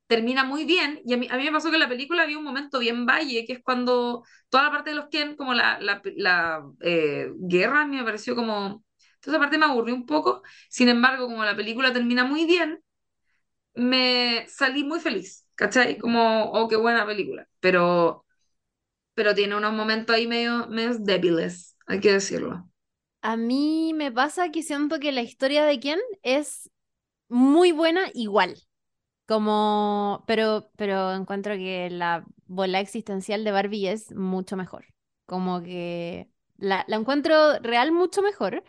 [0.08, 1.02] termina muy bien.
[1.06, 3.06] Y a mí, a mí me pasó que en la película había un momento bien
[3.06, 7.30] valle, que es cuando toda la parte de los Ken, como la, la, la eh,
[7.38, 8.84] guerra, a mí me pareció como...
[9.26, 10.42] Entonces, aparte me aburrió un poco.
[10.68, 12.82] Sin embargo, como la película termina muy bien,
[13.74, 15.98] me salí muy feliz, ¿cachai?
[15.98, 17.48] Como, oh, qué buena película.
[17.60, 18.26] Pero,
[19.14, 22.68] pero tiene unos momentos ahí medio, medio débiles, hay que decirlo.
[23.22, 26.70] A mí me pasa que siento que la historia de Ken es
[27.28, 28.56] muy buena igual.
[29.26, 34.86] Como, pero, pero encuentro que la bola existencial de Barbie es mucho mejor.
[35.26, 38.64] Como que la, la encuentro real mucho mejor.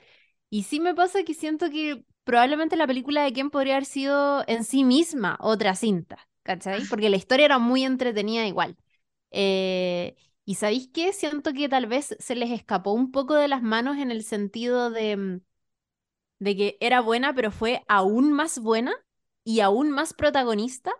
[0.49, 4.44] Y sí me pasa que siento que probablemente la película de Ken podría haber sido
[4.48, 6.86] en sí misma otra cinta, ¿cachai?
[6.86, 8.78] Porque la historia era muy entretenida igual.
[9.32, 10.15] Eh,
[10.45, 11.11] y ¿sabéis qué?
[11.14, 14.90] Siento que tal vez se les escapó un poco de las manos en el sentido
[14.90, 15.41] de, mm,
[16.40, 18.94] de que era buena, pero fue aún más buena
[19.44, 20.91] y aún más protagonista.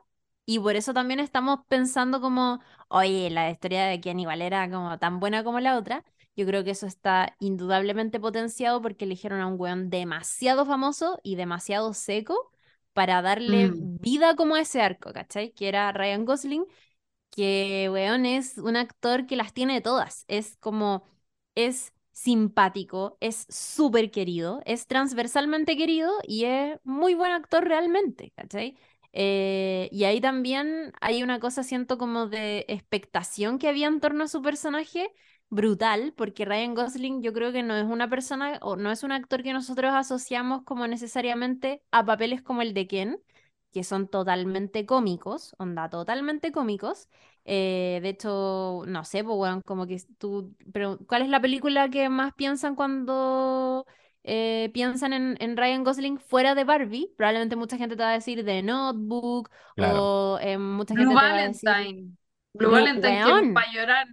[0.46, 4.98] Y por eso también estamos pensando como, oye, la historia de Ken igual era como
[5.00, 6.06] tan buena como la otra.
[6.38, 11.36] Yo creo que eso está indudablemente potenciado porque eligieron a un weón demasiado famoso y
[11.36, 12.52] demasiado seco
[12.94, 13.98] para darle Mm.
[14.02, 15.52] vida como a ese arco, ¿cachai?
[15.54, 16.66] Que era Ryan Gosling,
[17.32, 20.26] que weón es un actor que las tiene todas.
[20.28, 21.04] Es como,
[21.56, 28.78] es simpático, es súper querido, es transversalmente querido y es muy buen actor realmente, ¿cachai?
[29.14, 34.24] Eh, y ahí también hay una cosa, siento como de expectación que había en torno
[34.26, 35.12] a su personaje
[35.50, 39.12] brutal, porque Ryan Gosling yo creo que no es una persona o no es un
[39.12, 43.20] actor que nosotros asociamos como necesariamente a papeles como el de Ken,
[43.72, 47.10] que son totalmente cómicos, onda, totalmente cómicos.
[47.46, 51.90] Eh, de hecho, no sé, pues, weón, como que tú, pero ¿cuál es la película
[51.90, 53.86] que más piensan cuando
[54.24, 57.14] eh, piensan en, en Ryan Gosling fuera de Barbie?
[57.16, 60.04] Probablemente mucha gente te va a decir The Notebook Claro.
[60.04, 62.18] o eh, mucha Blue gente te va a decir Valentine.
[62.54, 64.08] Blue Blue- Valentine, para llorar.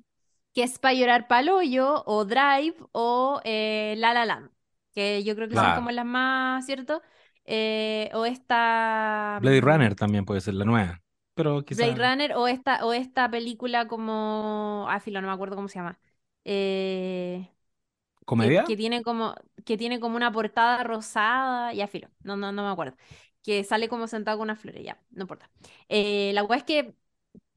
[0.55, 4.51] Que es para llorar pa'l hoyo, o Drive, o eh, La La Land,
[4.95, 7.03] que yo creo que son como las más, ¿cierto?
[7.45, 11.01] Eh, o esta Blade mm, Runner también puede ser la nueva.
[11.35, 11.85] Pero quizá.
[11.85, 15.81] Blade Runner, o esta, o esta película como, ah, filo, no me acuerdo cómo se
[15.81, 15.99] llama.
[16.45, 17.49] Eh,
[18.25, 18.65] ¿Comedia?
[18.65, 22.71] que tiene como, que tiene como una portada rosada, ya filo, no, no, no me
[22.71, 22.97] acuerdo.
[23.43, 25.51] Que sale como sentado con unas flores, ya, no importa.
[25.89, 26.95] La cual es que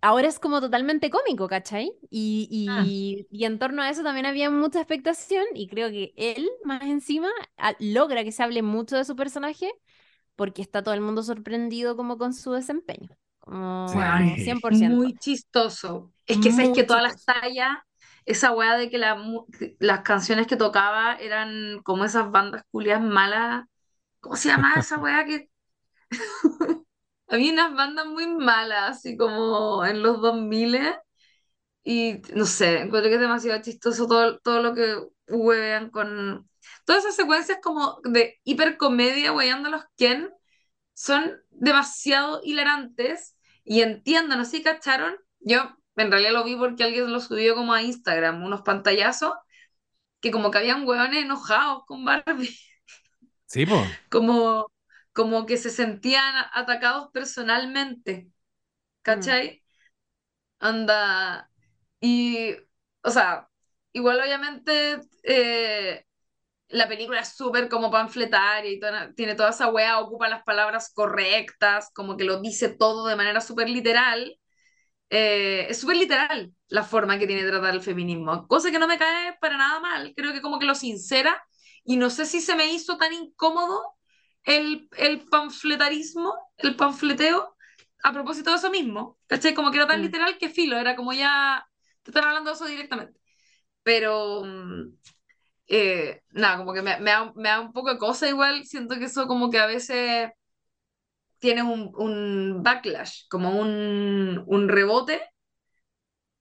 [0.01, 1.93] ahora es como totalmente cómico, ¿cachai?
[2.09, 2.83] Y, Ah.
[2.85, 6.83] y, y en torno a eso también había mucha expectación y creo que él, más
[6.83, 9.71] encima, a- logra que se hable mucho de su personaje
[10.35, 13.09] porque está todo el mundo sorprendido como con su desempeño,
[13.39, 13.97] como Sí.
[13.97, 14.95] Weón, 100%.
[14.97, 16.13] Muy chistoso.
[16.25, 17.77] Es que sabes que todas las tallas,
[18.25, 19.17] esa weá de que la
[19.79, 23.65] las canciones que tocaba eran como esas bandas culias malas.
[24.19, 25.49] ¿Cómo se llama esa weá que
[27.27, 30.77] había unas bandas muy malas, así como en los 2000
[31.83, 34.95] y no sé, encuentro que es demasiado chistoso todo, todo lo que
[35.29, 36.49] huevean con
[36.85, 40.29] todas esas secuencias como de hipercomedia hueveando a los Ken
[40.93, 46.83] son demasiado hilarantes y entiendo, no sé si cacharon, yo en realidad lo vi porque
[46.85, 49.33] alguien lo subió como a Instagram, unos pantallazos,
[50.21, 52.57] que como que habían hueones enojados con Barbie,
[53.47, 53.75] Sí, po.
[54.09, 54.71] como,
[55.17, 58.31] como que se sentían atacados personalmente,
[59.03, 59.63] ¿cachai?
[60.59, 61.51] Anda,
[62.01, 62.51] y,
[63.03, 63.49] o sea,
[63.93, 66.05] igual obviamente eh,
[66.69, 70.91] la película es súper como panfletaria y toda- tiene toda esa weá, ocupa las palabras
[70.93, 74.37] correctas, como que lo dice todo de manera súper literal.
[75.09, 78.87] Eh, es súper literal la forma que tiene de tratar el feminismo, cosa que no
[78.87, 81.41] me cae para nada mal, creo que como que lo sincera
[81.85, 83.96] y no sé si se me hizo tan incómodo
[84.47, 87.57] el, el panfletarismo, el panfleteo,
[88.03, 89.55] a propósito de eso mismo, ¿cachai?
[89.55, 90.03] Como que era tan Mm.
[90.03, 91.67] literal que filo, era como ya
[92.03, 93.19] te están hablando de eso directamente.
[93.83, 94.93] Pero, mm,
[95.69, 98.97] eh, nada, como que me, me da, me da un poco de cosa igual, siento
[98.99, 100.31] que eso como que a veces
[101.39, 105.21] tienes un, un backlash, como un, un rebote,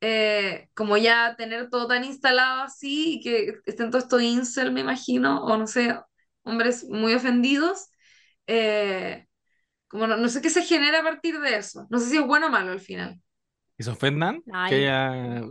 [0.00, 4.80] eh, como ya tener todo tan instalado así y que estén todos estos incel, me
[4.80, 5.98] imagino, o no sé,
[6.44, 7.88] hombres muy ofendidos,
[8.46, 9.26] eh,
[9.88, 11.86] como no, no sé qué se genera a partir de eso.
[11.90, 13.20] No sé si es bueno o malo al final.
[13.78, 14.42] ¿Y se ofendan?
[14.64, 15.42] Que haya,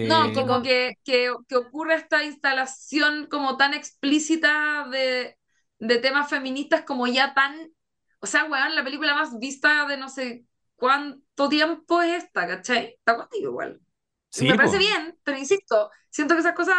[0.00, 5.36] No, eh, como que, que, que ocurre esta instalación como tan explícita de,
[5.78, 7.72] de temas feministas como ya tan...
[8.20, 10.46] O sea, weón, la película más vista de no sé
[10.76, 12.94] cuánto tiempo es esta, ¿cachai?
[12.98, 13.80] Está contigo igual.
[14.30, 14.78] sí, Me parece po.
[14.78, 16.76] bien, pero insisto, siento que esas cosas,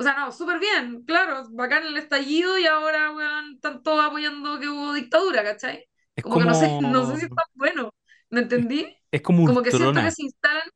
[0.00, 4.58] o sea, no, súper bien, claro, bacán el estallido y ahora, weón, están todos apoyando
[4.60, 5.86] que hubo dictadura, ¿cachai?
[6.16, 7.94] Es Como que no sé, no sé como, si es tan bueno,
[8.30, 8.96] ¿me entendí?
[9.10, 10.68] es como Como que siento que se instalan,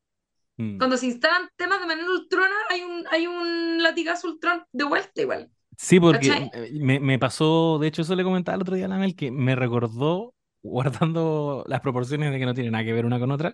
[0.59, 0.79] Mm.
[0.79, 5.21] cuando se instalan temas de manera ultrona, hay un, hay un latigazo ultrón de vuelta
[5.21, 8.85] igual, Sí, porque eh, me, me pasó, de hecho eso le comentaba el otro día
[8.85, 12.93] a la Mel, que me recordó, guardando las proporciones de que no tiene nada que
[12.93, 13.53] ver una con otra,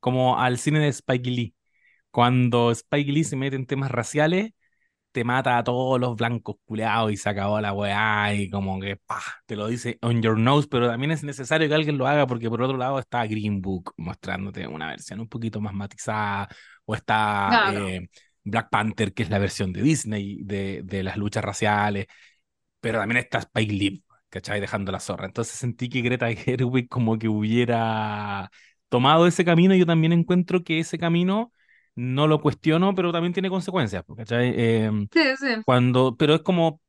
[0.00, 1.54] como al cine de Spike Lee.
[2.10, 4.52] Cuando Spike Lee se mete en temas raciales,
[5.12, 8.96] te mata a todos los blancos culeados y se acabó la weá y como que
[8.96, 9.20] ¡pah!
[9.46, 12.48] te lo dice on your nose, pero también es necesario que alguien lo haga porque
[12.48, 16.48] por otro lado está Green Book mostrándote una versión un poquito más matizada
[16.84, 17.64] o está Claro.
[17.64, 18.08] eh,
[18.44, 22.06] Black Panther, que es la versión de Disney de, de las luchas raciales,
[22.80, 24.60] pero también está Spike Lee, ¿cachai?
[24.60, 25.26] Dejando la zorra.
[25.26, 28.50] Entonces sentí que Greta Gerwig como que hubiera
[28.88, 31.52] tomado ese camino y yo también encuentro que ese camino
[31.98, 34.54] no lo cuestiono, pero también tiene consecuencias, ¿cachai?
[34.56, 35.64] Em, Sí, sí.
[35.64, 36.80] cuando, pero es como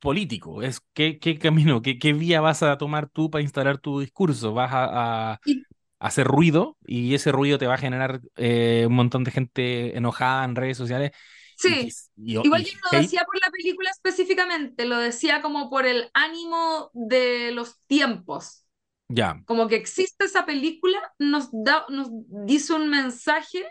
[0.00, 4.00] político, es qué, qué camino, qué, qué vía vas a tomar tú para instalar tu
[4.00, 5.64] discurso, vas a, a Y,
[6.00, 10.44] hacer ruido y ese ruido te va a generar eh, un montón de gente enojada
[10.44, 11.12] en redes sociales
[11.54, 16.10] sí, y, igual yo no decía por la película específicamente, lo decía como por el
[16.14, 18.64] ánimo de los tiempos.
[19.08, 22.08] ya, como que existe esa película, nos da, nos
[22.46, 23.66] dice un mensaje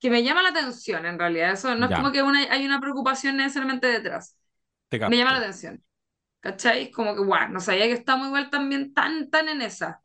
[0.00, 1.52] que me llama la atención en realidad.
[1.52, 4.36] Eso no es como que una, hay una preocupación necesariamente detrás.
[4.88, 5.82] te Me llama la atención.
[6.40, 6.90] ¿Cachai?
[6.92, 10.00] Como que, guau, no sabía que estamos igual también tan, tan en esa.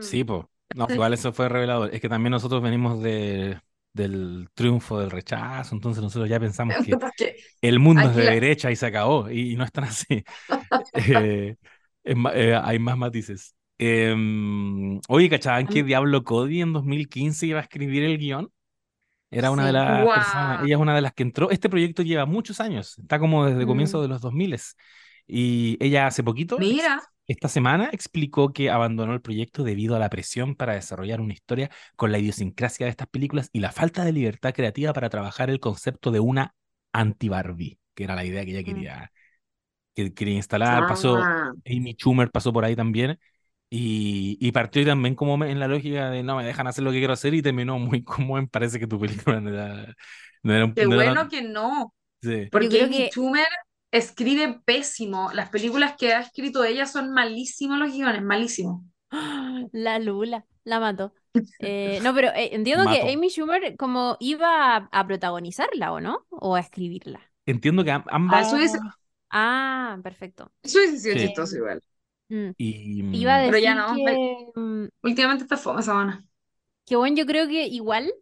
[0.00, 0.26] Sí, Mm.
[0.26, 0.44] pues.
[0.74, 0.94] No, Sí.
[0.94, 1.94] igual eso fue revelador.
[1.94, 3.58] Es que también nosotros venimos de,
[3.92, 6.92] del triunfo del rechazo, entonces nosotros ya pensamos que
[7.62, 10.24] el mundo es de la- derecha y se acabó, y, y no es tan así.
[10.94, 11.56] Eh,
[12.04, 13.54] es eh, hay más matices.
[13.78, 18.50] Em, oye, ¿cachaban que Am- Diablo Cody en 2015 iba a escribir el guion?
[19.30, 19.74] Era una de Sí.
[19.74, 19.84] las
[20.14, 20.64] personas, Guau.
[20.66, 21.50] ella es una de las que entró.
[21.50, 24.00] Este proyecto lleva muchos años, está como desde Mm.
[24.02, 24.76] de los 2000
[25.26, 30.08] y ella hace poquito, Mira, esta semana, explicó que abandonó el proyecto debido a la
[30.08, 34.12] presión para desarrollar una historia con la idiosincrasia de estas películas y la falta de
[34.12, 36.54] libertad creativa para trabajar el concepto de una
[36.92, 38.64] anti-Barbie, que era la idea que ella Mm.
[38.64, 39.12] quería,
[39.94, 40.86] que quería instalar.
[40.86, 43.18] Pasó, ah, Amy Schumer pasó por ahí también.
[43.68, 46.98] Y, y partió también como en la lógica de no me dejan hacer lo que
[46.98, 49.94] quiero hacer y terminó muy como en parece que tu película no era,
[50.42, 51.92] no era un- qué no era- bueno que no.
[52.22, 52.48] sí.
[52.50, 53.46] Porque creo Amy que- Schumer
[53.90, 55.30] escribe pésimo.
[55.32, 58.82] Las películas que ha escrito ella son malísimos los guiones, malísimos.
[59.72, 61.12] La Lula, la mató.
[61.58, 63.04] Eh, no, pero eh, entiendo Mato.
[63.04, 66.26] que Amy Schumer como iba a, a protagonizarla, ¿o no?
[66.30, 67.20] O a escribirla.
[67.46, 68.78] Entiendo que am- ambas eso
[69.30, 70.52] Ah, perfecto.
[70.62, 71.12] Eso Sí.
[71.14, 71.82] chistoso igual.
[72.30, 72.52] Mm.
[72.58, 76.24] y Iba a Pero decir ya no, que, mm, Últimamente está fome esa buena.
[76.86, 78.12] que bueno, yo creo que igual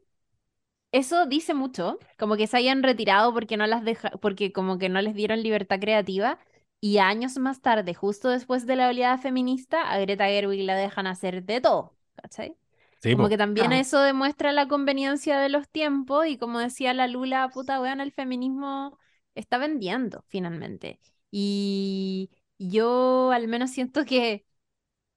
[0.93, 4.89] eso dice mucho, como que se hayan retirado porque no las deja, porque como que
[4.89, 6.39] no les dieron libertad creativa
[6.81, 11.07] y años más tarde, justo después de la oleada feminista, a Greta Gerwig la dejan
[11.07, 12.57] hacer de todo, ¿cachai?
[13.01, 13.29] sí, Como po.
[13.29, 13.75] que también Claro.
[13.75, 18.13] eso demuestra la conveniencia de los tiempos y como decía la Lula, puta weón, el
[18.13, 18.99] feminismo
[19.35, 21.01] está vendiendo finalmente.
[21.31, 24.47] Y yo al menos siento que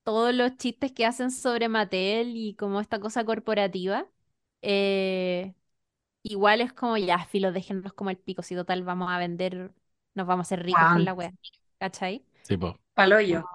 [0.04, 4.08] todos los chistes que hacen sobre Mattel y como esta cosa corporativa,
[4.62, 5.54] eh,
[6.24, 9.74] igual es como ya, filo, déjennos como el pico, si total vamos a vender,
[10.16, 11.34] nos vamos a hacer ricos con la wea,
[11.80, 12.26] ¿cachai?
[12.44, 12.80] Sí, po.
[12.96, 13.46] Paloyo.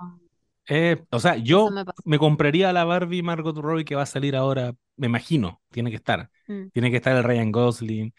[0.68, 1.70] Eh, o sea, yo
[2.04, 5.96] me compraría la Barbie Margot Robbie que va a salir ahora, me imagino, tiene que
[5.96, 6.30] estar.
[6.48, 6.70] Mm.
[6.72, 8.14] Tiene que estar el Ryan Gosling.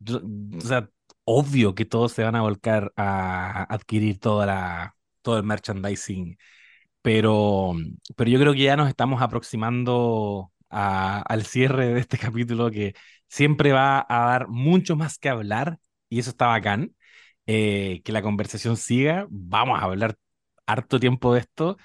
[0.00, 0.20] Yo-
[0.58, 0.88] o sea,
[1.30, 6.38] obvio que todos se van a volcar a adquirir toda la, todo el merchandising,
[7.02, 7.74] pero,
[8.16, 12.94] pero yo creo que ya nos estamos aproximando al cierre de este capítulo que
[13.28, 15.78] siempre va a dar mucho más que hablar
[16.08, 16.94] y eso está bacán.
[17.46, 19.26] Eh, que la conversación siga.
[19.30, 20.16] Vamos a hablar
[20.66, 21.76] harto tiempo de esto.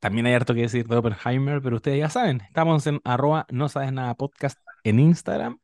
[0.00, 3.68] También hay harto que decir de Oppenheimer, pero ustedes ya saben, estamos en arroba no
[3.68, 5.58] sabes nada podcast en Instagram.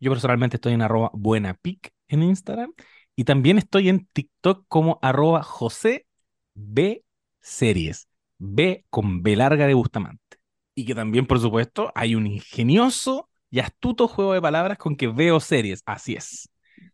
[0.00, 2.72] Yo personalmente estoy en arroba buenapic en Instagram.
[3.16, 6.06] Y también estoy en TikTok como arroba José
[6.54, 7.04] B
[7.40, 8.08] Series.
[8.38, 10.38] B con B larga de Bustamante.
[10.74, 15.06] Y que también, por supuesto, hay un ingenioso y astuto juego de palabras con que
[15.06, 15.82] veo series.
[15.86, 16.48] Así es.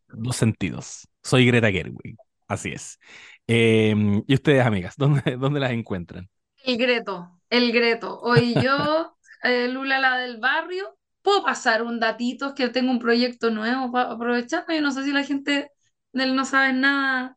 [0.09, 1.09] Dos sentidos.
[1.23, 2.17] Soy Greta Gerwig.
[2.47, 2.99] Así es.
[3.47, 6.29] Em, y ustedes, amigas, ¿dónde, dónde las encuentran?
[6.65, 8.21] El Greto, el Greto.
[8.21, 12.99] Hoy yo, eh, Lula la del barrio, puedo pasar un datito, es que tengo un
[12.99, 14.65] proyecto nuevo para aprovechar.
[14.69, 15.71] Yo no sé si la gente
[16.13, 17.37] del No Sabe Nada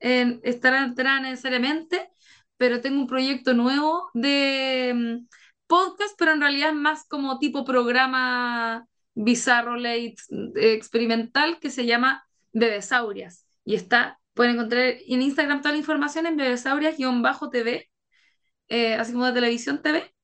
[0.00, 2.10] estará enterada necesariamente,
[2.56, 5.26] pero tengo un proyecto nuevo de mm,
[5.66, 10.16] podcast, pero en realidad es más como tipo programa bizarro, late,
[10.56, 13.46] eh, experimental, que se llama Bebesaurias.
[13.64, 17.90] Y está, pueden encontrar en Instagram toda la información en bebesaurias-tv,
[18.68, 20.14] eh, así como de televisión TV,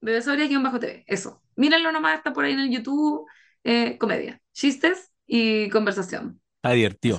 [0.00, 1.41] bebesaurias-tv, eso.
[1.56, 3.26] Mírenlo nomás, está por ahí en el YouTube,
[3.64, 6.40] eh, comedia, chistes y conversación.
[6.56, 7.18] Está divertido.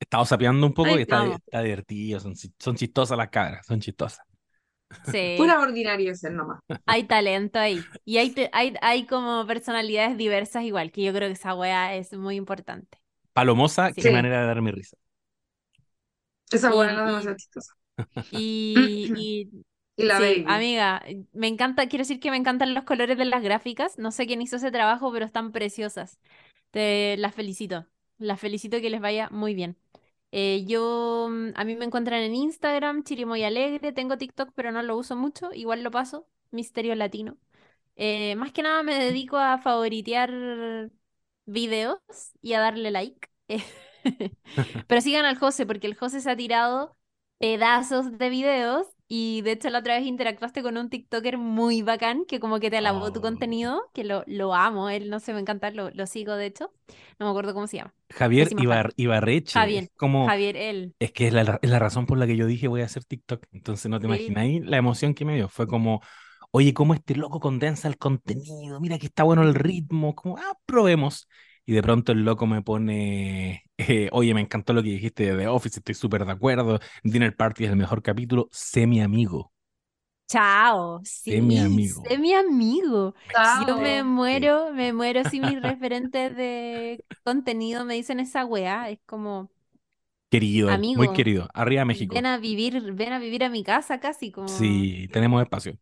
[0.00, 2.20] Estado sapeando un poco Ahí y está, divertido.
[2.20, 4.24] Son, son chistosas las cabras, son chistosas.
[5.10, 6.60] Sí, Pura ordinaria es nomás.
[6.86, 7.84] hay talento ahí.
[8.04, 12.12] Y hay, hay, hay como personalidades diversas igual, que yo creo que esa wea es
[12.12, 12.98] muy importante.
[13.32, 14.02] Palomosa, Sí.
[14.02, 14.96] qué manera de dar mi risa.
[16.50, 17.72] Esa Y- buena es demasiado chistosa.
[18.30, 18.74] Y,
[19.16, 19.64] y
[19.96, 20.44] Y la sí, baby.
[20.46, 21.02] amiga,
[21.32, 23.98] me encanta, quiero decir que me encantan los colores de las gráficas.
[23.98, 26.18] No sé quién hizo ese trabajo, pero están preciosas.
[26.70, 27.86] Te las felicito.
[28.18, 29.76] Las felicito que les vaya muy bien.
[30.32, 33.92] Eh, yo, mm, a mí me encuentran en Instagram, Chirimoy Alegre.
[33.92, 35.52] Tengo TikTok, pero no lo uso mucho.
[35.54, 36.28] Igual lo paso.
[36.50, 37.38] Misterio Latino.
[37.96, 40.90] Eh, más que nada me dedico a favoritear
[41.46, 41.98] videos
[42.42, 43.28] y a darle like.
[44.86, 46.96] Pero sigan al José, porque el José se ha tirado
[47.38, 52.24] pedazos de videos y de hecho la otra vez interactuaste con un TikToker muy bacán
[52.26, 53.22] que como que te alabó tu Oh.
[53.22, 56.72] contenido, que lo, lo amo, él no sé, me encanta, lo, lo sigo de hecho,
[57.18, 57.94] no me acuerdo cómo se llama.
[58.10, 58.92] Javier Ibar-.
[58.96, 59.64] Ibarreche.
[59.64, 60.94] Javier, como, Javier, él.
[60.98, 63.04] es que es la, es la razón por la que yo dije voy a hacer
[63.04, 63.46] TikTok.
[63.52, 64.06] Entonces no te Sí.
[64.06, 65.48] imagináis la emoción que me dio.
[65.48, 66.02] Fue como,
[66.52, 70.58] oye, cómo este loco condensa el contenido, mira que está bueno el ritmo, como, ah,
[70.66, 71.28] probemos.
[71.66, 75.38] Y de pronto el loco me pone, eh, oye, me encantó lo que dijiste de
[75.38, 79.52] The Office, estoy súper de acuerdo, Dinner Party es el mejor capítulo, sé mi amigo.
[80.26, 82.02] Chao, Sé mi sí, amigo.
[82.02, 83.14] sé mi amigo.
[83.32, 83.64] Chao.
[83.66, 84.02] Yo me Sí.
[84.02, 89.50] muero, me muero si mis referentes de contenido me dicen esa weá, es como,
[90.30, 91.48] Querido, muy querido.
[91.54, 92.14] Arriba México.
[92.14, 94.58] ven a vivir, ven a vivir a mi casa casi, como...
[94.58, 95.78] Sí, tenemos espacio.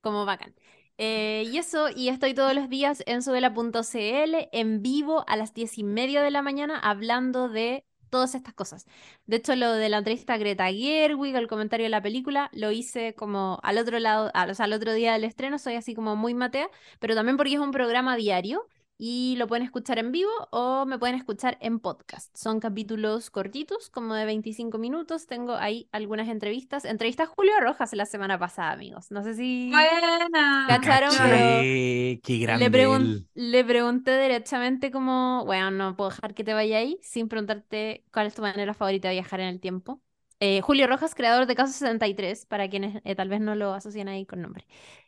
[0.00, 0.54] como bacán.
[0.98, 5.78] Eh, y eso, y estoy todos los días en subela.cl en vivo a las diez
[5.78, 8.86] y media de la mañana hablando de todas estas cosas.
[9.26, 13.14] De hecho, lo de la entrevista Greta Gerwig, el comentario de la película, lo hice
[13.14, 16.34] como al otro lado, o sea, al otro día del estreno, soy así como muy
[16.34, 16.68] matea,
[17.00, 18.68] pero también porque es un programa diario
[19.04, 22.36] y lo pueden escuchar en vivo o me pueden escuchar en podcast.
[22.36, 25.26] Son capítulos cortitos, como de 25 minutos.
[25.26, 26.84] Tengo ahí algunas entrevistas.
[26.84, 29.10] Entrevista a Julio Rojas la semana pasada, amigos.
[29.10, 29.70] No sé si...
[29.70, 30.66] Buena.
[30.66, 33.28] Cacharon, Caché, qué grande Le, pregun- él.
[33.34, 38.26] le pregunté derechamente como, bueno, no puedo dejar que te vaya ahí sin preguntarte cuál
[38.28, 40.00] es tu manera favorita de viajar en el tiempo.
[40.40, 44.08] Eh, Julio Rojas, creador de Caso 63, para quienes eh, tal vez no lo asocian
[44.08, 44.66] ahí con nombre.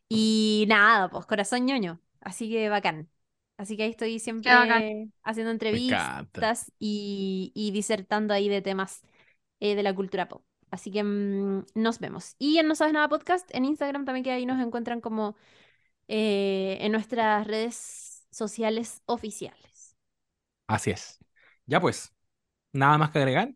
[0.08, 3.08] Y nada, pues corazón ñoño, así que bacán.
[3.56, 4.82] Así que ahí estoy siempre
[5.22, 9.02] haciendo entrevistas y, y disertando ahí de temas
[9.60, 10.44] eh, de la cultura pop.
[10.70, 12.34] Así que mm, nos vemos.
[12.38, 15.36] Y en No Sabes Nada Podcast, en Instagram también que ahí nos encuentran como
[16.08, 19.96] eh, en nuestras redes sociales oficiales.
[20.66, 21.18] Así es.
[21.66, 22.12] Ya pues,
[22.72, 23.54] nada más que agregar.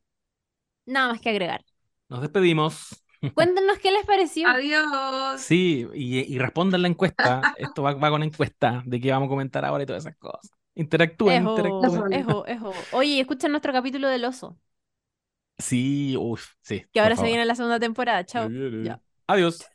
[0.87, 1.65] Nada más que agregar.
[2.09, 3.05] Nos despedimos.
[3.35, 4.49] Cuéntenos qué les pareció.
[4.49, 5.41] Adiós.
[5.41, 7.55] Sí, y, y respondan la encuesta.
[7.57, 10.51] Esto va, va con encuesta de qué vamos a comentar ahora y todas esas cosas.
[10.75, 12.13] Interactúen, Ejo, interactúen.
[12.13, 12.73] ejo, ejo.
[12.93, 14.57] Oye, escuchen nuestro capítulo del oso,
[15.59, 16.85] Sí, uff, sí.
[16.93, 18.25] que ahora se viene la segunda temporada.
[18.25, 18.49] Chao.
[19.27, 19.67] Adiós.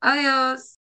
[0.00, 0.72] Adiós.